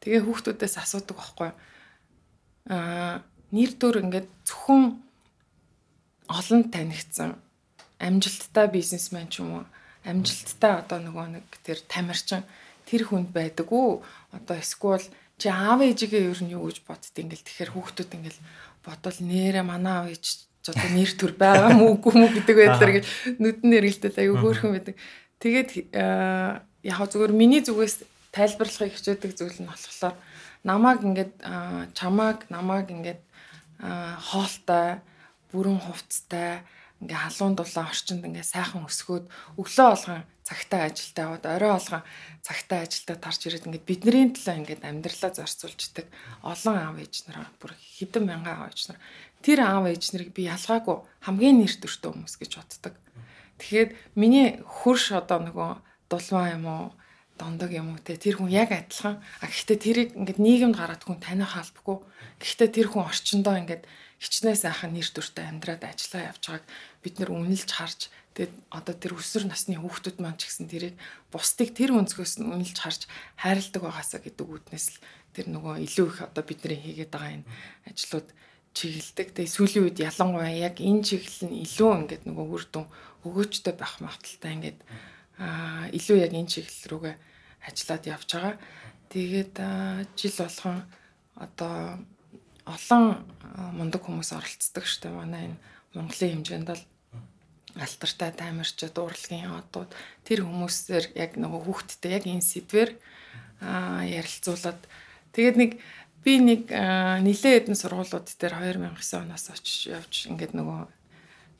Тэгээ 0.00 0.24
хүүхдүүдээс 0.24 0.74
асуудаг 0.80 1.16
байхгүй. 1.20 1.50
Аа 2.72 3.20
нэр 3.52 3.72
төр 3.76 4.00
ингээд 4.00 4.28
зөвхөн 4.48 5.04
олон 6.32 6.62
танигдсан. 6.72 7.36
Амжилттай 8.00 8.66
бизнесмен 8.72 9.28
ч 9.28 9.44
юм 9.44 9.60
уу 9.60 9.64
амжилттай 10.04 10.84
одоо 10.84 11.00
нөгөө 11.00 11.26
нэг 11.40 11.46
тэр 11.64 11.80
тамирчин 11.88 12.44
тэр 12.84 13.08
хүнд 13.08 13.32
байдаг 13.32 13.72
уу? 13.72 14.04
Одоо 14.36 14.60
эсвэл 14.60 15.04
чи 15.40 15.48
аав 15.48 15.80
ээжигээ 15.80 16.28
ер 16.28 16.40
нь 16.44 16.52
юу 16.52 16.68
гэж 16.68 16.84
бодд 16.84 17.16
ингээл? 17.16 17.46
Тэгэхээр 17.48 17.72
хүүхдүүд 17.72 18.10
ингээл 18.12 18.40
бодвол 18.84 19.18
нэрэ 19.24 19.62
манай 19.64 19.94
аав 19.96 20.06
ээж 20.12 20.44
одоо 20.72 20.88
нэр 20.96 21.12
төр 21.12 21.32
байгаа 21.36 21.70
мүү 21.76 21.90
үгүй 22.00 22.12
мүү 22.16 22.30
гэдэг 22.40 22.56
байдлаар 22.56 22.92
гэж 22.96 23.04
нүдэн 23.36 23.68
нэрэлтэл 23.68 24.20
аюу 24.22 24.36
хөөрхөн 24.40 24.72
байдаг. 24.72 24.96
Тэгээд 25.42 25.70
яг 25.92 26.98
зүгээр 27.12 27.32
миний 27.36 27.60
зүгээс 27.60 28.04
тайлбарлахыг 28.32 28.96
хичээдэг 28.96 29.32
зүйл 29.36 29.60
нь 29.60 29.68
болохоор 29.68 30.16
намааг 30.64 31.00
ингээд 31.04 31.32
чамааг 31.92 32.48
намааг 32.48 32.88
ингээд 32.88 33.20
хоолтой 34.32 35.00
бүрэн 35.52 35.78
хувцтай 35.84 36.64
ингээ 37.04 37.20
халуун 37.20 37.54
дулаан 37.54 37.90
орчинд 37.92 38.24
ингээ 38.24 38.42
сайхан 38.42 38.88
өсгөөд 38.88 39.26
өглөө 39.60 39.86
болгон 39.92 40.22
цагтаа 40.44 40.80
ажилдаа 40.88 41.24
яваад 41.24 41.44
орой 41.46 41.72
болгон 41.76 42.02
цагтаа 42.40 42.78
ажилдаа 42.84 43.16
тарж 43.20 43.40
ирээд 43.44 43.68
ингээ 43.68 43.88
бидний 43.88 44.28
төлөө 44.32 44.56
ингээ 44.60 44.78
амьдралаа 44.88 45.32
зарцуулждаг 45.36 46.06
олон 46.42 46.76
аав 46.80 46.96
ээж 47.00 47.14
нар 47.28 47.48
бүр 47.60 47.72
хэдэн 47.76 48.24
мянган 48.24 48.56
аав 48.56 48.72
ээж 48.72 48.80
нар 48.88 48.98
тэр 49.44 49.60
аав 49.60 49.84
ээж 49.92 50.16
нарыг 50.16 50.32
би 50.32 50.48
ялгаагүй 50.48 51.04
хамгийн 51.20 51.60
нэр 51.60 51.74
төртөө 51.76 52.10
хүмүүс 52.16 52.34
гэж 52.40 52.52
боддог. 52.56 52.94
Тэгэхээр 53.60 53.88
миний 54.16 54.64
хөрш 54.64 55.12
одоо 55.12 55.44
нөгөө 55.44 55.70
дулваа 56.08 56.46
юм 56.56 56.64
уу 56.64 56.84
дондог 57.36 57.70
юм 57.70 57.92
уу 57.92 58.00
те 58.00 58.16
тэр 58.16 58.40
хүн 58.40 58.48
яг 58.48 58.72
адилхан 58.72 59.20
а 59.20 59.46
гэхдээ 59.46 59.78
тэрийг 59.78 60.10
ингээд 60.16 60.40
нийгэмд 60.40 60.76
гараад 60.78 61.02
хүн 61.02 61.18
таних 61.18 61.52
албагүй 61.58 61.98
гэхдээ 62.38 62.70
тэр 62.70 62.88
хүн 62.88 63.04
орчиндоо 63.10 63.54
ингээд 63.58 63.84
хичнээн 64.22 64.56
сайхан 64.56 64.94
нэр 64.94 65.08
төртэй 65.10 65.44
амьдраад 65.50 65.82
ажиллаа 65.82 66.30
явж 66.30 66.42
байгааг 66.46 66.64
бид 67.02 67.14
нэр 67.18 67.30
үнэлж 67.34 67.70
харж 67.74 68.00
тэгээд 68.38 68.54
одоо 68.70 68.94
тэр 68.94 69.12
өсвөр 69.18 69.44
насны 69.50 69.74
хүүхдүүд 69.82 70.18
маань 70.22 70.38
ч 70.38 70.46
гэсэн 70.46 70.70
тэрийг 70.70 70.96
бусдыг 71.34 71.74
тэр 71.74 71.90
өнцгөөс 71.98 72.38
нь 72.38 72.46
үнэлж 72.46 72.78
харж 72.78 73.02
хайрладаг 73.42 73.82
байгаасаа 73.82 74.20
гэдэг 74.22 74.46
үүднээс 74.46 74.86
л 74.94 74.98
тэр 75.34 75.46
нөгөө 75.50 75.74
илүү 75.82 76.06
их 76.06 76.18
одоо 76.22 76.42
бидний 76.46 76.78
хийгээд 76.78 77.10
байгаа 77.10 77.34
энэ 77.42 77.46
ажлууд 77.90 78.28
чиглэлдэг. 78.74 79.28
Тэгээ 79.38 79.54
сүүлийн 79.54 79.84
үед 79.86 79.98
ялангуяа 80.02 80.50
яг 80.50 80.82
энэ 80.82 81.06
чиглэл 81.06 81.48
нь 81.48 81.62
илүү 81.62 81.90
ингээд 82.04 82.22
нөгөө 82.26 82.46
үр 82.50 82.64
дүн 82.68 82.86
өгөөчтэй 83.24 83.74
байх 83.78 84.02
магадлалтай 84.02 84.52
ингээд 84.58 84.80
аа 85.38 85.86
илүү 85.94 86.16
яг 86.20 86.32
энэ 86.34 86.50
чиглэл 86.50 86.90
рүүгээ 86.90 87.16
ажиллаад 87.70 88.04
явж 88.10 88.28
байгаа. 88.34 88.56
Тэгээд 89.14 89.54
жил 90.18 90.36
болгон 90.42 90.78
одоо 91.38 91.74
олон 92.66 93.04
мундаг 93.78 94.02
хүмүүс 94.02 94.34
оролцдог 94.34 94.84
штэ 94.84 95.14
манай 95.14 95.54
энэ 95.54 95.58
Монголын 95.94 96.42
хэмжээнд 96.42 96.68
бол 96.68 96.84
алтартай 97.78 98.30
таймарчид 98.34 98.94
урлагийн 98.98 99.50
одууд 99.50 99.90
тэр 100.26 100.46
хүмүүсээр 100.46 101.14
яг 101.18 101.34
нөгөө 101.38 101.60
хүүхдтэй 101.66 102.10
яг 102.18 102.24
энэ 102.26 102.42
сэдвэр 102.42 102.90
ярилцуулаад 103.62 104.80
тэгээд 105.34 105.56
нэг 105.58 105.70
би 106.24 106.40
нэг 106.40 106.72
нилээ 106.72 107.68
хэдэн 107.68 107.76
сургуулиуд 107.76 108.26
дээр 108.40 108.56
2009 108.80 109.20
оноос 109.20 109.46
очиж 109.52 109.92
явж 109.92 110.32
ингээд 110.32 110.56
нөгөө 110.56 110.88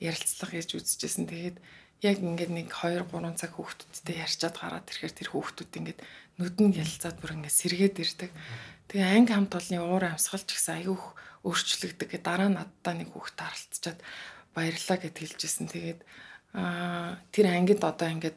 ярилцлага 0.00 0.56
хийж 0.56 0.70
үзчихсэн. 0.80 1.28
Тэгээд 1.28 1.56
яг 2.02 2.16
ингээд 2.18 2.52
нэг 2.52 2.68
2 2.72 3.04
3 3.04 3.36
цаг 3.36 3.52
хүүхдүүдтэй 3.54 4.16
ярьчаад 4.24 4.56
гараад 4.56 4.88
ирэхээр 4.88 5.14
тэр 5.14 5.28
хүүхдүүд 5.32 5.72
ингээд 5.78 6.00
нүдэн 6.40 6.80
ялцаад 6.80 7.16
бүр 7.20 7.36
ингээд 7.38 7.58
сэргээд 7.60 7.96
ирдэг. 8.00 8.30
Тэгээ 8.88 9.12
анги 9.14 9.32
хамт 9.32 9.54
олны 9.54 9.78
уур 9.80 10.04
амьсгалч 10.08 10.48
гэсэн 10.48 10.84
аюух 10.84 11.16
өөрчлөгдөг. 11.44 12.10
Дараа 12.20 12.48
нь 12.52 12.58
надтай 12.58 12.94
нэг 13.00 13.12
хүүхд 13.12 13.38
харалтчаад 13.38 13.98
баярлаа 14.56 14.98
гэд 15.00 15.16
хэлжсэн. 15.16 15.68
Тэгээд 15.68 16.00
аа 16.56 17.20
тэр 17.32 17.46
ангид 17.52 17.80
одоо 17.80 18.08
ингээд 18.08 18.36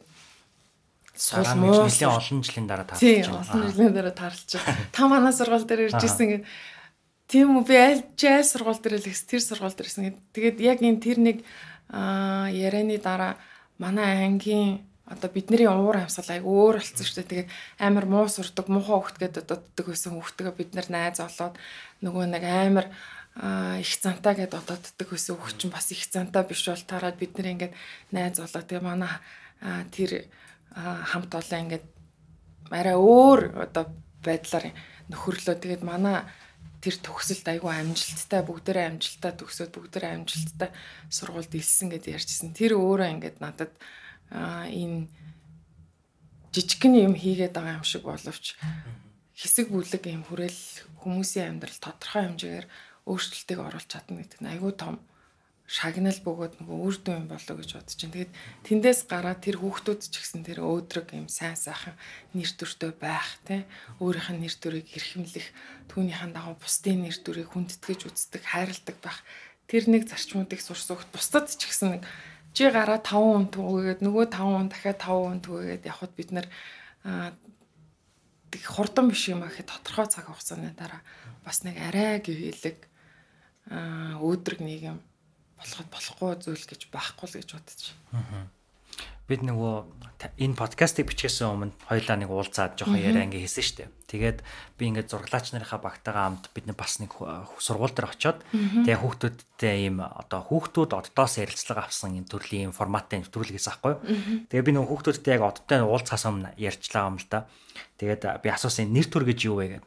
сул 1.18 1.42
муу 1.58 1.82
нэлийн 1.82 2.14
олон 2.14 2.40
жилийн 2.46 2.70
дараа 2.70 2.86
таарч 2.86 3.02
байна. 3.02 3.26
Тийм, 3.26 3.34
олон 3.42 3.62
жилийн 3.74 3.94
дараа 3.98 4.14
таарч 4.14 4.54
байна. 4.54 4.86
Та 4.94 5.08
манай 5.10 5.34
сургууль 5.34 5.66
дээр 5.66 5.90
ирж 5.90 5.98
ирсэн 5.98 6.24
ингээд 6.30 6.44
тийм 7.26 7.58
үү 7.58 7.64
би 7.66 7.74
аль 7.74 8.02
жаал 8.14 8.46
сургууль 8.46 8.78
дээр 8.78 9.02
л 9.02 9.26
тэр 9.26 9.42
сургууль 9.42 9.74
дээр 9.74 9.90
ирсэн. 9.90 10.14
Тэгээд 10.30 10.58
яг 10.62 10.78
энэ 10.78 11.02
тэр 11.02 11.18
нэг 11.18 11.38
ярианы 11.90 13.02
дараа 13.02 13.34
манай 13.82 14.30
ангийн 14.30 14.86
одоо 15.10 15.30
бидний 15.32 15.66
уур 15.66 15.96
амьсгал 15.96 16.38
айг 16.38 16.44
өөр 16.46 16.78
болсон 16.78 17.02
шүү 17.02 17.26
дээ. 17.26 17.48
Тэгээд 17.48 17.50
амар 17.82 18.06
муу 18.06 18.28
сурдаг, 18.28 18.70
муухай 18.70 18.94
хөвгт 18.94 19.18
гэдэг 19.18 19.44
дутдаг 19.48 19.86
байсан 19.88 20.12
хөвгтөгөө 20.14 20.54
бид 20.54 20.70
нар 20.76 20.86
найз 20.92 21.18
олоод 21.18 21.56
нөгөө 22.04 22.24
нэг 22.28 22.44
амар 22.44 22.86
их 23.80 23.92
цантаа 24.04 24.36
гэд 24.36 24.52
одооддаг 24.52 25.08
байсан 25.08 25.40
хөвгч 25.40 25.60
нь 25.64 25.72
бас 25.72 25.88
их 25.96 26.04
цантаа 26.04 26.44
биш 26.44 26.68
бол 26.68 26.84
тараад 26.84 27.16
бид 27.16 27.32
нар 27.40 27.48
ингээд 27.56 27.74
найз 28.12 28.36
олоо. 28.36 28.62
Тэгээ 28.62 28.84
манай 28.84 29.12
тэр 29.88 30.28
хамт 30.74 31.32
олон 31.34 31.62
ингээд 31.68 31.86
арай 32.70 32.96
өөр 32.96 33.40
одоо 33.64 33.84
байдлаар 34.24 34.74
нөхөрлөө. 35.08 35.56
Тэгээд 35.56 35.82
манай 35.86 36.26
тэр 36.78 36.94
төгсөлд 37.02 37.46
айгүй 37.48 37.72
амжилттай 37.74 38.42
бүгдээрээ 38.46 38.86
амжилттай 38.92 39.32
төгсөөд 39.34 39.72
бүгдээрээ 39.74 40.12
амжилттай 40.14 40.70
сургуульд 41.10 41.52
илсэн 41.58 41.88
гэдээ 41.90 42.14
ярьжсэн. 42.14 42.54
Тэр 42.54 42.78
өөрөө 42.78 43.08
ингээд 43.18 43.38
надад 43.42 43.72
энэ 44.30 45.10
жижигхэн 46.54 46.94
юм 47.10 47.14
хийгээд 47.18 47.56
байгаа 47.56 47.82
юм 47.82 47.86
шиг 47.86 48.06
боловч 48.06 48.54
хэсэг 49.34 49.74
бүлэг 49.74 50.04
юм 50.06 50.22
хүрэл 50.26 50.60
хүмүүсийн 51.02 51.58
амьдрал 51.58 51.78
тодорхой 51.82 52.22
хэмжээгээр 52.26 52.66
өөрчлөлтийг 53.06 53.58
оруулах 53.58 53.88
чадна 53.88 54.22
гэдэг 54.22 54.40
нь 54.42 54.50
айгүй 54.52 54.72
том 54.74 55.00
шагнал 55.68 56.16
бөгөөд 56.24 56.64
нөгөө 56.64 56.78
үр 56.80 56.96
дүн 57.04 57.16
юм 57.20 57.26
болоо 57.28 57.56
гэж 57.60 57.70
бодож 57.76 57.92
байна. 58.00 58.14
Тэгээд 58.16 58.32
тэндээс 58.64 59.00
гараад 59.04 59.44
тэр 59.44 59.60
хүүхдүүд 59.60 60.00
ч 60.00 60.14
гэсэн 60.16 60.40
тэр 60.48 60.64
өөдрөг 60.64 61.12
юм 61.12 61.28
сайн 61.28 61.60
сайхан 61.60 61.92
нэр 62.32 62.48
төртөө 62.56 62.96
байх 62.96 63.36
тий 63.44 63.68
өөрийнх 64.00 64.32
нь 64.32 64.48
нэр 64.48 64.54
төрийг 64.56 64.88
эрхэмлэх 64.96 65.46
түүнийхэн 65.92 66.32
дагуу 66.32 66.56
бусдын 66.56 67.04
нэр 67.04 67.20
төрийг 67.20 67.52
хүндэтгэж 67.52 68.00
үздэг 68.08 68.42
хайрладаг 68.48 68.96
байх 69.04 69.20
тэр 69.68 69.84
нэг 69.92 70.08
зарчмуудыг 70.08 70.60
сурсагт 70.64 71.12
бусдад 71.12 71.52
ч 71.52 71.68
гэсэн 71.68 72.00
нэг 72.00 72.02
чи 72.56 72.64
гараа 72.72 72.96
5 73.04 73.12
хүн 73.12 73.46
түгээгээд 73.52 74.00
нөгөө 74.00 74.24
5 74.32 74.40
хүн 74.40 74.68
дахиад 74.72 74.98
5 75.04 75.04
хүн 75.04 75.40
түгээгээд 75.44 75.84
явхад 75.84 76.12
бид 76.16 76.30
нар 76.32 76.48
тэг 78.48 78.62
хурдан 78.64 79.12
биш 79.12 79.28
юм 79.28 79.44
ахэд 79.44 79.68
тодорхой 79.68 80.08
цаг 80.08 80.32
хугацааны 80.32 80.72
дараа 80.72 81.04
бас 81.44 81.60
нэг 81.68 81.76
арай 81.76 82.24
гэвэлэг 82.24 82.88
өөдрөг 84.24 84.60
нэг 84.64 84.80
юм 84.96 84.98
болоход 85.58 85.88
болохгүй 85.92 86.30
зүйл 86.42 86.66
гэж 86.70 86.80
байхгүй 86.94 87.26
л 87.28 87.36
гэж 87.38 87.48
байна 87.52 88.48
бид 89.28 89.44
нөгөө 89.44 89.76
энэ 90.40 90.56
подкастыг 90.56 91.12
бичгээсээ 91.12 91.52
өмнө 91.52 91.76
хоёлаа 91.84 92.16
нэг 92.16 92.32
уулзаад 92.32 92.80
жоохон 92.80 92.96
яриа 92.96 93.28
ингээ 93.28 93.44
хийсэн 93.44 93.92
штэ. 93.92 93.92
Тэгээд 94.08 94.40
би 94.80 94.88
ингээд 94.88 95.12
зураглаач 95.12 95.52
нарынхаа 95.52 95.84
багтаагаа 95.84 96.24
хамт 96.32 96.48
бид 96.56 96.64
бас 96.72 96.96
нэг 96.96 97.12
сургууль 97.60 97.92
дээр 97.92 98.08
очиод 98.08 98.40
тэгээ 98.48 99.04
хүүхдүүдтэй 99.04 99.84
ийм 99.84 100.00
одоо 100.00 100.40
хүүхдүүд 100.48 100.96
оддоос 100.96 101.44
ярилцлага 101.44 101.84
авсан 101.92 102.16
энэ 102.16 102.32
төрлийн 102.32 102.72
форматын 102.72 103.20
нэвтрүүлгээс 103.28 103.68
аахгүй. 103.68 104.48
Тэгээ 104.48 104.64
би 104.64 104.72
нөгөө 104.72 104.90
хүүхдүүдтэй 104.96 105.32
яг 105.36 105.44
оддтой 105.44 105.84
уулзахаас 105.84 106.24
өмнө 106.24 106.56
ярьжлаа 106.56 107.12
юм 107.12 107.20
л 107.20 107.28
да. 107.28 107.44
Тэгээд 108.00 108.40
би 108.40 108.48
асуусан 108.48 108.88
нэр 108.88 109.12
төр 109.12 109.28
гэж 109.28 109.38
юу 109.44 109.60
вэ 109.60 109.76
гэдэг 109.76 109.84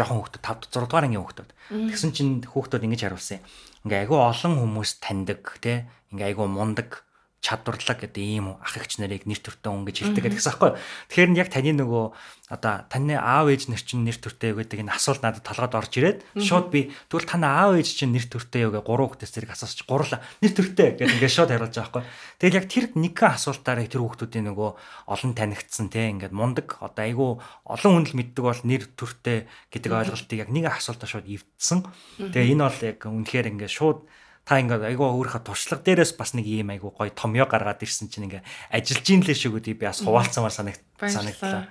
жоохон 0.00 0.24
хүүхдүүд 0.24 0.44
5 0.48 0.72
6 0.72 0.88
дугаар 0.88 1.06
ангийн 1.06 1.20
хүүхдүүд. 1.20 1.50
Тэгсэн 1.92 2.10
чинь 2.16 2.32
хүүхдүүд 2.48 2.86
ингэж 2.88 3.00
хариулсан. 3.04 3.44
Ингээ 3.84 4.08
айгүй 4.08 4.18
олон 4.18 4.54
хүмүүс 4.56 4.90
таньдаг 5.04 5.60
те. 5.60 5.84
Ингээ 6.10 6.32
айгүй 6.32 6.48
мундаг 6.48 7.04
чадварлаг 7.40 8.04
гэдэг 8.04 8.20
ийм 8.20 8.60
ах 8.60 8.76
эгч 8.76 9.00
нарыг 9.00 9.24
нэр 9.24 9.40
төртөө 9.40 9.72
өнгөж 9.72 9.96
хэлдэг 10.04 10.24
гэдэгсэн 10.28 10.52
аахгүй. 10.52 10.70
Тэгэхээр 11.08 11.30
нь 11.32 11.40
яг 11.40 11.48
таны 11.48 11.72
нөгөө 11.72 12.04
одоо 12.52 12.84
таны 12.92 13.16
аав 13.16 13.48
ээж 13.48 13.72
нар 13.72 13.80
чинь 13.80 14.04
нэр 14.04 14.20
төртөө 14.20 14.52
юу 14.52 14.60
гэдэг 14.60 14.84
энэ 14.84 14.92
асуулт 14.92 15.24
надад 15.24 15.46
толгойд 15.48 15.72
орж 15.72 15.92
ирээд 15.96 16.18
шууд 16.36 16.68
би 16.68 16.92
тэгвэл 17.08 17.30
таны 17.30 17.48
аав 17.48 17.80
ээж 17.80 17.88
чинь 17.96 18.12
нэр 18.12 18.28
төртөө 18.28 18.60
юу 18.68 18.72
гэ 18.76 18.84
гурван 18.84 19.08
хүүхдээс 19.08 19.32
зэрэг 19.32 19.54
асуусч 19.56 19.88
гурлаа 19.88 20.20
нэр 20.44 20.52
төртөө 20.52 20.86
гэдэг 21.00 21.14
ингээд 21.16 21.36
шууд 21.38 21.50
хариулж 21.54 21.74
байгаа 21.78 21.86
аахгүй. 21.88 22.04
Тэгэл 22.44 22.58
яг 22.60 22.66
тэр 22.68 22.84
нэгэн 22.92 23.30
асуултаараа 23.40 23.86
тэр 23.88 24.02
хүүхдүүдийн 24.04 24.46
нөгөө 24.50 24.70
олон 25.08 25.32
танигдсан 25.32 25.86
те 25.88 26.12
ингээд 26.12 26.34
мундаг 26.36 26.76
одоо 26.84 27.02
айгүй 27.08 27.30
олон 27.64 27.92
хүн 27.96 28.06
л 28.10 28.16
мэддэг 28.20 28.44
бол 28.44 28.62
нэр 28.68 28.82
төртөө 28.98 29.38
гэдэг 29.72 29.90
ойлголтыг 29.94 30.38
яг 30.42 30.50
нэг 30.52 30.68
асуултаа 30.68 31.08
шууд 31.08 31.30
ивдсэн. 31.30 31.86
Тэгээ 32.18 32.52
энэ 32.52 32.66
бол 32.66 32.80
яг 32.82 32.98
үнэхээр 33.06 33.50
ингээд 33.54 33.72
шууд 33.72 34.04
та 34.44 34.58
ингээд 34.58 34.86
айгүй 34.88 35.06
өөрийнхөө 35.06 35.42
туршлага 35.46 35.84
дээрээс 35.84 36.16
бас 36.18 36.34
нэг 36.34 36.46
ийм 36.46 36.72
айгүй 36.74 36.90
гоё 36.90 37.12
томьёо 37.14 37.46
гаргаад 37.46 37.84
ирсэн 37.84 38.10
чинь 38.10 38.26
ингээ 38.26 38.44
ажиллаж 38.72 39.06
ийн 39.06 39.22
лээ 39.22 39.36
шүү 39.36 39.52
гэдэг 39.60 39.78
би 39.78 39.86
бас 39.86 40.02
хуваалцсамаар 40.02 40.54
санагд 40.54 40.82
санагдлаа. 40.98 41.68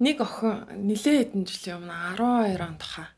Нэг 0.00 0.16
охин 0.18 0.66
нилээ 0.88 1.30
хэдэн 1.30 1.44
жилийн 1.46 1.78
өмнө 1.84 1.94
12 2.18 2.58
онд 2.64 2.82
хаа. 2.82 3.08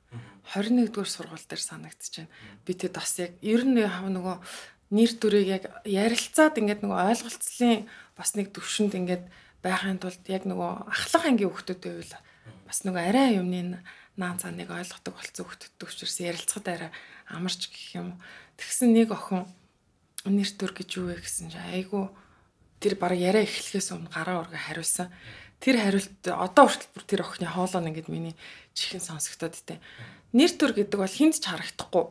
21 0.55 0.93
дугаар 0.93 1.11
сургууль 1.11 1.47
дээр 1.49 1.63
санагдчихэж 1.63 2.15
байна. 2.27 2.35
Би 2.65 2.73
тэд 2.75 2.95
бас 2.95 3.13
яг 3.19 3.33
ер 3.43 3.63
нь 3.65 3.81
нөгөө 3.81 4.37
нэр 4.95 5.11
төрийг 5.19 5.49
яг 5.51 5.65
ярилцаад 5.83 6.61
ингээд 6.63 6.85
нөгөө 6.87 6.99
ойлголцлын 7.11 7.91
бас 8.15 8.39
нэг 8.39 8.55
төвшөнд 8.55 8.95
ингээд 8.95 9.25
байхын 9.65 9.99
тулд 9.99 10.23
яг 10.31 10.47
нөгөө 10.47 10.71
ахлах 10.87 11.25
ангийн 11.27 11.51
хүмүүстэй 11.51 11.79
байвал 11.83 12.15
бас 12.67 12.79
нөгөө 12.87 13.03
арай 13.03 13.43
юмны 13.43 13.83
наан 14.17 14.41
цааныг 14.41 14.73
ойлгодог 14.73 15.15
болсон 15.15 15.45
хөлтөд 15.47 15.81
учраас 15.81 16.17
ярилцахад 16.21 16.67
арай 16.69 16.91
амарч 17.29 17.69
гэх 17.69 18.01
юм. 18.01 18.09
Тэгсэн 18.57 18.93
нэг 18.97 19.13
охин 19.13 19.45
нэр 20.25 20.51
төр 20.57 20.73
гэж 20.73 20.89
юу 20.97 21.13
вэ 21.13 21.21
гэсэн 21.21 21.53
чинь 21.53 21.71
айгу 21.71 22.11
тэр 22.81 22.97
баг 22.97 23.15
яриа 23.17 23.45
эхлэхээс 23.45 23.93
өмнө 23.93 24.11
гараа 24.11 24.43
урга 24.45 24.57
хариулсан. 24.57 25.13
Тэр 25.61 25.81
хариулт 25.81 26.13
одоо 26.25 26.65
хүртэл 26.69 26.93
бүр 26.93 27.05
тэр 27.05 27.21
охины 27.25 27.49
хоолоо 27.49 27.81
нэгэд 27.85 28.09
миний 28.09 28.35
чихэн 28.73 29.01
сонсогдоод 29.01 29.57
итэ. 29.57 29.81
Нэр 30.33 30.53
төр 30.53 30.73
гэдэг 30.77 30.99
бол 31.01 31.09
хинт 31.09 31.41
ч 31.41 31.45
харагдахгүй. 31.49 32.05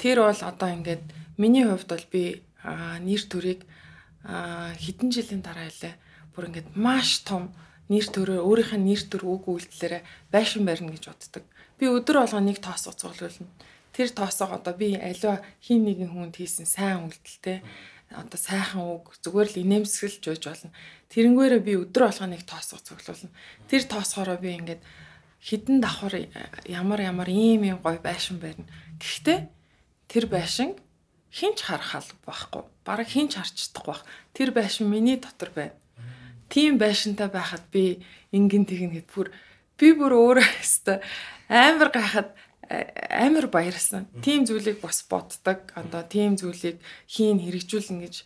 Тэр 0.00 0.24
бол 0.24 0.40
одоо 0.40 0.68
ингээд 0.72 1.04
миний 1.40 1.64
хувьд 1.64 1.88
бол 1.88 2.06
би 2.12 2.44
нэр 2.64 3.22
төрийг 3.28 3.64
хэдэн 4.24 5.08
жилийн 5.08 5.40
дараа 5.40 5.70
илээ 5.70 5.94
бүр 6.34 6.52
ингээд 6.52 6.76
маш 6.76 7.24
том 7.24 7.54
нэр 7.88 8.06
төрөө 8.12 8.44
өөрийнх 8.44 8.76
нь 8.76 8.86
нэр 8.92 9.02
төр 9.08 9.22
үг 9.24 9.48
үйлдэлээрээ 9.48 10.02
байшин 10.28 10.68
барина 10.68 10.92
гэж 10.92 11.04
боддог. 11.08 11.44
Би 11.80 11.88
өдөр 11.88 12.16
болгоо 12.20 12.42
нэг 12.44 12.60
тоос 12.60 12.84
уцуулна. 12.84 13.48
Тэр 13.96 14.08
тоосоо 14.12 14.60
одоо 14.60 14.76
би 14.76 14.92
аливаа 14.92 15.40
хин 15.64 15.88
нэгэн 15.88 16.12
хүнд 16.12 16.36
хийсэн 16.36 16.68
сайн 16.68 17.08
үйлдэлтэй 17.08 17.64
одоо 18.12 18.36
сайхан 18.36 18.84
үг 18.84 19.16
зүгээр 19.24 19.48
л 19.56 19.60
инээмсэглэж 19.64 20.24
байж 20.28 20.44
болно. 20.44 20.76
Тэрнгээрээ 21.08 21.62
би 21.64 21.72
өдөр 21.80 22.12
болгоо 22.12 22.28
нэг 22.28 22.44
тоос 22.44 22.76
уцуулна. 22.76 23.32
Тэр 23.72 23.82
тоосоороо 23.88 24.36
би 24.36 24.52
ингээд 24.52 24.82
хідэн 25.40 25.80
давхар 25.80 26.28
ямар 26.68 27.00
ямар 27.00 27.28
ийм 27.32 27.64
ийм 27.64 27.80
гоё 27.80 27.96
байшин 28.04 28.36
барина. 28.36 28.68
Гэхдээ 29.00 29.48
тэр 30.12 30.24
байшин 30.28 30.76
хинч 31.32 31.64
харах 31.64 32.04
ал 32.04 32.10
байхгүй. 32.28 32.62
Бараг 32.84 33.08
хинч 33.08 33.40
харж 33.40 33.56
чадахгүй 33.56 33.96
байх. 33.96 34.04
Тэр 34.36 34.50
байшин 34.52 34.92
миний 34.92 35.16
дотор 35.16 35.52
байна 35.56 35.76
тийм 36.48 36.80
байшинтай 36.80 37.28
байхад 37.28 37.64
би 37.72 38.04
ингэн 38.32 38.64
тэгнэ 38.64 39.04
гэд 39.04 39.08
бүр 39.12 39.28
би 39.78 39.88
бүр 39.94 40.12
өөрөө 40.16 40.48
өстой 40.64 41.00
амар 41.48 41.92
гайхад 41.92 42.34
амар 42.68 43.48
баярлсан. 43.48 44.06
Тим 44.20 44.44
зүйлийг 44.44 44.80
бас 44.80 45.00
боддог. 45.08 45.72
Одоо 45.74 46.02
тим 46.04 46.36
зүйлийг 46.36 46.80
хийн 47.08 47.40
хэрэгжүүлнэ 47.40 48.04
гэж 48.04 48.16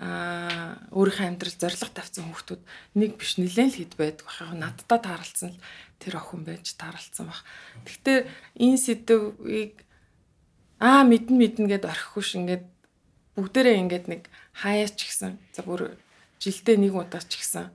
аа 0.00 0.80
өөрийнхөө 0.96 1.28
амьдрал 1.28 1.52
зориг 1.60 1.92
тавьсан 1.92 2.24
хүүхдүүд 2.32 2.62
нэг 2.96 3.20
биш 3.20 3.36
нэлээд 3.36 3.76
л 3.76 3.80
хэд 3.84 3.94
байдаг 4.00 4.24
бах. 4.24 4.56
Надтай 4.56 4.98
тааралцсан 5.04 5.52
л 5.52 5.60
тэр 6.00 6.16
охин 6.16 6.48
байж 6.48 6.72
тааралцсан 6.80 7.28
баг. 7.28 7.44
Гэхдээ 7.84 8.18
энэ 8.56 8.80
сэдвийг 8.80 9.84
аа 10.80 11.04
мэдэн 11.04 11.36
мэдэн 11.36 11.66
гэд 11.68 11.84
орхихгүй 11.84 12.24
ш 12.24 12.40
ингээд 12.40 12.64
бүгдээрээ 13.36 13.76
ингээд 13.84 14.06
нэг 14.08 14.22
хаяач 14.56 14.96
гисэн. 14.96 15.36
За 15.52 15.60
бүр 15.60 16.00
жилдээ 16.42 16.76
нэг 16.82 16.92
удаа 16.98 17.22
ч 17.22 17.38
гисэн 17.38 17.70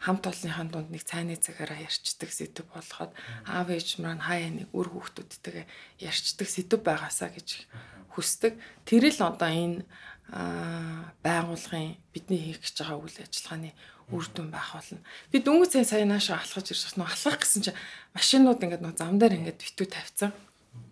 хамт 0.00 0.24
олонныхаа 0.28 0.68
дунд 0.68 0.88
нэг 0.92 1.04
цайны 1.04 1.36
цагаараа 1.36 1.80
ярьцдаг 1.84 2.28
сэдв 2.32 2.64
болгоод 2.72 3.12
аав 3.44 3.68
ээж 3.68 4.00
маань 4.00 4.24
хаяа 4.24 4.48
нэг 4.52 4.68
үр 4.72 4.88
хүүхдүүдтэйгээ 4.92 5.66
ярьцдаг 6.00 6.48
сэдв 6.48 6.80
байгаасаа 6.80 7.28
гэж 7.32 7.68
хүсдэг. 8.12 8.56
Тэр 8.88 9.12
л 9.12 9.20
одоо 9.20 9.50
энэ 9.52 9.84
байгуулгын 11.20 12.00
бидний 12.16 12.40
хийх 12.40 12.64
гэж 12.64 12.80
байгаа 12.80 12.96
үйл 12.96 13.18
ажиллагааны 13.20 13.70
үр 14.08 14.26
дүн 14.32 14.48
байх 14.48 14.72
болно. 14.72 15.04
Би 15.28 15.38
дөнгөж 15.44 15.70
цай 15.76 15.84
сая 15.84 16.08
наашаа 16.08 16.40
алхаж 16.40 16.72
ирж 16.72 16.96
байна. 16.96 17.12
Алхах 17.12 17.44
гэсэн 17.44 17.62
чинь 17.68 17.80
машинууд 18.16 18.62
ингээд 18.64 18.82
нөө 18.82 18.94
зам 18.96 19.20
дээр 19.20 19.36
ингээд 19.36 19.60
битүү 19.60 19.86
тавьсан. 19.90 20.32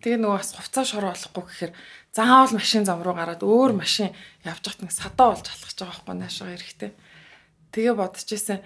Тэгээ 0.02 0.18
нөгөө 0.22 0.38
бас 0.38 0.52
хувцас 0.54 0.88
шороо 0.94 1.12
болохгүй 1.12 1.44
гэхээр 1.46 1.72
заавал 2.14 2.54
машин 2.54 2.84
зам 2.86 3.02
руу 3.02 3.14
гараад 3.14 3.42
өөр 3.42 3.72
машин 3.74 4.14
явж 4.46 4.64
хат 4.64 4.80
нэг 4.82 4.92
садаа 4.94 5.34
болж 5.34 5.46
алхаж 5.46 5.74
байгаа 5.74 5.94
байхгүй 5.98 6.16
наашаа 6.18 6.54
эрэхтэй. 6.54 6.90
Тэгээ 7.74 7.94
бодчихсэн 7.98 8.58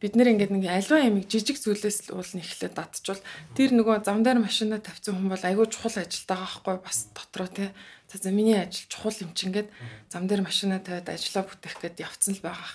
бид 0.00 0.12
нэр 0.16 0.32
ингээд 0.36 0.52
нэг 0.52 0.64
альва 0.68 1.00
ямиг 1.00 1.28
жижиг 1.28 1.56
зүйлээс 1.56 2.12
л 2.12 2.20
уул 2.20 2.30
нэхлээ 2.36 2.72
датчвал 2.72 3.20
тэр 3.56 3.72
нөгөө 3.72 4.04
зам 4.04 4.20
дээр 4.20 4.44
машинаа 4.44 4.80
тавьсан 4.80 5.16
хүн 5.16 5.32
бол 5.32 5.40
айгүй 5.40 5.66
чухал 5.72 5.96
ажилтаа 6.04 6.36
байгаа 6.36 6.60
байхгүй 6.64 6.84
бас 6.84 6.98
дотроо 7.16 7.48
тий 7.48 7.68
За 8.12 8.18
за 8.18 8.30
миний 8.30 8.54
ажил 8.54 8.86
чухал 8.88 9.12
юм 9.20 9.34
чинь 9.34 9.50
ингээд 9.50 9.68
зам 10.08 10.26
дээр 10.30 10.42
машина 10.46 10.78
тавиад 10.78 11.10
ажиллаа 11.10 11.42
бүтээх 11.42 11.74
гээд 11.82 12.06
явцсан 12.06 12.38
л 12.38 12.44
байгаа. 12.46 12.70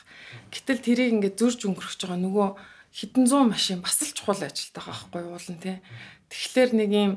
Гэтэл 0.51 0.84
тэрийг 0.84 1.12
ингээд 1.16 1.39
зөрж 1.39 1.72
өнгөрөх 1.72 1.95
байгаа 1.95 2.20
нөгөө 2.20 2.47
хэдэн 2.91 3.26
зуун 3.32 3.55
машин 3.55 3.80
бас 3.80 3.95
л 4.03 4.12
чухал 4.12 4.43
ажилтаа 4.43 4.84
байгаа 4.84 5.07
байхгүй 5.07 5.32
уулан 5.32 5.59
тий. 5.64 5.78
Тэгэхээр 6.28 6.72
нэг 6.76 6.89
юм 6.91 7.12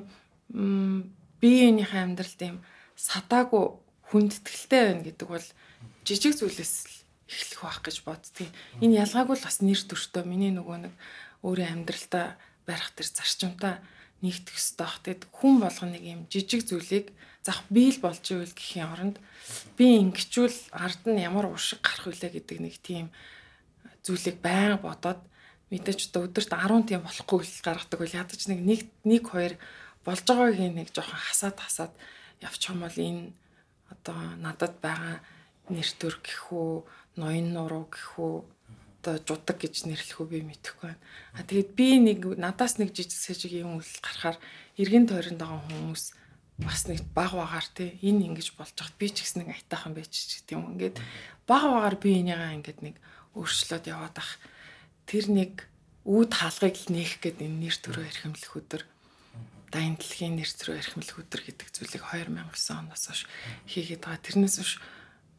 биеийнхээ 0.51 2.03
амьдралд 2.05 2.41
юм 2.43 2.59
садаагүй 2.97 3.65
хүндэтгэлтэй 4.11 4.83
байна 4.89 5.03
гэдэг 5.05 5.29
бол 5.29 5.47
жижиг 6.05 6.35
зүйлээс 6.37 6.75
л 6.85 6.95
эхлэх 7.29 7.61
байх 7.65 7.79
гэж 7.83 7.97
боддгийг. 8.05 8.53
Энэ 8.85 9.01
ялгаагүй 9.05 9.37
л 9.41 9.47
бас 9.47 9.59
нэр 9.65 9.81
төртөө 9.81 10.23
миний 10.29 10.53
нөгөө 10.53 10.89
нэг 10.89 10.95
өөрийн 11.43 11.85
амьдралдаа 11.85 12.37
барих 12.69 12.93
тэр 12.93 13.09
зарчимтай 13.09 13.81
нэгтгэх 14.21 14.57
ёстой 14.57 14.85
бах. 14.87 15.01
Тэгэд 15.05 15.23
хүн 15.33 15.55
болгоно 15.61 15.93
нэг 15.97 16.05
юм 16.05 16.21
жижиг 16.29 16.65
зүйлийг 16.65 17.13
зах 17.45 17.61
биел 17.69 17.99
болж 18.01 18.25
ивэл 18.25 18.57
гэхийн 18.57 18.89
оронд 18.89 19.17
би 19.77 20.01
ингэчүүл 20.01 20.73
ард 20.73 21.03
нь 21.05 21.21
ямар 21.21 21.53
уршиг 21.53 21.85
гарах 21.85 22.09
вүлээ 22.09 22.41
гэдэг 22.41 22.59
нэг 22.61 22.75
тийм 22.81 23.13
зүйлийг 24.01 24.41
байн 24.41 24.81
бодоод 24.81 25.21
мэдээж 25.69 26.09
одоо 26.09 26.25
өдөрт 26.29 26.53
10 26.57 26.89
тийм 26.89 27.05
болохгүй 27.05 27.41
л 27.45 27.65
гаргадаг 27.65 28.01
бол 28.01 28.17
ядаж 28.17 28.41
нэг 28.49 28.61
нэг 28.65 28.81
нэг 29.05 29.23
хоёр 29.29 29.61
болж 30.05 30.23
байгаагийн 30.29 30.77
нэг 30.79 30.89
жоохон 30.93 31.21
хасаад 31.21 31.57
хасаад 31.59 31.93
явчих 32.45 32.71
юм 32.71 32.81
бол 32.85 32.99
энэ 33.09 33.33
одоо 33.91 34.19
надад 34.39 34.75
байгаа 34.85 35.19
нэр 35.73 35.89
төр 36.01 36.21
гэхүү 36.21 36.71
ноён 37.17 37.49
нуруу 37.57 37.89
гэхүү 37.89 38.33
одоо 39.05 39.17
жудаг 39.21 39.61
гэж 39.61 39.85
нэрлэх 39.85 40.21
үү 40.21 40.29
би 40.29 40.41
мэдэхгүй 40.45 40.93
байна. 40.93 41.03
А 41.37 41.45
тэгээд 41.45 41.71
би 41.77 41.89
нэг 42.01 42.21
надаас 42.41 42.81
нэг 42.81 42.97
жижиг 42.97 43.21
сэжиг 43.21 43.53
юм 43.53 43.81
үйл 43.81 43.95
гарахаар 44.01 44.41
эргэн 44.81 45.09
тойронд 45.09 45.41
байгаа 45.41 45.61
хүмүүс 45.69 46.05
бас 46.65 46.89
нэг 46.89 47.05
баг 47.13 47.37
багаар 47.37 47.69
те 47.77 48.01
энэ 48.01 48.33
ингэж 48.33 48.57
болж 48.57 48.73
хат 48.73 48.97
би 48.97 49.13
ч 49.13 49.25
гэсэн 49.25 49.45
нэг 49.45 49.57
айтаахан 49.57 49.93
байж 49.93 50.09
ч 50.09 50.41
гэдэг 50.41 50.57
юм. 50.57 50.73
Ингээд 50.73 50.97
баг 51.45 51.63
багаар 51.69 51.97
би 52.01 52.17
энийгээ 52.25 52.57
ингээд 52.57 52.81
нэг 52.81 52.97
өөрчлөөд 53.37 53.85
яваад 53.93 54.17
ах 54.17 54.41
тэр 55.05 55.29
нэг 55.29 55.53
үүд 56.09 56.31
хаалгыг 56.33 56.77
нээх 56.89 57.21
гээд 57.21 57.45
энэ 57.45 57.61
нэр 57.61 57.77
төрөө 57.77 58.05
эрхэмлэх 58.09 58.53
өдөр 58.57 58.83
дайны 59.75 59.99
дэлхийн 59.99 60.39
нэр 60.39 60.47
төрөө 60.47 60.79
эрхэмлэх 60.79 61.19
өдөр 61.19 61.43
гэдэг 61.51 61.69
зүйлийг 61.75 62.05
2009 62.07 62.79
оноос 62.79 63.05
хойш 63.11 63.23
хийгээд 63.67 64.07
байгаа. 64.07 64.23
Тэрнээс 64.23 64.57
хойш 64.63 64.73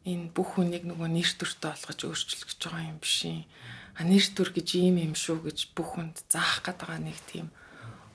энэ 0.04 0.28
бүх 0.36 0.60
хүнийг 0.60 0.84
нөгөө 0.84 1.08
нэр 1.08 1.30
төртөө 1.40 1.72
олгож 1.72 2.00
өөрчлөх 2.04 2.44
гэж 2.44 2.60
байгаа 2.60 2.84
юм 2.84 3.00
биш 3.00 3.16
юм. 3.24 3.48
А 3.96 4.04
нэр 4.04 4.26
төр 4.36 4.50
гэж 4.52 4.68
ийм 4.76 4.96
юм 5.00 5.14
шүү 5.16 5.48
гэж 5.48 5.58
бүх 5.72 5.96
хүнд 5.96 6.28
заах 6.28 6.60
гээд 6.60 6.78
байгаа 6.84 7.00
нэг 7.00 7.18
тийм 7.24 7.48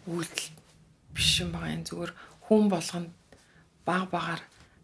үйлдэл 0.05 0.53
биш 1.17 1.32
юм 1.41 1.49
байгаа. 1.57 1.74
Энэ 1.74 1.89
зүгээр 1.89 2.13
хүн 2.45 2.63
болгонд 2.69 3.11
баг 3.82 4.05
багаар 4.13 4.41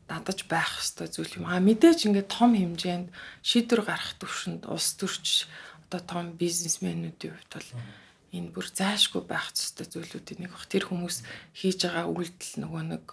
дадаж 0.09 0.39
байх 0.49 0.73
хэвээр 0.73 1.13
зүйл 1.13 1.37
юм. 1.37 1.45
А 1.45 1.61
мэдээж 1.61 2.09
ингээд 2.09 2.33
том 2.33 2.57
хэмжээнд 2.57 3.07
шийдвэр 3.45 3.81
гарах 3.85 4.17
төвшөнд 4.17 4.65
улс 4.65 4.97
төрч 4.97 5.45
одоо 5.85 6.01
том 6.01 6.35
бизнесмэнүүдийн 6.35 7.35
хувьд 7.35 7.51
бол 7.53 7.69
энэ 8.37 8.53
бүр 8.53 8.67
зайшгүй 8.69 9.23
байх 9.25 9.49
хэвээр 9.51 9.89
зүйлүүдийн 9.89 10.39
нэг 10.45 10.51
бах. 10.53 10.69
Тэр 10.69 10.85
хүмүүс 10.87 11.25
хийж 11.57 11.79
байгаа 11.83 12.05
үйлдэл 12.07 12.55
нөгөө 12.61 12.83
нэг 12.93 13.05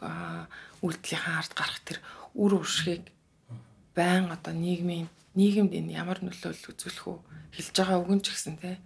үйлдэлийнхаа 0.85 1.37
ард 1.41 1.53
гарах 1.57 1.81
тэр 1.89 1.99
үр 2.37 2.53
уршгийг 2.61 3.09
байн 3.97 4.29
одоо 4.29 4.53
нийгмийн 4.53 5.09
нийгэмд 5.35 5.72
энэ 5.72 5.97
ямар 5.97 6.20
нөлөөлөл 6.20 6.70
үзүүлэх 6.70 7.07
үү 7.09 7.18
хэлж 7.57 7.75
байгаа 7.75 7.99
үгэн 8.03 8.20
ч 8.22 8.27
гэсэн 8.31 8.57
те 8.59 8.79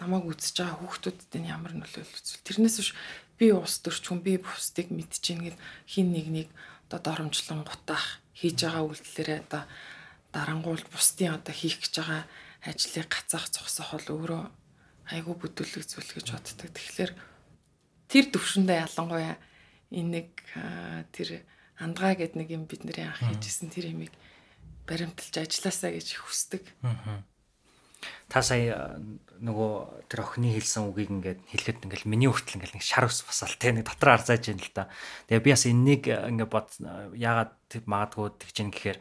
намайг 0.00 0.24
үзэж 0.28 0.56
байгаа 0.60 0.76
хүүхдүүдэд 0.80 1.36
энэ 1.36 1.52
ямар 1.52 1.72
нөлөөлөл 1.76 2.16
үзүүл. 2.16 2.46
Тэрнээс 2.46 2.76
биш 2.80 2.90
би 3.36 3.46
ус 3.52 3.74
төрчгөн 3.84 4.20
би 4.24 4.36
бусдыг 4.40 4.88
мэдчихээн 4.92 5.40
гэд 5.44 5.58
хин 5.88 6.08
нэг 6.12 6.26
нэг 6.28 6.48
одоо 6.88 7.00
доромжлон 7.00 7.64
гутаах 7.64 8.20
хийж 8.36 8.64
байгаа 8.64 8.84
үйлдэлээрээ 8.88 9.40
одоо 9.44 9.62
дарангуул 10.32 10.84
бусдын 10.92 11.36
одоо 11.36 11.54
хийх 11.56 11.80
гэж 11.80 11.94
байгаа 12.00 12.22
ажлыг 12.64 13.08
гацаах 13.08 13.48
зогсоох 13.48 13.90
бол 13.96 14.08
өөрөө 14.16 14.42
айгүй 15.10 15.34
бүдүүлэг 15.34 15.84
зүйл 15.86 16.12
гэж 16.14 16.26
боддог. 16.34 16.70
Тэгэхээр 16.70 17.12
тэр 18.10 18.24
төвшөндөө 18.30 18.76
ялангуяа 18.86 19.36
энэ 19.90 20.10
нэг 20.10 20.28
тэр 21.14 21.44
андгаа 21.78 22.14
гэд 22.14 22.38
нэг 22.38 22.48
юм 22.54 22.64
бид 22.70 22.86
нарын 22.86 23.10
анх 23.10 23.22
хийжсэн 23.26 23.70
тэр 23.74 23.90
имийг 23.90 24.14
баримталж 24.86 25.34
ажилласаа 25.42 25.90
гэж 25.94 26.22
хүсдэг. 26.22 26.62
Аа 26.86 27.22
та 28.28 28.42
сая 28.42 29.00
нөгөө 29.40 30.04
тэр 30.12 30.20
охины 30.20 30.52
хэлсэн 30.52 30.92
үгийг 30.92 31.10
ингээд 31.10 31.40
хэлэхэд 31.48 31.84
ингээд 31.88 32.04
миний 32.04 32.28
хүртэл 32.28 32.60
ингээд 32.60 32.84
шар 32.84 33.08
ус 33.08 33.24
басаал 33.24 33.56
те 33.56 33.72
нэг 33.72 33.88
дотор 33.88 34.20
арзааж 34.20 34.52
байна 34.52 34.60
л 34.60 34.74
да. 34.76 34.84
Тэгээ 35.32 35.44
би 35.48 35.50
бас 35.56 35.64
энэнийг 35.64 36.02
ингээд 36.04 36.52
бод 36.52 36.68
яагаад 37.16 37.56
магадгүй 37.88 38.26
тэгж 38.36 38.56
юм 38.60 38.68
гэхээр 38.68 38.98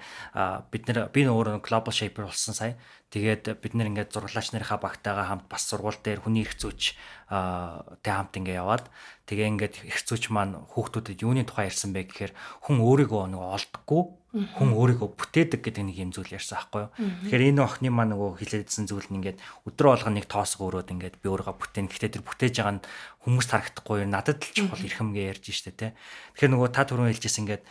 бид 0.72 0.84
нар 0.88 1.12
би 1.12 1.28
өөрөө 1.28 1.60
global 1.60 1.92
shaper 1.92 2.32
болсон 2.32 2.56
сая. 2.56 2.80
Тэгээд 3.12 3.60
бид 3.60 3.74
нэр 3.76 3.92
ингээд 3.92 4.16
зураглаач 4.16 4.56
нарынхаа 4.56 4.80
багтайгаа 4.80 5.28
хамт 5.28 5.46
бас 5.52 5.68
сургууль 5.68 6.00
дээр 6.00 6.24
хүний 6.24 6.48
эрх 6.48 6.56
зүйч 6.56 6.96
тэг 7.28 8.14
хамт 8.16 8.40
ингээд 8.40 8.62
яваад 8.64 8.86
тэгээ 9.28 9.50
ингээд 9.60 9.76
эрх 9.92 10.04
зүйч 10.08 10.32
маань 10.32 10.56
хүүхдүүдэд 10.72 11.26
юуны 11.26 11.44
тухай 11.44 11.68
ярьсан 11.68 11.92
бэ 11.92 12.06
гэхээр 12.06 12.34
хүн 12.70 12.78
өөрийгөө 12.80 13.34
нөгөө 13.34 13.50
олдохгүй 13.60 14.02
хүн 14.30 14.78
өөрийгөө 14.78 15.10
бүтээдэг 15.18 15.62
гэдэг 15.66 15.84
нэг 15.90 15.98
юм 15.98 16.12
зүйл 16.14 16.38
ярьсан 16.38 16.62
байхгүй 16.62 16.82
юу. 16.86 16.94
Тэгэхээр 17.26 17.48
энэ 17.50 17.66
охины 17.66 17.90
маань 17.90 18.14
нөгөө 18.14 18.38
хилээдсэн 18.46 18.86
зүйл 18.86 19.10
нь 19.10 19.18
ингээд 19.26 19.42
өдрө 19.66 19.98
болгон 19.98 20.16
нэг 20.22 20.30
тоосго 20.30 20.70
өрөөд 20.70 20.94
ингээд 20.94 21.16
би 21.18 21.28
өөрийгөө 21.34 21.58
бүтээн. 21.58 21.90
Гэхдээ 21.90 22.14
тэр 22.14 22.24
бүтээж 22.30 22.54
байгаа 22.62 22.76
нь 22.78 22.86
хүмүүст 23.26 23.50
харагдахгүй 23.50 24.06
надад 24.06 24.38
л 24.46 24.54
чухал 24.54 24.86
эрхэмгээ 24.86 25.30
ярьж 25.34 25.46
штэ 25.50 25.74
тэ. 25.74 25.98
Тэгэхээр 26.38 26.54
нөгөө 26.54 26.70
та 26.70 26.86
түрүүн 26.86 27.10
хэлжсэн 27.10 27.42
ингээд 27.50 27.64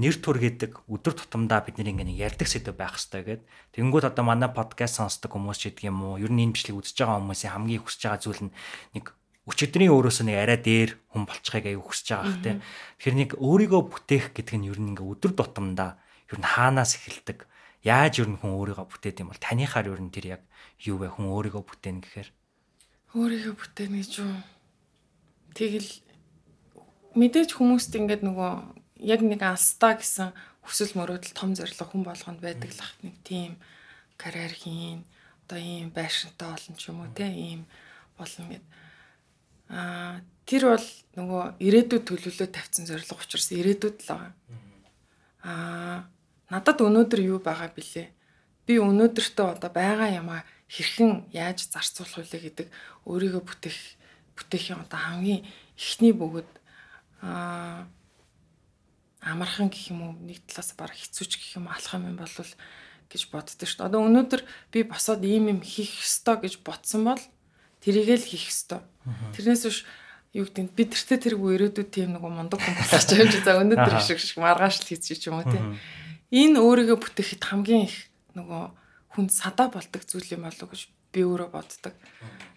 нэр 0.00 0.16
төр 0.22 0.38
гэдэг 0.40 0.72
өдөр 0.88 1.14
тутамдаа 1.18 1.60
бид 1.66 1.76
нэг 1.76 2.00
ингэ 2.00 2.16
ярьдаг 2.16 2.48
сэдв 2.48 2.72
байх 2.72 2.96
хэрэгтэй 2.96 3.22
гэд. 3.26 3.42
Тэнгүүд 3.76 4.08
одоо 4.08 4.24
манай 4.24 4.48
подкаст 4.48 4.96
сонсдог 5.02 5.34
хүмүүс 5.34 5.58
ч 5.60 5.74
гэдэг 5.74 5.90
юм 5.90 6.00
уу, 6.00 6.22
ер 6.22 6.30
нь 6.30 6.46
энэ 6.46 6.54
бичлэг 6.56 6.78
үзэж 6.78 6.96
байгаа 7.04 7.18
хүмүүсийн 7.20 7.52
хамгийн 7.58 7.82
хүсэж 7.82 8.00
байгаа 8.06 8.22
зүйл 8.22 8.42
нь 8.48 8.54
нэг 8.94 9.12
өчигдрийн 9.50 9.90
өөрөөсөө 9.90 10.24
нэг 10.30 10.38
арай 10.38 10.58
дээр 10.62 10.90
хүн 11.10 11.26
болчихыг 11.26 11.66
аяг 11.66 11.82
хүсэж 11.82 12.06
байгаа 12.14 12.38
хэ. 12.38 12.62
Тэгэхээр 13.02 13.16
нэг 13.18 13.30
өөрийгөө 13.42 13.82
бүтээх 13.90 14.26
гэдэг 14.30 14.56
нь 14.56 14.68
ер 14.70 14.78
нь 14.78 14.94
ингээ 14.94 15.10
өдөр 15.10 15.32
тутамдаа 15.34 15.98
ер 16.30 16.38
нь 16.38 16.46
хаанаас 16.46 16.94
эхэлдэг? 16.96 17.50
Яаж 17.82 18.22
ер 18.22 18.30
нь 18.30 18.38
хүн 18.38 18.54
өөрийгөө 18.54 18.86
бүтээд 18.86 19.20
юм 19.26 19.34
бол 19.34 19.42
танихаар 19.42 19.90
ер 19.90 20.00
нь 20.00 20.14
тэр 20.14 20.40
яг 20.40 20.42
юу 20.86 21.02
вэ? 21.02 21.10
Хүн 21.10 21.26
өөрийгөө 21.34 21.62
бүтээн 21.66 21.98
гэхээр 22.06 22.28
өөрийгөө 23.18 23.54
бүтээн 23.58 23.92
гэж 23.98 24.12
юу? 24.22 24.38
Тэгэл 25.58 25.90
мэдээж 27.18 27.50
хүмүүст 27.58 27.90
ингээд 27.98 28.22
нөгөө 28.22 28.52
яг 29.02 29.20
нэг 29.24 29.42
алстаа 29.42 29.98
гэсэн 29.98 30.30
хүсэл 30.62 30.94
мөрөөдөл 30.94 31.34
том 31.34 31.56
зорилго 31.58 31.88
хүн 31.90 32.04
болгонд 32.06 32.38
байдаг 32.38 32.70
л 32.70 32.84
ах 32.84 32.94
нэг 33.02 33.16
тийм 33.26 33.58
карьер 34.20 34.54
хийн 34.54 35.02
одоо 35.48 35.58
ийм 35.58 35.90
байшинтай 35.90 36.54
олон 36.54 36.74
ч 36.78 36.92
юм 36.92 37.02
уу 37.02 37.10
те 37.10 37.26
ийм 37.26 37.66
болно 38.14 38.46
гэд 38.46 38.64
Аа 39.70 40.18
тэр 40.50 40.74
бол 40.74 40.88
нөгөө 41.14 41.42
ирээдүйд 41.62 42.04
төлөвлөө 42.10 42.48
тавьсан 42.50 42.90
зорилго 42.90 43.22
учраас 43.22 43.54
ирээдүйд 43.54 43.96
л 44.02 44.08
байгаа. 44.10 44.32
Аа 45.46 45.96
надад 46.50 46.82
өнөөдөр 46.82 47.20
юу 47.22 47.38
байгаа 47.38 47.70
бilé? 47.70 48.10
Би 48.66 48.82
өнөөдөртөө 48.82 49.46
одоо 49.54 49.70
байгаа 49.70 50.10
юмаа 50.18 50.42
хэрхэн 50.66 51.30
яаж 51.30 51.70
зарцуулах 51.70 52.26
вэ 52.34 52.50
гэдэг 52.50 52.68
өөрийгөө 53.06 53.42
бүтээх 53.46 53.78
бүтээхийн 54.34 54.82
одоо 54.82 54.98
хамгийн 54.98 55.46
эхний 55.78 56.14
бөгөөд 56.14 56.50
аа 57.22 57.86
амархан 59.22 59.70
гэх 59.70 59.94
юм 59.94 60.00
уу 60.02 60.12
нэг 60.18 60.42
талаас 60.50 60.74
баг 60.74 60.90
хэцүүч 60.96 61.38
гэх 61.38 61.62
юм 61.62 61.70
алхам 61.70 62.10
юм 62.10 62.18
бол 62.18 62.30
гэж 63.10 63.22
боддог 63.30 63.68
шүү 63.68 63.84
дээ. 63.84 63.88
Одоо 63.90 64.00
өнөөдөр 64.08 64.42
би 64.72 64.82
босоод 64.82 65.22
ийм 65.22 65.52
юм 65.52 65.60
хийх 65.60 65.92
ёстой 66.00 66.40
гэж 66.40 66.64
бодсон 66.64 67.04
бол 67.04 67.22
тэрийг 67.84 68.08
л 68.18 68.28
хийх 68.30 68.48
ёстой. 68.48 68.80
Тэрнээс 69.34 69.62
биш 69.66 69.78
юу 70.32 70.46
гэдэг 70.46 70.74
би 70.78 70.84
тэртээ 70.86 71.18
тэргүй 71.26 71.50
ирээдүйд 71.58 71.90
тийм 71.90 72.14
нэг 72.14 72.22
мундаг 72.22 72.62
хүн 72.62 72.76
болох 72.78 73.02
ч 73.02 73.10
юм 73.18 73.28
чи 73.30 73.42
за 73.42 73.58
өнөөдөр 73.58 73.98
шиг 73.98 74.22
шиг 74.22 74.38
маргааш 74.38 74.86
л 74.86 74.88
хийчих 74.94 75.26
юм 75.26 75.42
уу 75.42 75.46
тийм. 75.50 75.74
Энэ 76.30 76.62
өөрийгөө 76.62 76.98
бүтээхэд 77.02 77.42
хамгийн 77.42 77.90
их 77.90 78.06
нөгөө 78.38 78.62
хүн 79.18 79.26
садаа 79.26 79.66
болдог 79.74 80.06
зүйл 80.06 80.38
юм 80.38 80.46
болов 80.46 80.62
уу 80.62 80.70
гэж 80.70 80.82
би 81.10 81.20
өөрөө 81.26 81.50
боддог. 81.50 81.94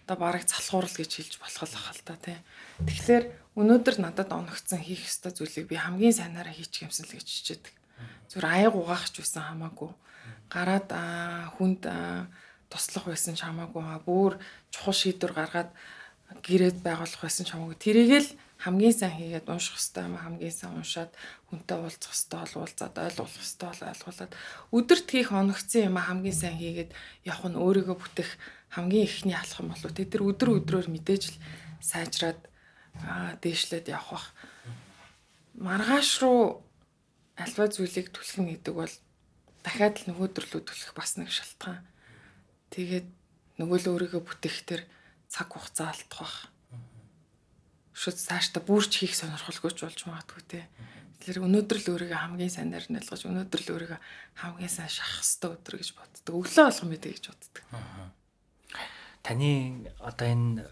Одоо 0.05 0.17
барыг 0.21 0.45
залхуурал 0.45 0.93
гэж 0.93 1.11
хэлж 1.17 1.33
болох 1.41 1.65
л 1.65 1.81
хал 1.81 2.01
та 2.05 2.13
тийм. 2.21 2.37
Тэгэхээр 2.85 3.25
өнөөдөр 3.57 3.95
надад 3.97 4.29
оногцсон 4.29 4.77
хийх 4.77 5.09
ёстой 5.09 5.33
зүйлийг 5.33 5.65
би 5.65 5.81
хамгийн 5.81 6.13
сайнаараа 6.13 6.53
хийчих 6.53 6.85
юмсан 6.85 7.09
л 7.09 7.17
гэж 7.17 7.25
хичээдэг. 7.25 7.73
Зүр 8.29 8.45
аяг 8.45 8.77
угаах 8.77 9.09
ч 9.09 9.25
байсан 9.25 9.49
хамаагүй. 9.49 9.89
Гараад 10.53 10.89
хүнд 11.57 11.89
туслах 12.69 13.05
байсан 13.09 13.33
ч 13.33 13.41
хамаагүй. 13.41 13.81
Бүр 14.05 14.37
чухал 14.69 14.93
шийдвэр 14.93 15.33
гаргаад 15.33 15.69
гэрээд 16.41 16.81
байгуулах 16.81 17.21
байсан 17.21 17.45
ч 17.45 17.53
хамаагүй. 17.53 17.77
Тэрийг 17.77 18.11
л 18.23 18.31
хамгийн 18.63 18.95
сайн 18.95 19.13
хийгээд 19.19 19.51
унших 19.51 19.75
хэвээр 19.75 20.07
юм 20.07 20.17
хамгийн 20.23 20.55
сайн 20.55 20.73
уншаад 20.79 21.11
хүнтэй 21.51 21.77
уулзах 21.77 22.15
хэвээр 22.15 22.51
уулзаад 22.55 22.95
ойлгуулах 22.95 23.43
хэвээр 23.43 23.91
ойлгуулад 23.91 24.31
өдөрт 24.71 25.07
хийх 25.11 25.29
оногцсон 25.35 25.81
юм 25.91 25.97
хамгийн 25.99 26.37
сайн 26.37 26.55
хийгээд 26.55 26.91
явах 27.27 27.45
нь 27.51 27.59
өөрийгөө 27.59 27.97
бүтэх 27.99 28.29
хамгийн 28.71 29.03
ихний 29.03 29.35
алхам 29.35 29.67
болов. 29.69 29.91
Тэ 29.91 30.07
тэр 30.07 30.23
өдөр 30.23 30.63
өдрөөр 30.63 30.87
мэдээж 30.89 31.23
л 31.29 31.37
сайжраад 31.83 32.39
дээшлээд 33.43 33.91
явах 33.91 34.09
бах. 34.15 34.27
Маргааш 35.59 36.09
руу 36.23 36.63
альва 37.35 37.67
зүйлийг 37.67 38.15
түлхэн 38.15 38.47
гэдэг 38.47 38.73
бол 38.73 38.93
дахиад 39.61 39.95
л 40.01 40.07
нөгөөдөрлөө 40.15 40.61
түлхэх 40.63 40.93
бас 40.95 41.19
нэг 41.19 41.29
шалтгаан. 41.29 41.83
Тэгээд 42.73 43.07
нөгөө 43.59 43.77
л 43.83 43.91
өөрийгөө 43.91 44.21
бүтэхтэр 44.23 44.81
цаг 45.33 45.49
хугацаа 45.49 45.89
алдах 45.89 46.09
бах. 46.13 46.35
Шүт 47.97 48.21
цаашдаа 48.21 48.61
бүрч 48.61 49.01
хийх 49.01 49.17
сонирхолгүйч 49.17 49.81
болж 49.81 49.99
магадгүй 50.05 50.43
те. 50.45 50.61
Тэгэхээр 51.17 51.45
өнөөдөр 51.49 51.77
л 51.81 51.91
өөрийгөө 51.97 52.19
хамгийн 52.21 52.53
сайнаар 52.53 52.85
нь 52.85 52.99
ойлгож 53.01 53.21
өнөөдөр 53.25 53.61
л 53.65 53.73
өөрийгөө 53.73 53.99
хамгийн 54.45 54.69
сайн 54.69 54.91
шахах 54.93 55.25
хэрэгтэй 55.25 55.49
өдөр 55.57 55.75
гэж 55.81 55.89
боддог. 55.97 56.33
Өглөө 56.37 56.65
болгон 56.69 56.89
мэдээ 56.93 57.11
гэж 57.17 57.25
боддог. 57.33 57.63
Таны 59.23 59.51
одоо 60.03 60.27
энэ 60.27 60.67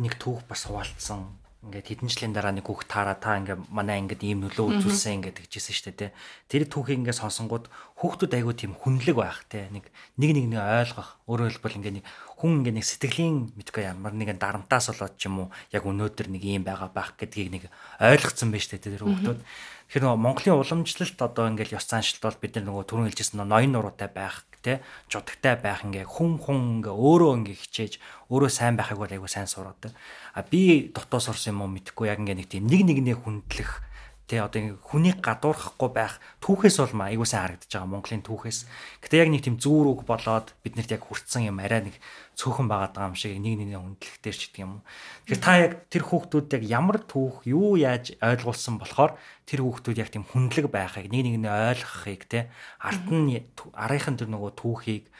нэг 0.00 0.14
түүх 0.22 0.46
бас 0.48 0.64
хуваалцсан 0.70 1.41
ингээд 1.62 1.86
хэдэн 2.02 2.10
жилийн 2.10 2.34
дараа 2.34 2.50
нэг 2.50 2.66
хүүхд 2.66 2.90
таараа 2.90 3.14
та 3.22 3.38
ингээд 3.38 3.70
манай 3.70 4.02
ингээд 4.02 4.26
ийм 4.26 4.42
нөлөө 4.42 4.82
үзүүлсэн 4.82 5.22
ингээд 5.22 5.46
гэжсэн 5.46 5.74
шүү 5.78 5.94
дээ. 5.94 6.10
Тэр 6.50 6.66
түүхийг 6.66 7.06
ингээд 7.06 7.22
сонсонгууд 7.22 7.70
хүүхдүүд 8.02 8.34
айгүй 8.34 8.54
тийм 8.58 8.74
хүнлэг 8.74 9.14
байх 9.14 9.46
те. 9.46 9.70
Нэг 9.70 9.86
нэг 10.18 10.30
нэг 10.34 10.46
нэг 10.50 10.58
ойлгох. 10.58 11.22
Өөрөөр 11.30 11.54
хэлбэл 11.54 11.78
ингээд 11.78 11.96
нэг 12.02 12.06
хүн 12.42 12.66
ингээд 12.66 12.76
нэг 12.82 12.86
сэтгэлийн 12.90 13.36
мэдгүй 13.54 13.82
ямар 13.86 14.10
нэгэн 14.10 14.42
дарамтаас 14.42 14.90
болоод 14.90 15.14
ч 15.14 15.30
юм 15.30 15.46
уу 15.46 15.48
яг 15.70 15.86
өнөөдөр 15.86 16.34
нэг 16.34 16.42
ийм 16.42 16.66
байгаа 16.66 16.90
байх 16.90 17.14
гэдгийг 17.14 17.54
нэг 17.54 17.64
ойлгоцсон 18.02 18.50
байж 18.50 18.66
тээ 18.66 18.82
тэр 18.82 19.06
хүүхдүүд. 19.06 19.38
Тэгэхээр 19.86 20.02
нөгөө 20.02 20.18
Монголын 20.18 20.58
уламжлалт 20.58 21.18
одоо 21.22 21.46
ингээд 21.46 21.78
ёс 21.78 21.86
заншилт 21.86 22.26
бол 22.26 22.42
бид 22.42 22.58
нар 22.58 22.66
нөгөө 22.66 22.84
түрүүн 22.90 23.06
хэлжсэн 23.14 23.38
ноён 23.46 23.70
нуруутай 23.70 24.10
байх 24.10 24.42
те 24.62 24.80
жудагтай 25.10 25.58
байх 25.58 25.82
ингээ 25.82 26.06
хүн 26.06 26.38
хүн 26.38 26.80
ингээ 26.80 26.94
өөрөө 26.94 27.32
ингээ 27.42 27.58
хичээж 27.58 27.92
өөрөө 28.30 28.50
сайн 28.50 28.78
байхыг 28.78 28.98
бол 29.02 29.10
айгүй 29.10 29.28
сайн 29.28 29.50
сураад. 29.50 29.90
А 29.90 30.40
би 30.46 30.88
дотоо 30.94 31.20
сурсан 31.20 31.58
юм 31.58 31.66
уу 31.66 31.74
мэдэхгүй 31.74 32.08
яг 32.08 32.22
ингээ 32.22 32.38
нэг 32.38 32.48
тийм 32.48 32.70
нэг 32.70 32.82
нэгнээ 32.86 33.16
хүндлэх 33.20 33.91
Тэ 34.32 34.40
одоо 34.40 34.80
хүнийг 34.80 35.20
гадуурхахгүй 35.20 35.90
байх 35.92 36.16
түүхээс 36.40 36.80
бол 36.80 37.04
айгуу 37.04 37.28
сайн 37.28 37.52
харагдаж 37.52 37.68
байгаа 37.68 37.92
Монголын 37.92 38.24
түүхээс. 38.24 38.64
Гэтэ 39.04 39.20
яг 39.20 39.28
нэг 39.28 39.44
тийм 39.44 39.60
зүүр 39.60 39.92
үг 39.92 40.08
болоод 40.08 40.56
биднэрт 40.64 40.96
яг 40.96 41.04
хүртсэн 41.04 41.52
юм 41.52 41.60
арай 41.60 41.84
нэг 41.84 42.00
цөөхөн 42.40 42.64
байгаад 42.64 42.96
байгаа 42.96 43.12
юм 43.12 43.20
шиг 43.20 43.36
нэг 43.36 43.60
нэгний 43.60 43.76
хүндлэхтэй 43.76 44.32
ч 44.32 44.48
гэдэг 44.48 44.64
юм 44.64 44.80
уу. 44.80 44.82
Тэгэхээр 45.28 45.44
та 45.44 45.52
яг 45.60 45.72
тэр 45.92 46.02
хүүхдүүд 46.08 46.48
яг 46.48 46.64
ямар 46.64 46.98
түүх 47.04 47.44
юу 47.44 47.76
яаж 47.76 48.16
ойлгуулсан 48.24 48.80
болохоор 48.80 49.20
тэр 49.44 49.60
хүүхдүүд 49.68 50.00
яг 50.00 50.08
тийм 50.08 50.24
хүндлэг 50.24 50.72
байхыг 50.72 51.12
нэг 51.12 51.28
нэгнээ 51.28 51.52
ойлгохыг 51.76 52.24
те 52.24 52.48
ард 52.80 53.04
нь 53.12 53.36
арийнхын 53.76 54.16
тэр 54.16 54.32
нөгөө 54.32 54.52
түүхийг 54.56 55.12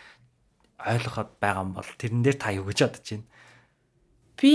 ойлгоход 0.81 1.37
байгаа 1.37 1.69
юм 1.69 1.77
бол 1.77 1.91
тэрэн 2.01 2.25
дээр 2.25 2.39
та 2.41 2.49
юу 2.57 2.65
гэж 2.65 2.81
бодож 2.81 3.07
байна? 3.13 3.29
Би 4.41 4.55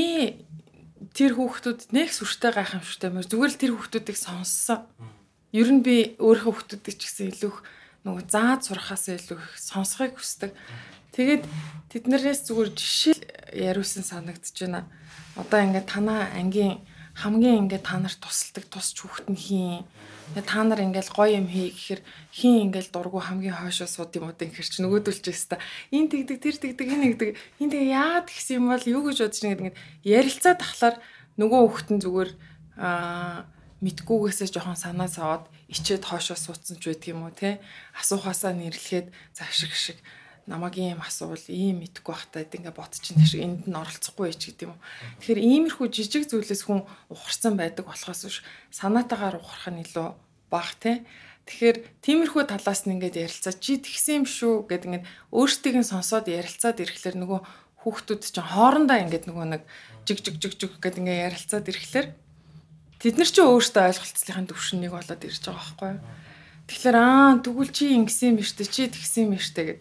тэр 1.14 1.38
хүүхдүүд 1.38 1.94
нэг 1.94 2.10
сүртэй 2.14 2.52
гайхамшигтай 2.54 3.10
мөр 3.14 3.28
зүгээр 3.28 3.52
л 3.54 3.62
тэр 3.62 3.74
хүүхдүүдийг 3.78 4.18
сонссон. 4.18 4.86
Ер 5.54 5.70
нь 5.72 5.86
би 5.86 6.18
өөрийнхөө 6.18 6.54
хүүхдүүдийг 6.54 6.96
ч 6.98 7.02
гэсэн 7.08 7.32
илүү 7.34 7.54
нөгөө 8.08 8.24
заад 8.28 8.62
сурахаас 8.66 9.06
илүү 9.12 9.40
сонсхийг 9.58 10.18
хүсдэг. 10.18 10.52
Тэгээд 11.16 11.44
тэднэрээс 11.92 12.50
зүгээр 12.50 12.70
жишээ 12.74 13.16
яриулсан 13.56 14.04
санагдаж 14.06 14.56
байна. 14.58 14.86
Одоо 15.38 15.60
ингээд 15.66 15.88
танаа 15.88 16.30
ангийн 16.36 16.82
хамгийн 17.18 17.66
ингээд 17.66 17.86
та 17.86 17.98
нарт 17.98 18.22
тусалдаг 18.22 18.66
тусч 18.70 19.02
хүүхэд 19.02 19.28
нь 19.34 19.42
хийн 19.42 19.82
та 20.36 20.64
нар 20.64 20.84
ингээл 20.84 21.12
гоё 21.16 21.40
юм 21.40 21.48
хий 21.48 21.72
гэхээр 21.72 22.02
хин 22.34 22.70
ингээл 22.70 22.92
дургу 22.92 23.20
хамгийн 23.24 23.56
хойшоо 23.56 23.88
сууд 23.88 24.12
юм 24.20 24.28
уу 24.28 24.36
гэхэр 24.36 24.68
чи 24.68 24.84
нөгөөдөлж 24.84 25.26
өста 25.32 25.56
энэ 25.94 26.12
тэгдэг 26.12 26.38
тэр 26.44 26.56
тэгдэг 26.60 26.88
энэ 26.88 27.06
тэгдэг 27.16 27.30
энэ 27.64 27.72
тэгээ 27.72 27.94
яад 27.96 28.28
гэсэн 28.28 28.58
юм 28.60 28.66
бол 28.74 28.86
юу 28.86 29.02
гэж 29.08 29.18
бодож 29.24 29.40
ингээд 29.42 29.62
ингээд 29.64 29.80
ярилцаа 30.04 30.54
тахлаар 30.60 30.96
нөгөө 31.40 31.60
хүүхдэн 31.64 31.98
зүгээр 32.04 32.32
аа 32.78 33.48
мэдгүйгээсээ 33.82 34.50
жоохон 34.58 34.78
санаа 34.78 35.06
саваад 35.06 35.46
ичээд 35.70 36.04
хоошоо 36.10 36.38
суудсан 36.38 36.82
ч 36.82 36.90
байдаг 36.90 37.10
юм 37.14 37.30
уу 37.30 37.34
те 37.34 37.62
асуухаасаа 37.94 38.58
нэрлэхэд 38.58 39.14
заашиг 39.38 39.74
шиг 39.78 39.98
намайг 40.48 40.80
ийм 40.80 41.04
асуувал 41.04 41.44
ийм 41.52 41.84
мэдгүй 41.84 42.08
байхдаа 42.08 42.48
ингээ 42.48 42.72
бодчихин 42.72 43.28
шиг 43.28 43.44
энд 43.44 43.68
нь 43.68 43.76
оролцохгүй 43.76 44.32
ч 44.32 44.56
гэдэг 44.56 44.72
юм. 44.72 44.80
Тэгэхээр 45.20 45.44
иймэрхүү 45.44 45.88
жижиг 45.92 46.24
зүйлээс 46.32 46.64
хүн 46.64 46.88
ухарсан 47.12 47.60
байдаг 47.60 47.84
болохоос 47.84 48.22
биш 48.32 48.40
санаатаагаар 48.72 49.44
ухрах 49.44 49.68
нь 49.76 49.84
илүү 49.84 50.08
баг 50.48 50.72
те. 50.80 51.04
Тэгэхээр 51.52 51.78
тиймэрхүү 52.00 52.44
талаас 52.48 52.88
нь 52.88 52.96
ингээд 52.96 53.28
ярилцаа 53.28 53.56
чи 53.60 53.76
тэгсэн 53.76 54.24
юм 54.24 54.26
шүү 54.28 54.72
гэд 54.72 54.88
ингээд 54.88 55.08
өөртөө 55.36 55.84
нь 55.84 55.92
сонсоод 55.92 56.32
ярилцаад 56.32 56.80
ирэхлээр 56.80 57.18
нөгөө 57.20 57.40
хүүхдүүд 57.84 58.22
чинь 58.24 58.48
хоорондоо 58.48 58.98
ингээд 59.04 59.26
нөгөө 59.28 59.46
нэг 59.52 59.64
жиг 60.08 60.20
жиг 60.24 60.36
жиг 60.44 60.54
жиг 60.60 60.74
гэд 60.80 61.00
ингээд 61.00 61.24
ярилцаад 61.28 61.72
ирэхлээр 61.72 62.08
тэд 63.00 63.16
нар 63.16 63.32
ч 63.32 63.38
өөртөө 63.44 63.84
ойлголцлын 63.84 64.48
төвшин 64.48 64.80
нэг 64.84 64.92
болоод 64.92 65.24
ирж 65.24 65.44
байгаа 65.44 65.56
байхгүй 65.56 65.92
юу. 65.96 66.04
Тэгэхээр 66.68 66.98
аа 67.00 67.40
тэгвэл 67.40 67.72
чи 67.72 67.96
ингэсэн 67.96 68.36
юм 68.36 68.44
штэ 68.44 68.68
чи 68.68 68.92
тэгсэн 68.92 69.32
юм 69.32 69.40
штэ 69.40 69.64
гэд 69.64 69.80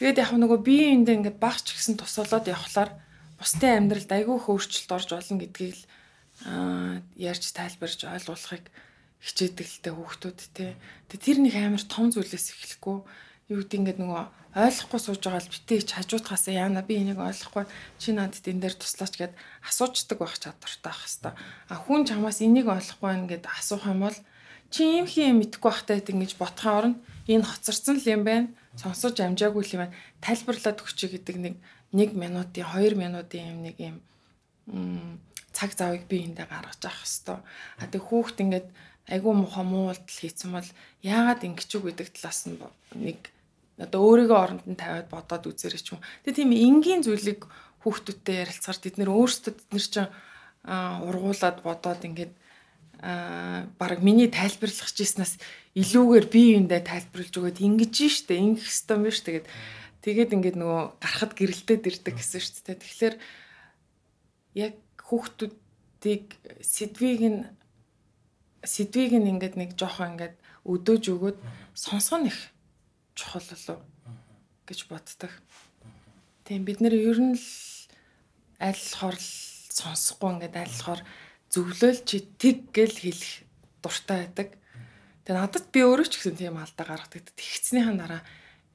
Тэгээд 0.00 0.16
яг 0.16 0.32
нөгөө 0.32 0.64
бие 0.64 0.96
биендээ 0.96 1.16
ингээд 1.20 1.36
багч 1.36 1.76
гисэн 1.76 2.00
тусалаад 2.00 2.48
явхлаар 2.48 2.96
бусдын 3.36 3.84
амьдралд 3.84 4.08
айгүй 4.08 4.38
хөөрчлөлт 4.40 4.96
орж 4.96 5.08
болно 5.12 5.36
гэдгийг 5.44 5.76
л 5.76 5.84
ярьж 7.20 7.44
тайлбарж 7.52 8.08
ойлгуулахыг 8.08 8.64
хичээдэг 9.20 9.66
л 9.68 9.80
тэ 9.84 9.92
хүүхдүүд 9.92 10.40
те. 10.56 10.80
Тэгээ 11.12 11.20
тэр 11.20 11.38
нэг 11.44 11.54
амар 11.60 11.84
том 11.84 12.08
зүйлээс 12.08 12.48
эхлэхгүй 12.48 12.96
юу 13.52 13.60
гэдэг 13.60 13.76
ингээд 13.76 14.00
нөгөө 14.00 14.24
ойлгохгүй 14.56 15.00
сууж 15.04 15.20
байгаа 15.20 15.44
л 15.44 15.52
битээ 15.52 15.80
ч 15.84 15.92
хажуутгаасаа 15.92 16.54
яана 16.56 16.80
би 16.80 16.96
энийг 16.96 17.20
ойлгохгүй 17.20 17.68
чи 18.00 18.16
надад 18.16 18.40
энэ 18.40 18.72
дээр 18.72 18.76
туслаач 18.80 19.14
гэд 19.20 19.36
асуучдаг 19.68 20.16
байх 20.16 20.40
чадвартай 20.40 20.80
байх 20.80 21.00
хэвээр. 21.04 21.36
А 21.68 21.74
хүн 21.76 22.08
чамаас 22.08 22.40
энийг 22.40 22.72
ойлгохгүй 22.72 23.04
байна 23.04 23.28
гэд 23.28 23.44
асуух 23.44 23.84
юм 23.84 24.00
бол 24.08 24.18
чи 24.72 24.80
юм 24.96 25.04
хий 25.04 25.28
мэдхгүй 25.36 25.68
байхтай 25.68 26.00
ингэж 26.00 26.40
ботхын 26.40 26.72
орно 26.72 26.96
энэ 27.30 27.46
хоцорсон 27.46 28.02
л 28.02 28.10
юм 28.10 28.22
байна 28.26 28.48
сонсож 28.76 29.18
амжаагүй 29.18 29.64
юм 29.74 29.82
байна. 29.82 29.96
Тайлбарлаад 30.22 30.78
өгчэй 30.78 31.10
гэдэг 31.18 31.36
нэг 31.42 31.54
1 31.92 32.14
минутын 32.14 32.66
2 32.70 32.94
минутын 32.94 33.50
юм 33.50 33.58
нэг 33.66 33.76
юм 33.82 33.96
цаг 35.50 35.74
завыг 35.74 36.06
би 36.06 36.22
эндээ 36.22 36.46
гаргаж 36.46 36.78
авах 36.86 37.02
хэвээр. 37.02 37.42
А 37.82 37.84
тэг 37.90 38.02
хүүхд 38.06 38.38
ингээд 38.38 38.68
айгүй 39.10 39.34
муха 39.34 39.66
муулдал 39.66 40.06
хийцэн 40.06 40.54
бол 40.54 40.68
яагаад 41.02 41.42
ингэж 41.42 41.70
үг 41.74 41.84
гэдэг 41.90 42.08
талаас 42.14 42.46
нь 42.46 42.62
нэг 42.94 43.34
одоо 43.80 44.00
өөрийгөө 44.06 44.38
оронд 44.38 44.64
нь 44.70 44.78
тавиад 44.78 45.10
бодоод 45.10 45.50
үзээрэй 45.50 45.82
ч 45.82 45.98
юм. 45.98 46.04
Тэгээ 46.22 46.38
тийм 46.46 46.52
энгийн 46.54 47.02
зүйлийг 47.02 47.50
хүүхдүүдтэй 47.82 48.46
ярилцахаар 48.46 48.78
тэд 48.78 48.96
нэр 49.02 49.10
өөрсдөө 49.10 49.52
тэд 49.56 49.68
нар 49.74 49.86
чинь 49.90 50.10
ургуулад 51.10 51.58
бодоод 51.66 52.06
ингээд 52.06 52.32
аа 53.00 53.66
баг 53.80 54.04
миний 54.04 54.28
тайлбарлах 54.28 54.92
гэжснээс 54.92 55.40
илүүгээр 55.74 56.26
би 56.28 56.42
юундаа 56.56 56.84
тайлбарлаж 56.84 57.34
өгöd 57.34 57.58
ингэж 57.64 57.96
штэ 58.12 58.36
ингэх 58.36 58.68
хэвээр 58.68 59.04
биш 59.08 59.18
тэгээд 59.24 59.46
тэгээд 60.04 60.34
ингээд 60.36 60.56
нөгөө 60.60 60.82
гарахад 61.00 61.32
гэрэлтээд 61.32 61.88
ирдэг 61.88 62.14
гэсэн 62.20 62.40
штэ 62.44 62.76
тэгэхээр 62.76 63.14
яг 64.60 64.74
хүүхдүүдийг 65.00 66.24
сэдвийг 66.60 67.22
нь 67.24 67.40
сэдвийг 68.64 69.12
нь 69.16 69.30
ингээд 69.32 69.56
нэг 69.56 69.70
жоохон 69.80 70.20
ингээд 70.20 70.36
өдөөж 70.68 71.04
өгөөд 71.16 71.38
сонсгоно 71.72 72.28
их 72.28 72.52
чухал 73.16 73.44
болов 73.48 73.80
гэж 74.68 74.80
боддог. 74.92 75.32
Тийм 76.44 76.64
бид 76.68 76.84
нэр 76.84 76.94
ер 76.94 77.18
нь 77.18 77.36
л 77.36 77.48
аль 78.60 78.76
болохоор 78.76 79.16
сонсохгүй 79.72 80.30
ингээд 80.36 80.56
аль 80.60 80.68
болохоор 80.68 81.00
зөвлөөл 81.50 82.00
чи 82.06 82.22
тэг 82.38 82.70
гэл 82.70 82.94
хэлэх 82.94 83.44
дуртай 83.82 84.30
байдаг. 84.30 84.54
Тэгээ 85.26 85.36
надад 85.36 85.66
би 85.74 85.82
өөрөө 85.82 86.08
ч 86.08 86.22
гэсэн 86.22 86.38
тийм 86.38 86.56
алдаа 86.56 86.86
гаргадаг. 86.86 87.26
Тэгцснийхаа 87.34 87.94
дараа 87.98 88.22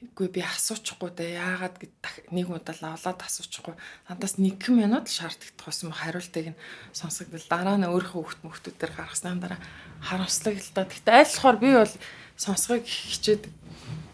үгүй 0.03 0.27
би 0.29 0.41
асуучихгүй 0.43 1.11
дээ 1.15 1.39
яагаад 1.39 1.75
гэд 1.79 1.93
нэг 2.35 2.51
удаа 2.51 2.75
лавлаад 2.83 3.19
асуучихгүй 3.25 3.73
надаас 4.11 4.35
1 4.37 4.59
минут 4.75 5.07
шаарддаг 5.07 5.55
байсан 5.55 5.95
хариултыг 5.95 6.51
нь 6.51 6.59
сонсогдол 6.91 7.47
дараа 7.47 7.79
нь 7.79 7.87
өөрийнхөө 7.87 8.21
хөвгт 8.21 8.41
мөхтүүдээр 8.43 8.91
гаргасны 8.91 9.39
дараа 9.39 9.59
харамслаг 10.03 10.59
л 10.59 10.71
та. 10.75 10.83
Аль 10.85 11.25
болохоор 11.25 11.57
би 11.57 11.69
бол 11.73 11.93
сонсгыг 12.35 12.85
хичээд 12.85 13.43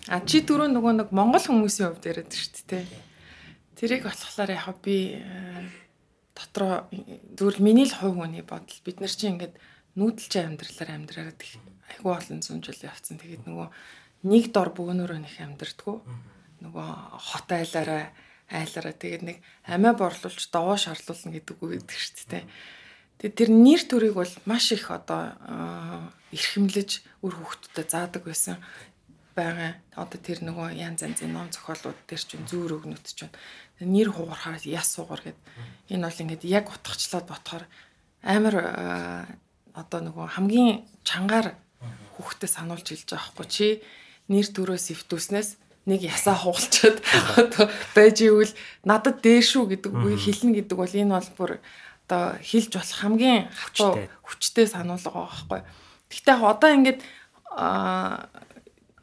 а 0.08 0.22
чи 0.22 0.46
дөрөв 0.46 0.70
нөгөө 0.70 0.94
нэг 1.02 1.10
монгол 1.10 1.42
хүмүүсийн 1.42 1.98
хувьд 1.98 2.10
яриад 2.10 2.32
шүү 2.32 2.62
дээ. 2.70 2.86
Тэрийг 3.76 4.06
болохоор 4.06 4.50
яг 4.54 4.78
би 4.86 5.18
дотроо 6.36 6.88
зүгээр 7.38 7.58
миний 7.60 7.88
л 7.88 7.96
хувь 7.96 8.18
хүний 8.18 8.44
бодол 8.46 8.80
бид 8.86 9.00
нар 9.04 9.12
чинь 9.12 9.36
ингээд 9.36 9.56
нүүдэлчин 10.00 10.56
амьдралаар 10.56 10.90
амьдраад 10.96 11.40
айгүй 11.92 12.12
олон 12.16 12.40
зүүн 12.40 12.64
жил 12.64 12.88
явцсан. 12.88 13.20
Тэгээд 13.20 13.44
нөгөө 13.48 13.68
нэг 14.32 14.46
дор 14.56 14.72
бөөнөрөө 14.72 15.20
нэх 15.20 15.36
амьдрдгүү. 15.44 15.98
Нөгөө 16.64 16.88
хот 17.20 17.48
айлаараа 17.52 18.16
айлаараа 18.52 18.96
тэгээд 18.96 19.24
нэг 19.28 19.38
амиа 19.68 19.94
борлуулж 19.96 20.48
довоо 20.52 20.78
шарлуулна 20.80 21.36
гэдэг 21.36 21.56
үг 21.60 21.72
гэдэг 21.84 22.00
шүү 22.00 22.28
дээ. 22.32 22.46
Тэгээд 23.20 23.38
тэр 23.38 23.50
нэр 23.52 23.82
төрийг 23.88 24.16
бол 24.16 24.34
маш 24.48 24.72
их 24.72 24.88
одоо 24.92 25.36
эрхэмлэж 26.32 26.90
үр 27.22 27.34
хөвгтөд 27.36 27.88
заадаг 27.92 28.24
байсан 28.24 28.58
байгаа. 29.42 29.74
Одоо 29.98 30.20
тэр 30.22 30.40
нөгөө 30.46 30.78
янз 30.78 31.02
янзын 31.02 31.34
ном 31.34 31.50
зохиолууд 31.50 32.00
дээр 32.06 32.22
чинь 32.22 32.46
зүүр 32.46 32.72
өгнөт 32.78 33.06
чинь 33.10 33.34
нэр 33.82 34.14
хугарахаар 34.14 34.62
яс 34.70 34.94
суугар 34.94 35.22
гэд. 35.26 35.40
Энэ 35.90 36.06
бол 36.06 36.22
ингээд 36.22 36.44
яг 36.46 36.70
утгачлаад 36.70 37.26
ботхоор 37.26 37.66
амар 38.22 38.56
одоо 39.74 40.00
нөгөө 40.06 40.28
хамгийн 40.38 40.86
чангаар 41.02 41.58
хүүхдэд 42.16 42.52
сануулж 42.52 42.86
хэлж 42.86 43.10
байгаа 43.10 43.30
хгүй 43.34 43.48
чи. 43.50 43.68
Нэр 44.30 44.48
төрөө 44.48 44.78
сэвтүүлснээс 44.78 45.50
нэг 45.90 46.06
ясаа 46.06 46.38
хугалчаад 46.38 47.02
одоо 47.42 47.66
байж 47.98 48.22
ивэл 48.22 48.54
надад 48.86 49.26
дээр 49.26 49.42
шүү 49.42 49.66
гэдэг 49.74 49.92
үгийг 49.92 50.22
хэлнэ 50.22 50.54
гэдэг 50.62 50.78
бол 50.78 50.94
энэ 50.94 51.16
бол 51.18 51.32
бүр 51.38 51.52
одоо 52.06 52.38
хэлж 52.38 52.72
болох 52.78 53.00
хамгийн 53.02 53.50
хатуу 53.50 54.06
хүчтэй. 54.22 54.70
сануулга 54.70 55.10
байгаа 55.10 55.26
байхгүй. 55.26 55.62
Гэхдээ 56.12 56.38
одоо 56.38 56.70
ингээд 56.70 57.00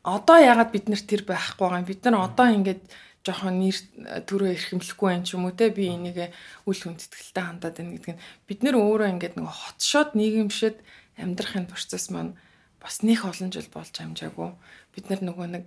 одоо 0.03 0.39
ягаад 0.39 0.71
бид 0.73 0.87
нар 0.89 1.03
тэр 1.03 1.23
байхгүй 1.25 1.65
байгаа 1.65 1.81
юм? 1.83 1.89
Бид 1.89 2.03
нар 2.05 2.17
одоо 2.27 2.49
ингээд 2.53 2.83
жоохон 3.25 3.59
нэр 3.59 3.77
төрөө 4.25 4.51
эрхэмлэхгүй 4.55 5.09
байх 5.11 5.33
юм 5.35 5.45
уу 5.47 5.55
те? 5.55 5.71
Би 5.71 5.91
энийг 5.91 6.33
үл 6.65 6.81
хүндэтгэлтэй 6.81 7.45
хандаад 7.45 7.77
байна 7.79 7.93
гэдэг 7.97 8.13
нь. 8.15 8.23
Бид 8.49 8.61
нэр 8.63 8.77
өөрөө 8.79 9.09
ингээд 9.19 9.35
нэг 9.37 9.49
хотшоод 9.49 10.15
нийгэмшэд 10.15 10.77
амьдрахын 11.19 11.67
процесс 11.67 12.09
маань 12.09 12.39
бас 12.79 13.03
нэх 13.03 13.27
олон 13.27 13.51
жил 13.51 13.69
болж 13.75 13.95
амжаагүй. 13.99 14.51
Бид 14.95 15.05
нар 15.11 15.21
нөгөө 15.21 15.47
нэг 15.51 15.65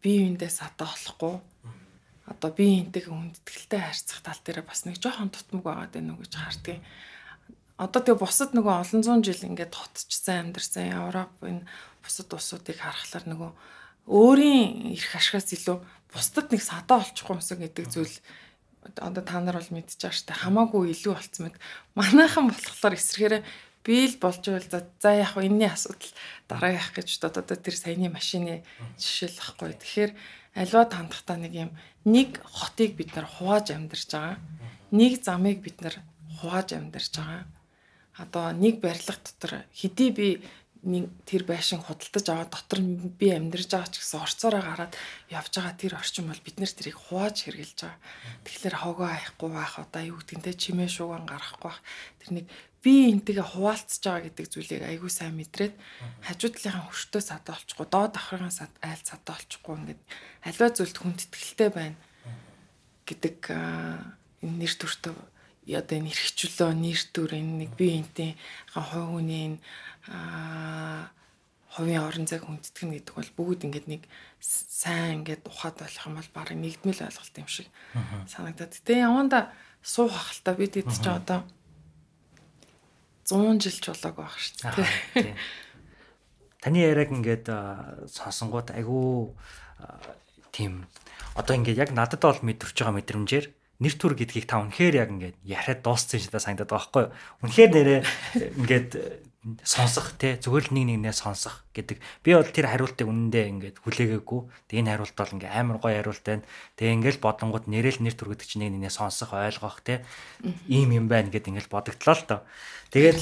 бие 0.00 0.24
биендээ 0.24 0.50
сатаа 0.50 0.88
болохгүй 0.90 1.40
одоо 2.26 2.50
бие 2.50 2.80
биентэйг 2.80 3.08
хүндэтгэлтэй 3.08 3.80
харьцах 3.80 4.20
тал 4.24 4.40
дээр 4.44 4.64
бас 4.64 4.84
нэг 4.88 4.96
жоохон 4.96 5.28
тутмаг 5.28 5.62
байгаад 5.64 5.92
байна 5.92 6.16
уу 6.16 6.24
гэж 6.24 6.32
хардгийг 6.40 6.80
одоо 7.78 8.00
тэгээ 8.02 8.22
бусад 8.22 8.50
нөгөө 8.54 8.74
олон 8.82 9.02
зуун 9.02 9.22
жил 9.26 9.42
ингээд 9.42 9.74
хотчсан 9.74 10.54
амьдарсан 10.54 10.94
Европ 10.94 11.34
энэ 11.42 11.66
бусад 12.02 12.30
улсуудыг 12.30 12.78
харахаар 12.78 13.24
нөгөө 13.26 13.50
өөрийн 14.06 14.94
эрх 14.94 15.12
ашигаас 15.18 15.50
илүү 15.50 15.82
бусдад 16.12 16.52
нэг 16.54 16.62
садаа 16.62 17.02
олчихгүй 17.02 17.34
юмсан 17.34 17.58
гэдэг 17.58 17.86
зүйл 17.90 18.16
одоо 18.84 19.24
та 19.24 19.40
нар 19.40 19.58
бол 19.58 19.74
мэдчихэж 19.74 20.28
дээ 20.28 20.44
хамаагүй 20.44 20.92
илүү 20.92 21.14
болцсон 21.16 21.42
мэд 21.48 21.56
манайхан 21.98 22.52
болохоор 22.52 22.94
эсрэгээр 22.94 23.42
би 23.84 23.96
л 24.08 24.16
болж 24.20 24.40
байвал 24.44 24.68
за 24.68 24.80
за 25.00 25.10
яг 25.24 25.36
хөө 25.36 25.44
энэний 25.48 25.68
асуудал 25.68 26.12
дараа 26.48 26.72
явах 26.76 26.92
гэж 26.96 27.08
одоо 27.20 27.44
тэр 27.44 27.76
саяны 27.76 28.08
машины 28.08 28.64
жишээл 28.96 29.40
ахгүй. 29.44 29.76
Тэгэхээр 29.76 30.12
альва 30.56 30.88
тандахтаа 30.88 31.36
нэг 31.36 31.52
юм 31.52 31.70
нэг 32.08 32.40
хотыг 32.48 32.96
бид 32.96 33.12
нар 33.12 33.28
хувааж 33.28 33.76
амьдарч 33.76 34.08
байгаа. 34.08 34.40
Нэг 34.88 35.20
замыг 35.20 35.60
бид 35.60 35.84
нар 35.84 36.00
хувааж 36.40 36.72
амьдарч 36.72 37.12
байгаа. 37.12 37.44
Одоо 38.18 38.52
нэг 38.52 38.78
барилга 38.78 39.18
дотор 39.18 39.66
хэдий 39.74 40.10
би 40.14 40.28
тэр 41.24 41.48
байшин 41.48 41.80
худалдаж 41.80 42.26
аваад 42.28 42.52
дотор 42.52 42.80
би 43.16 43.32
амьдарч 43.32 43.72
байгаа 43.72 43.88
ч 43.88 44.04
гэсэн 44.04 44.20
орцоороо 44.20 44.60
гараад 44.60 44.92
явж 45.32 45.52
байгаа 45.56 45.74
тэр 45.80 45.96
орчин 45.96 46.28
бол 46.28 46.44
бид 46.44 46.60
нэр 46.60 46.68
тэрийг 46.68 46.98
хувааж 47.00 47.36
хэрглэж 47.48 47.78
байгаа. 47.88 47.98
Тэгэхээр 48.44 48.76
хогоо 48.84 49.08
аяхгүй 49.08 49.48
байх 49.48 49.80
одоо 49.80 50.02
юу 50.04 50.20
гэдэнтэй 50.20 50.54
чимээ 50.54 50.92
шууган 50.92 51.24
гарахгүй 51.24 51.72
байх. 51.72 51.80
Тэр 52.20 52.30
нэг 52.36 52.46
би 52.84 53.08
энтэйгээ 53.16 53.48
хуваалцж 53.48 54.02
байгаа 54.04 54.28
гэдэг 54.28 54.46
зүйлийг 54.52 54.82
айгүй 54.84 55.08
сайн 55.08 55.32
мэдрээд 55.40 55.74
хажуу 56.20 56.50
талынхаа 56.52 56.84
хөштөө 56.92 57.22
садаа 57.24 57.56
олчихгүй 57.56 57.86
доод 57.88 58.12
давхрын 58.12 58.52
сад 58.52 58.72
айл 58.84 59.00
садаа 59.00 59.40
олчихгүй 59.40 59.74
ингээд 59.80 60.02
аливаа 60.44 60.70
зүйлд 60.76 60.96
хүндэтгэлтэй 61.00 61.70
байна 61.72 61.96
гэдэг 63.08 63.36
энэ 64.44 64.56
нэр 64.60 64.74
төртөө 64.76 65.16
одоо 65.72 65.96
энэ 65.96 66.12
эрхчлөө 66.12 66.70
нэр 66.76 67.00
төр 67.16 67.30
энэ 67.40 67.64
нэг 67.64 67.70
би 67.80 67.96
энтэй 68.04 68.36
хувь 68.76 69.16
хүний 69.16 69.56
энэ 69.56 69.58
хувийн 71.72 72.04
орон 72.04 72.28
зайг 72.28 72.44
хүндэтгэн 72.44 72.92
гэдэг 73.00 73.14
бол 73.16 73.32
бүгд 73.34 73.64
ингээд 73.64 73.86
нэг 73.88 74.02
сайн 74.38 75.24
ингээд 75.24 75.48
ухаад 75.48 75.80
болох 75.80 76.04
юм 76.04 76.20
бол 76.20 76.30
баг 76.36 76.48
нэгдмэл 76.52 77.08
ойлголт 77.08 77.34
юм 77.40 77.48
шиг 77.48 77.68
санагдаад. 78.28 78.76
Тэгээ 78.84 79.08
яванда 79.08 79.50
суух 79.80 80.12
ахalta 80.12 80.52
бид 80.52 80.76
эд 80.76 80.92
чи 80.92 81.08
одоо 81.08 81.42
100 83.24 83.58
жил 83.58 83.78
ч 83.80 83.84
болоог 83.88 84.14
байх 84.20 84.36
шүү 84.36 84.68
дээ. 84.68 85.34
Таны 86.60 86.78
яриаг 86.84 87.10
ингээд 87.10 87.48
сонсонгууд 88.12 88.76
айгүй 88.76 89.32
тийм. 90.52 90.86
Одоо 91.34 91.56
ингээд 91.56 91.80
яг 91.80 91.90
надад 91.96 92.20
бол 92.20 92.38
мэдрэж 92.44 92.76
байгаа 92.76 93.00
мэдрэмжээр 93.00 93.63
нэр 93.82 93.94
төр 93.98 94.14
гэдгийг 94.14 94.46
та 94.46 94.62
үнэхээр 94.62 94.94
яг 95.00 95.10
ингээд 95.10 95.36
яриад 95.42 95.80
дууссан 95.82 96.20
шиг 96.20 96.34
санагдаад 96.34 96.70
байгаа 96.70 96.78
байхгүй 96.78 97.02
юу. 97.08 97.14
Үнэхээр 97.42 97.70
нэрээ 97.74 98.00
ингээд 98.62 98.90
сонсох 99.60 100.16
те 100.16 100.40
зүгээр 100.40 100.72
л 100.72 100.74
нэг 100.74 100.84
нэгнээ 101.04 101.12
сонсох 101.12 101.68
гэдэг. 101.76 102.00
Би 102.24 102.32
бол 102.32 102.48
тэр 102.48 102.64
хариултыг 102.64 103.04
үнэндээ 103.04 103.44
ингээд 103.52 103.76
хүлээгээгүй. 103.84 104.40
Тэг 104.72 104.76
энэ 104.80 104.90
хариулт 104.96 105.16
бол 105.20 105.34
ингээ 105.36 105.52
амар 105.52 105.78
гоё 105.84 106.00
хариулт 106.00 106.24
байна. 106.24 106.48
Тэг 106.80 106.88
ингээл 106.96 107.20
бодонгууд 107.20 107.68
нэрэл 107.68 108.00
нэр 108.00 108.16
төр 108.16 108.32
гэдэг 108.32 108.48
чинь 108.48 108.64
нэг 108.64 108.72
нэгнээ 108.80 108.94
сонсох 108.96 109.36
ойлгох 109.36 109.84
те 109.84 110.00
ийм 110.64 110.96
юм 110.96 111.12
байна 111.12 111.28
гэд 111.28 111.52
ингээл 111.52 111.68
бодогдлоо 111.68 112.16
л 112.16 112.24
доо. 112.24 112.40
Тэгээд 112.88 113.20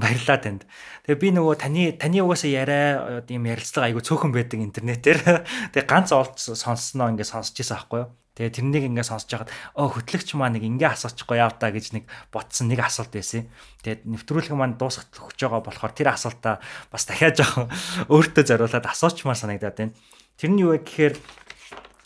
баярлалаа 0.00 0.38
танд. 0.40 0.64
Тэгээ 1.04 1.20
би 1.20 1.28
нөгөө 1.36 1.54
таны 1.60 1.92
таны 1.92 2.24
угаасаа 2.24 2.48
яриа 2.48 3.20
ийм 3.28 3.44
ярилцлага 3.44 3.92
айгу 3.92 4.00
цөөхөн 4.00 4.32
байдаг 4.32 4.64
интернетээр. 4.64 5.44
Тэгээ 5.76 5.90
ганц 5.92 6.16
олд 6.16 6.40
сонссноо 6.40 7.12
ингээ 7.12 7.28
сонсч 7.28 7.60
ийсэн 7.60 7.76
аахгүй 7.76 8.08
юу? 8.08 8.10
Тэгээ 8.40 8.56
тэрнийг 8.56 8.84
ингээ 8.88 9.04
сонсож 9.04 9.28
хагаад 9.28 9.52
оо 9.76 9.92
хөтлөгч 9.92 10.32
маань 10.32 10.56
нэг 10.56 10.64
ингээ 10.64 10.96
асуучихгүй 10.96 11.36
яав 11.44 11.60
та 11.60 11.68
гэж 11.68 11.92
нэг 11.92 12.08
ботсон 12.32 12.72
нэг 12.72 12.80
асуулт 12.80 13.12
байсан. 13.12 13.52
Тэгээд 13.84 14.08
нэвтрүүлэг 14.08 14.56
маань 14.56 14.80
дуусах 14.80 15.12
өгч 15.12 15.44
байгаа 15.44 15.60
болохоор 15.60 15.92
тэр 15.92 16.08
асуултаа 16.16 16.56
бас 16.88 17.04
дахиад 17.04 17.36
жоохон 17.36 17.68
өөртөө 18.16 18.44
зориулаад 18.48 18.88
асуучмаар 18.88 19.36
санагдаад 19.36 19.76
байна. 19.76 19.92
Тэр 20.40 20.56
нь 20.56 20.62
юу 20.64 20.72
вэ 20.72 20.80
гэхээр 20.88 21.14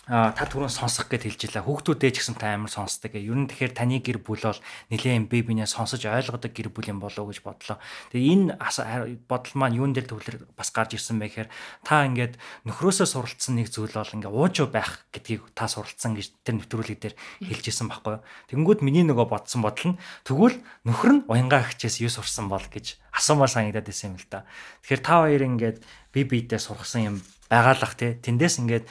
та 0.04 0.36
түрүүн 0.36 0.68
сонсох 0.68 1.08
гэж 1.08 1.24
хэлж 1.24 1.40
илаа. 1.48 1.64
Хүүхдүүдээ 1.64 2.12
ч 2.12 2.20
гэсэн 2.20 2.36
та 2.36 2.52
амар 2.52 2.68
сонсдог. 2.68 3.16
Ер 3.16 3.32
нь 3.40 3.48
тэгэхээр 3.48 3.72
таны 3.72 4.04
гэр 4.04 4.20
бүл 4.20 4.44
бол 4.44 4.60
нэлээд 4.92 5.32
би 5.32 5.40
бинээ 5.40 5.64
сонсож 5.64 6.04
ойлгодог 6.04 6.52
гэр 6.52 6.68
бүл 6.68 6.92
юм 6.92 7.00
болов 7.00 7.24
уу 7.24 7.32
гэж 7.32 7.40
бодлоо. 7.40 7.80
Тэгээ 8.12 8.60
энэ 8.60 9.18
бодол 9.24 9.54
маань 9.56 9.80
юун 9.80 9.96
дээр 9.96 10.12
төвлөр 10.12 10.44
бас 10.52 10.68
гарч 10.76 11.00
ирсэн 11.00 11.16
бэ 11.16 11.48
гэхээр 11.48 11.48
та 11.88 12.04
ингээд 12.04 12.36
нөхрөөсөө 12.68 13.08
суралцсан 13.08 13.56
нэг 13.56 13.72
зүйл 13.72 13.96
бол 13.96 14.12
ингээ 14.20 14.28
уужуу 14.28 14.68
байх 14.68 15.08
гэдгийг 15.08 15.56
та 15.56 15.72
суралцсан 15.72 16.12
гэж 16.20 16.36
тэр 16.44 16.60
нэвтрүүлэг 16.60 17.00
дээр 17.00 17.14
хэлж 17.40 17.64
исэн 17.72 17.88
байхгүй 17.88 18.20
юу. 18.20 18.24
Тэнгүүд 18.52 18.84
миний 18.84 19.08
нөгөө 19.08 19.24
бодсон 19.24 19.64
бодол 19.64 19.96
нь 19.96 20.00
тэгвэл 20.28 20.60
нөхөр 20.84 21.12
нь 21.16 21.24
уянгаа 21.32 21.64
хчээс 21.64 22.04
юу 22.04 22.12
сурсан 22.12 22.52
бол 22.52 22.60
гэж 22.60 23.00
асуумаар 23.14 23.48
санагдаад 23.48 23.88
байсан 23.88 24.12
юм 24.12 24.20
л 24.20 24.28
да. 24.28 24.44
Тэгэхээр 24.84 25.00
та 25.00 25.14
хоёр 25.24 25.42
ингээд 25.48 25.78
би 26.12 26.20
биедээ 26.28 26.60
сургасан 26.60 27.02
юм 27.08 27.16
байгаалах 27.50 27.94
тий 27.94 28.16
тэндээс 28.16 28.60
ингээд 28.64 28.86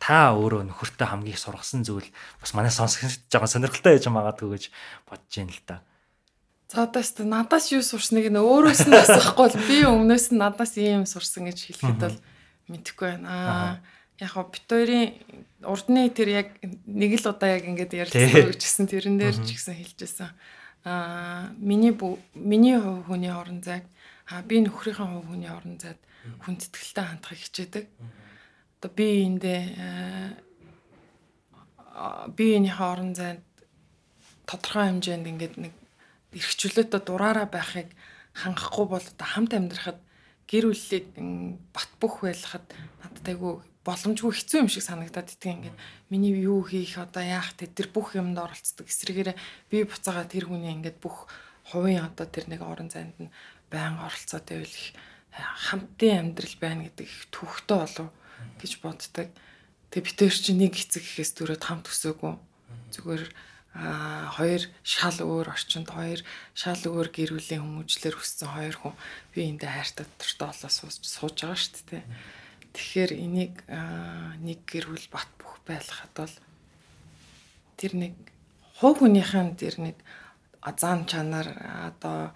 та 0.00 0.16
өөрөө 0.32 0.64
нөхөртөө 0.68 1.06
хамгийн 1.10 1.36
их 1.36 1.42
сургасан 1.42 1.84
зүйл 1.84 2.08
бас 2.40 2.52
манай 2.56 2.72
сонсох 2.72 3.08
жоохон 3.28 3.52
сонирхолтой 3.52 3.96
байж 4.00 4.06
магадгүй 4.08 4.48
гэж 4.56 4.64
бодож 5.08 5.34
байна 5.36 5.52
л 5.52 5.62
да. 5.68 5.76
За 6.70 6.86
одоос 6.86 7.18
надаас 7.18 7.72
юу 7.74 7.82
сурсныг 7.82 8.30
нь 8.30 8.38
өөрөөс 8.38 8.86
нь 8.86 8.94
асахгүй 8.94 9.44
бол 9.50 9.58
би 9.66 9.78
өмнөөс 9.84 10.30
нь 10.30 10.38
надаас 10.38 10.78
ийм 10.78 11.02
сурсан 11.02 11.50
гэж 11.50 11.58
хэлэхэд 11.66 11.98
бол 11.98 12.18
мэдэхгүй 12.70 13.08
байна. 13.18 13.28
Аа 13.28 13.70
яг 14.20 14.32
го 14.34 14.44
бит 14.46 14.68
хоёрын 14.68 15.18
урдны 15.66 16.08
тэр 16.14 16.28
яг 16.30 16.48
нэг 16.62 17.18
л 17.18 17.26
удаа 17.26 17.58
яг 17.58 17.64
ингээд 17.66 17.92
ярилцсан 18.06 18.54
гэжсэн 18.54 18.86
тэрэн 18.86 19.16
дээр 19.18 19.36
ч 19.42 19.56
гэсэн 19.56 19.76
хэлжсэн. 19.76 20.30
Аа 20.84 21.50
миний 21.58 21.96
миний 22.38 22.78
хувь 22.78 23.08
хүний 23.08 23.32
орон 23.32 23.64
зайг 23.64 23.84
аа 24.30 24.44
би 24.44 24.60
нөхрийнхээ 24.60 25.08
хувь 25.10 25.26
хүний 25.26 25.50
орон 25.50 25.80
зайд 25.80 25.98
хүндэтгэлтэй 26.44 27.04
хандхыг 27.04 27.38
хичээдэг. 27.38 27.84
Одоо 28.80 28.90
би 28.92 29.06
эндээ 29.28 29.60
биеийнхээ 32.36 32.86
орон 32.86 33.12
зайд 33.14 33.44
тодорхой 34.46 34.88
хэмжээнд 34.88 35.26
ингээд 35.30 35.54
нэг 35.60 35.74
эрхчлөөдөө 36.32 37.00
дураараа 37.04 37.48
байхыг 37.50 37.90
хангахгүй 38.34 38.86
бол 38.88 39.04
одоо 39.04 39.28
хамт 39.28 39.52
амьдрахад 39.52 39.98
гэр 40.46 40.70
бүлийг 40.70 41.06
бат 41.74 41.90
бөх 42.00 42.22
байлахад 42.22 42.66
надад 43.02 43.26
айгүй 43.26 43.52
боломжгүй 43.84 44.32
хэцүү 44.34 44.58
юм 44.64 44.70
шиг 44.70 44.84
санагдаад 44.86 45.32
итгэн 45.34 45.56
ингээд 45.56 45.78
миний 46.12 46.34
юу 46.36 46.62
хийх 46.62 46.98
одоо 46.98 47.24
яах 47.24 47.52
те 47.56 47.66
тэр 47.66 47.88
бүх 47.90 48.14
юмд 48.14 48.38
оролцдог. 48.38 48.86
Эсрэгээр 48.86 49.34
би 49.70 49.76
буцаага 49.88 50.28
тэр 50.28 50.46
хүний 50.46 50.74
ингээд 50.76 51.00
бүх 51.00 51.26
хувийн 51.72 52.04
одоо 52.04 52.26
тэр 52.28 52.46
нэг 52.52 52.60
орон 52.60 52.92
зайд 52.92 53.16
нь 53.18 53.32
байн 53.72 53.96
оролцоод 53.98 54.46
байвал 54.46 54.68
их 54.68 54.92
хамтын 55.34 56.34
амьдрал 56.34 56.56
байна 56.60 56.82
гэдэг 56.90 57.06
их 57.06 57.26
төвхтөө 57.30 57.78
болов 57.78 58.08
гэж 58.58 58.72
боддог. 58.82 59.28
Тэгээ 59.90 60.06
бид 60.06 60.16
тээр 60.18 60.34
чинь 60.34 60.60
нэг 60.60 60.74
эцэг 60.74 61.02
гэхээс 61.02 61.32
дөрөд 61.38 61.62
хамт 61.64 61.86
өсөөгүй. 61.90 62.34
Зүгээр 62.94 63.24
а 63.70 64.26
хоёр 64.34 64.66
шал 64.82 65.14
өөр 65.22 65.54
орчинд 65.54 65.94
хоёр 65.94 66.26
шал 66.58 66.82
өөр 66.82 67.08
гэр 67.14 67.38
бүлийн 67.38 67.62
хүмүүжлэр 67.62 68.18
өссөн 68.18 68.50
хоёр 68.50 68.74
хүн 68.74 68.94
би 69.30 69.46
эндээ 69.46 69.70
хайртай 69.70 70.06
дуртай 70.18 70.50
болоо 70.50 70.70
сууж 70.74 71.38
байгаа 71.38 71.54
шүү 71.54 71.86
дээ. 71.86 72.02
Тэгэхээр 72.74 73.12
энийг 73.14 73.54
нэг 74.42 74.58
гэр 74.66 74.90
бүл 74.90 75.06
бат 75.14 75.30
бөх 75.38 75.62
байлгахад 75.62 76.14
бол 76.18 76.34
тэр 77.78 77.92
нэг 77.94 78.14
хувь 78.82 79.06
хүнийхэн 79.06 79.54
тэр 79.54 79.78
нэг 79.78 79.96
зан 80.74 81.06
чанар 81.06 81.46
одоо 81.94 82.34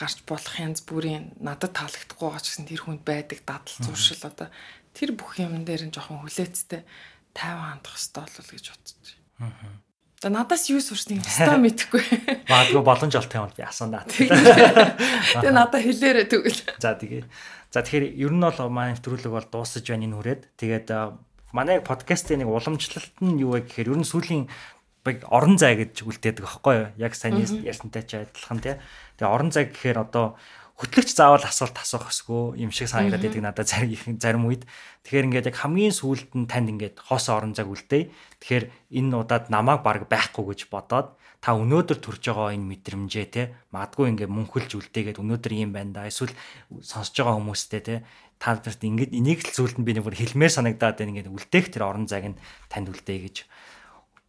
гарч 0.00 0.24
болох 0.24 0.56
янз 0.56 0.80
бүрийн 0.88 1.36
надад 1.44 1.76
таалагдахгүй 1.76 2.24
байгаа 2.24 2.40
ч 2.40 2.48
гэсэн 2.48 2.68
тэр 2.72 2.80
хүнд 2.88 3.02
байдаг 3.04 3.44
дадал 3.44 3.76
зуршил 3.84 4.24
одоо 4.24 4.48
тэр 4.96 5.12
бүх 5.12 5.36
юм 5.36 5.60
дээр 5.68 5.84
нь 5.84 5.92
жоохон 5.92 6.24
хүлээцтэй 6.24 6.88
тайван 7.36 7.76
хандах 7.76 7.94
хэрэгтэй 8.00 8.24
болол 8.24 8.48
гэж 8.48 8.64
бодож 8.72 9.08
байна. 9.36 9.78
За 10.20 10.28
надаас 10.28 10.68
юу 10.68 10.80
сурсныг 10.84 11.24
өстой 11.24 11.56
мэдэхгүй. 11.56 12.04
Магадгүй 12.52 12.82
боломж 12.84 13.14
олт 13.16 13.32
юм 13.32 13.48
би 13.56 13.64
асуунаа. 13.64 14.04
Тэгээ 14.04 15.48
надад 15.48 15.80
хэлээрэ 15.80 16.28
тэгвэл. 16.28 16.60
За 16.76 16.92
тэгээ. 16.92 17.24
За 17.72 17.80
тэгэхээр 17.80 18.20
ер 18.20 18.32
нь 18.32 18.44
бол 18.44 18.68
манай 18.68 18.92
нэвтрүүлэг 18.92 19.32
бол 19.32 19.48
дуусаж 19.48 19.80
байна 19.88 20.04
энэ 20.04 20.16
хүрээд. 20.20 20.42
Тэгээд 20.60 20.88
манай 21.56 21.80
подкастын 21.80 22.44
нэг 22.44 22.52
уламжлалт 22.52 23.16
нь 23.24 23.40
юу 23.40 23.56
вэ 23.56 23.64
гэхээр 23.64 23.96
ер 23.96 23.98
нь 24.04 24.04
сүүлийн 24.04 24.44
баг 25.04 25.24
орон 25.28 25.56
зай 25.56 25.76
гэж 25.80 26.04
үлдээдэг 26.04 26.44
аахгүй 26.44 26.74
юу? 26.76 26.88
Яг 27.00 27.16
сайн 27.16 27.40
ярьсантай 27.40 28.04
ч 28.04 28.20
адилхан 28.20 28.60
тий. 28.60 28.76
Тэгээ 29.16 29.32
орон 29.32 29.50
зай 29.50 29.68
гэхээр 29.68 29.98
одоо 30.04 30.36
хөтлөгч 30.80 31.12
заавал 31.12 31.44
асуулт 31.44 31.76
асуух 31.76 32.08
хэсгөө 32.08 32.56
юм 32.56 32.72
шиг 32.72 32.88
санагдаад 32.88 33.20
байдаг 33.20 33.44
надад 33.44 33.68
зарим 33.68 34.16
зарим 34.16 34.48
үед. 34.48 34.64
Тэгэхээр 35.04 35.26
ингээд 35.28 35.48
яг 35.52 35.56
хамгийн 35.60 35.92
сүүлд 35.92 36.32
нь 36.32 36.48
танд 36.48 36.72
ингээд 36.72 36.96
хоос 37.04 37.28
орон 37.28 37.52
цаг 37.52 37.68
үлдээ. 37.68 38.08
Тэгэхээр 38.40 38.64
энэ 38.96 39.12
удаад 39.12 39.52
намайг 39.52 39.84
баг 39.84 40.08
байхгүй 40.08 40.56
гэж 40.56 40.72
бодоод 40.72 41.20
та 41.40 41.56
өнөөдөр 41.56 41.98
төрж 42.00 42.20
байгаа 42.32 42.56
энэ 42.56 42.68
мэдрэмжээ 42.76 43.26
те 43.32 43.42
магадгүй 43.72 44.12
ингээд 44.12 44.32
мөнхөлж 44.32 44.76
үлдээгээд 44.76 45.20
өнөөдөр 45.20 45.52
юм 45.56 45.72
байна 45.76 46.04
да. 46.04 46.08
Эсвэл 46.08 46.32
сонсож 46.80 47.16
байгаа 47.16 47.40
хүмүүстэй 47.40 47.80
те 47.80 47.94
та 48.40 48.56
нарт 48.56 48.80
ингээд 48.80 49.12
энийг 49.12 49.40
л 49.44 49.52
зүйлд 49.52 49.80
нь 49.80 49.84
би 49.84 49.96
нэг 49.96 50.04
бүр 50.04 50.16
хэлмээр 50.16 50.52
санагдаад 50.52 50.96
байна 50.96 51.12
ингээд 51.16 51.32
үлдээх 51.32 51.76
тэр 51.76 51.88
орон 51.88 52.08
зайг 52.08 52.36
нь 52.36 52.40
танд 52.72 52.88
үлдээ 52.88 53.18
гэж 53.24 53.36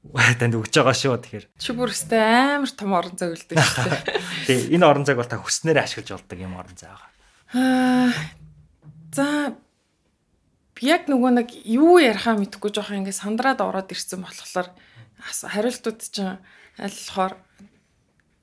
танд 0.40 0.58
өгч 0.58 0.74
байгаа 0.74 0.98
шүү 0.98 1.18
тэгэхээр. 1.22 1.46
Чи 1.62 1.72
бүр 1.78 1.94
өстэй 1.94 2.22
амар 2.58 2.72
том 2.74 2.94
орон 2.98 3.16
зай 3.16 3.30
үлдээ 3.38 3.58
шүү 3.62 3.86
дээ. 3.92 4.02
Тэгээ 4.50 4.74
энэ 4.76 4.86
орон 4.90 5.06
зайг 5.06 5.22
бол 5.22 5.30
та 5.30 5.38
хүснээр 5.38 5.80
ашиглаж 5.86 6.10
болдог 6.18 6.40
юм 6.42 6.58
орон 6.58 6.76
зай 6.76 6.90
байгаа. 6.90 7.10
Аа 7.54 8.12
за 9.14 9.56
яг 10.82 11.06
нөгөө 11.06 11.32
нэг 11.38 11.50
юу 11.70 12.02
ярихаа 12.02 12.34
мэдэхгүй 12.40 12.72
жоох 12.74 12.90
ингэ 12.90 13.14
сандраад 13.14 13.62
ороод 13.62 13.94
ирсэн 13.94 14.26
болохоор 14.26 14.74
хариултууд 15.22 16.00
чинь 16.02 16.42
аль 16.82 16.98
болохоор 16.98 17.38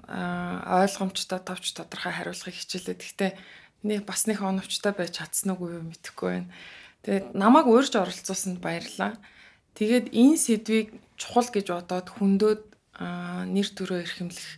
аа 0.06 0.86
ойлгомжтой 0.86 1.40
товч 1.42 1.74
тодорхой 1.74 2.14
хариулахыг 2.14 2.54
хичээлээ. 2.54 2.96
Гэхдээ 2.96 3.32
нэг 3.82 4.06
бас 4.06 4.30
нэг 4.30 4.38
оновчтой 4.40 4.94
байж 4.94 5.18
чадсан 5.18 5.58
уу 5.58 5.82
мэдэхгүй 5.82 6.28
байна. 6.30 6.52
Тэгээд 7.02 7.34
намайг 7.34 7.66
уурж 7.66 7.92
оролцуулсанд 7.98 8.62
баярлалаа. 8.62 9.18
Тэгээд 9.78 10.10
энэ 10.10 10.34
сэдвийг 10.34 10.88
чухал 11.14 11.46
гэж 11.54 11.70
бодоод 11.70 12.08
хүндөөд 12.18 12.62
нэр 12.98 13.68
төрөө 13.78 14.02
эрхэмлэх 14.02 14.50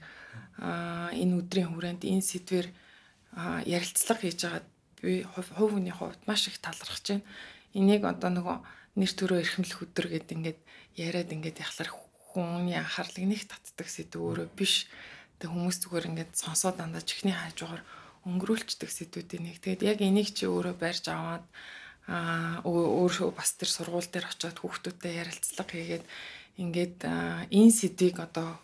энэ 1.12 1.36
өдрийн 1.44 1.76
хүрээнд 1.76 2.08
энэ 2.08 2.24
сэдвэр 2.24 2.66
ярилцлага 3.68 4.24
хийж 4.24 4.40
байгаа 4.48 4.64
би 5.04 5.20
хувь 5.28 5.76
хүний 5.76 5.92
хувьд 5.92 6.24
маш 6.24 6.48
их 6.48 6.56
талархаж 6.64 7.04
байна. 7.04 7.28
Энийг 7.76 8.08
одоо 8.08 8.32
нөгөө 8.32 8.56
нэр 8.96 9.12
төрөө 9.12 9.38
эрхэмлэх 9.44 9.84
өдөр 9.84 10.06
гэдэг 10.08 10.36
ингээд 10.40 10.60
яриад 10.96 11.28
ингээд 11.36 11.62
яхалар 11.68 11.90
хүний 12.32 12.76
анхаарлыг 12.80 13.24
нэг 13.28 13.44
татдаг 13.44 13.88
сэдв 13.92 14.16
өөрөө 14.24 14.48
биш. 14.56 14.88
Тэг 15.36 15.52
хүмүүс 15.52 15.84
зүгээр 15.84 16.08
ингээд 16.16 16.32
сонсоод 16.32 16.80
дандаа 16.80 17.04
чихний 17.04 17.36
хажуугаар 17.36 17.84
өнгөрүүлцдэг 18.24 18.88
сэдвүүдийн 18.88 19.44
нэг. 19.48 19.56
Тэгээд 19.60 19.84
яг 19.84 19.98
энийг 20.00 20.32
чи 20.32 20.44
өөрөө 20.48 20.74
барьж 20.76 21.04
аваад 21.08 21.44
аа 22.10 22.58
өөрөө 22.66 23.30
бас 23.38 23.54
тэр 23.54 23.70
сургууль 23.70 24.10
дээр 24.10 24.26
очиод 24.26 24.58
хүүхдүүдтэй 24.58 25.22
ярилцлага 25.22 25.70
хийгээд 25.70 26.04
ингээд 26.58 26.98
энэ 27.54 27.70
сэдвийг 27.70 28.18
одоо 28.18 28.58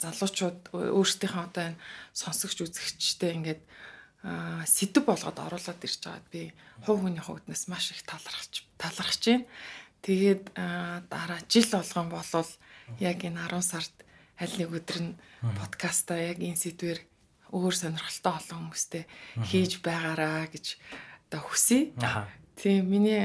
залуучууд 0.00 0.72
өөрсдийнхөө 0.72 1.44
одоо 1.44 1.64
энэ 1.76 1.80
сонсогч 2.16 2.58
үзэгчтэй 2.64 3.36
ингээд 3.36 3.62
сэдв 4.64 5.04
болгоод 5.04 5.38
оруулаад 5.38 5.84
ирж 5.84 6.00
байгаад 6.02 6.26
би 6.32 6.42
хувь 6.88 7.00
хүний 7.04 7.20
хувьднаас 7.20 7.68
маш 7.68 7.92
их 7.92 8.02
талархаж 8.08 8.64
талархаж 8.80 9.22
байна. 9.28 9.46
Тэгээд 10.02 10.44
дараа 11.12 11.40
жил 11.52 11.68
болгон 11.70 12.08
болвол 12.10 12.50
яг 12.98 13.18
энэ 13.22 13.44
10 13.44 13.60
сард 13.62 13.94
аль 14.40 14.56
нэг 14.56 14.72
өдөр 14.72 14.98
нь 15.04 15.18
подкаста 15.60 16.18
яг 16.18 16.40
энэ 16.40 16.58
сэдвэр 16.58 17.00
өөр 17.54 17.74
сонирхолтой 17.76 18.34
олон 18.40 18.58
хүмүүстэй 18.66 19.04
хийж 19.46 19.84
байгаараа 19.84 20.50
гэж 20.50 20.80
одоо 21.30 21.40
хүсье. 21.46 21.94
Тийм 22.56 22.88
миний 22.88 23.24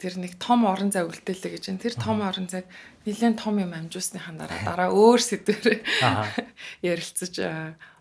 тэр 0.00 0.16
нэг 0.16 0.38
том 0.40 0.64
орон 0.64 0.88
зай 0.94 1.04
үлдээлээ 1.04 1.52
гэж 1.58 1.64
байна. 1.68 1.84
Тэр 1.84 1.94
том 2.00 2.18
орон 2.24 2.48
зайг 2.48 2.66
нэлээд 3.04 3.36
том 3.36 3.60
юм 3.60 3.74
амжуулсныхаа 3.76 4.34
дараа 4.38 4.60
дараа 4.64 4.90
өөр 4.94 5.20
сэдвээр 5.20 5.84
ярилцаж 6.90 7.34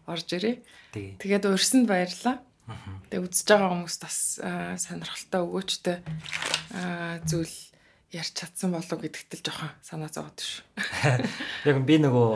орж 0.08 0.28
ирээ. 0.32 0.64
Тэгээд 0.94 1.50
урьсанд 1.50 1.90
баярлаа. 1.92 2.40
Тэгээ 3.10 3.26
үзэж 3.26 3.48
байгаа 3.50 3.70
хүмүүст 3.74 4.02
бас 4.06 4.18
сонирхолтой 4.86 5.42
өгөөчтэй 5.44 5.98
зүйл 7.26 7.56
ярьж 8.14 8.34
чадсан 8.34 8.74
болов 8.74 8.98
гэдэгт 9.02 9.42
л 9.42 9.46
жоохон 9.46 9.74
санаа 9.82 10.10
зовоод 10.10 10.38
шүү. 10.38 10.66
Яг 11.70 11.78
би 11.86 11.98
нөгөө 12.02 12.30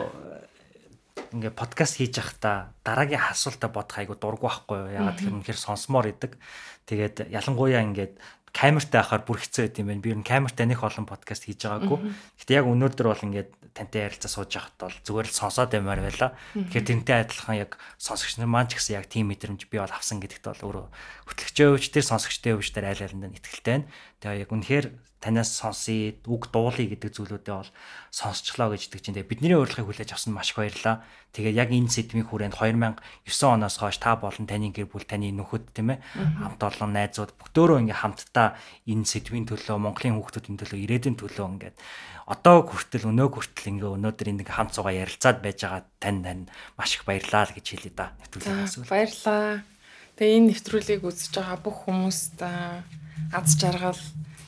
ингээ 1.34 1.52
подкаст 1.52 1.98
хийж 1.98 2.22
явахдаа 2.22 2.70
дараагийн 2.86 3.20
асуултаа 3.20 3.70
бодох 3.74 3.98
айгу 3.98 4.14
дургу 4.14 4.46
байхгүй 4.46 4.78
юу. 4.78 4.94
Ягаад 4.94 5.18
гэхээр 5.18 5.36
үнэхээр 5.42 5.58
сонсомоор 5.58 6.06
идэг. 6.14 6.38
Тэгээд 6.86 7.34
ялангуяа 7.34 7.82
ингээд 7.82 8.14
камертай 8.54 9.02
байхаар 9.02 9.26
бүр 9.26 9.42
хэцүү 9.42 9.62
байт 9.66 9.78
юм 9.82 9.90
байна. 9.90 10.04
Би 10.04 10.14
ер 10.14 10.20
нь 10.22 10.24
камертай 10.24 10.70
нэх 10.70 10.86
олон 10.86 11.10
подкаст 11.10 11.50
хийж 11.50 11.66
байгаагүй. 11.66 11.98
Гэтэ 12.38 12.62
яг 12.62 12.70
өнөөдөр 12.70 13.06
бол 13.10 13.26
ингээд 13.26 13.50
тантай 13.74 14.06
ярилцаа 14.06 14.30
сууж 14.30 14.54
байхад 14.54 14.78
бол 14.78 14.96
зүгээр 15.02 15.26
л 15.26 15.34
сонсоод 15.34 15.74
баймаар 15.74 16.00
байла. 16.06 16.38
Тэгэхээр 16.54 16.86
тэрнтэй 16.86 17.18
адилхан 17.26 17.58
яг 17.58 17.82
сонсогч 17.98 18.38
нар 18.38 18.46
маань 18.46 18.70
ч 18.70 18.78
гэсэн 18.78 19.02
яг 19.02 19.10
тийм 19.10 19.34
мэдрэмж 19.34 19.66
би 19.66 19.82
бол 19.82 19.90
авсан 19.90 20.22
гэдэгт 20.22 20.46
бол 20.46 20.62
өөрөө 20.70 20.86
хөтлөгчөө 21.34 21.68
өвч 21.74 21.84
тэр 21.90 22.06
сонсогчтой 22.06 22.54
өвч 22.54 22.70
тэр 22.70 22.94
айл 22.94 23.02
айланд 23.02 23.34
нь 23.34 23.38
ихтэй 23.42 23.82
байна. 23.82 23.90
Тэгээ 24.22 24.42
яг 24.46 24.50
үнэхээр 24.54 24.86
танаас 25.24 25.56
сонсъё, 25.56 26.20
үг 26.28 26.52
дуулъя 26.52 26.84
гэдэг 26.84 27.16
зүйлүүдээ 27.16 27.56
бол 27.56 27.72
сонсчлоо 28.12 28.76
гэж 28.76 28.92
идэг 28.92 29.00
чинь 29.00 29.16
тэгээ 29.16 29.32
бидний 29.32 29.56
урилгыг 29.56 29.88
хүлээж 29.88 30.12
авсан 30.12 30.36
маш 30.36 30.52
их 30.52 30.60
баярлаа. 30.60 31.00
Тэгээд 31.32 31.56
яг 31.56 31.70
энэ 31.72 31.88
сэдвийн 31.88 32.28
хүрээнд 32.28 32.54
2009 32.60 33.00
оноос 33.56 33.80
хойш 33.80 33.96
та 33.98 34.20
болон 34.20 34.44
таны 34.44 34.70
гэр 34.70 34.86
бүл, 34.86 35.08
таны 35.08 35.32
нөхөд 35.32 35.72
тийм 35.72 35.96
ээ 35.96 36.04
хамт 36.14 36.60
олон 36.60 36.92
найзууд 36.92 37.32
бүгдөө 37.40 37.88
ингээ 37.88 38.00
хамтдаа 38.04 38.54
энэ 38.86 39.08
сэдвийн 39.08 39.48
төлөө, 39.48 39.80
Монголын 39.80 40.20
хүүхдүүдийн 40.20 40.60
төлөө, 40.60 40.78
ирээдүйн 40.84 41.16
төлөө 41.18 41.46
ингээд 41.58 41.76
одоо 42.30 42.64
хүртэл 42.64 43.10
өнөө 43.10 43.28
хүртэл 43.34 43.70
ингээ 43.76 43.90
өнөөдөр 43.98 44.28
энэ 44.30 44.46
хамт 44.46 44.72
цугаа 44.78 44.94
ярилцаад 44.94 45.42
байж 45.44 45.58
байгаа 45.60 45.82
тань 46.00 46.22
тань 46.24 46.44
маш 46.78 46.96
их 46.96 47.04
баярлаа 47.04 47.50
гэж 47.50 47.66
хэлье 47.66 47.92
да. 47.92 48.16
Нэвтрүүлгээс. 48.22 48.86
Баярлаа. 48.88 49.60
Тэгээ 50.16 50.36
энэ 50.38 50.48
нэвтрүүлгийг 50.54 51.02
үзэж 51.02 51.32
байгаа 51.36 51.58
бүх 51.60 51.78
хүмүүст 51.84 52.38
аз 53.34 53.50
жаргал 53.58 53.98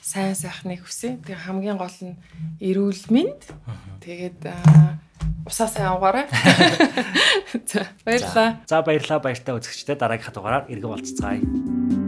сайн 0.07 0.39
сайхныг 0.39 0.87
хүсье. 0.87 1.19
Тэгээ 1.27 1.51
хамгийн 1.51 1.83
гол 1.83 1.99
нь 2.07 2.15
эрүүл 2.63 3.11
мэнд. 3.11 3.43
Тэгээд 4.07 4.39
усаа 5.43 5.67
сайн 5.67 5.99
угаарай. 5.99 6.31
За 7.71 7.91
баярлалаа. 8.07 8.63
За 8.71 8.87
баярлалаа 8.87 9.19
баяртай 9.19 9.59
үзэгчдээ 9.59 9.99
дараагийнхаа 9.99 10.35
дугаараар 10.39 10.71
иргэн 10.71 10.95
болцгаая. 10.95 12.06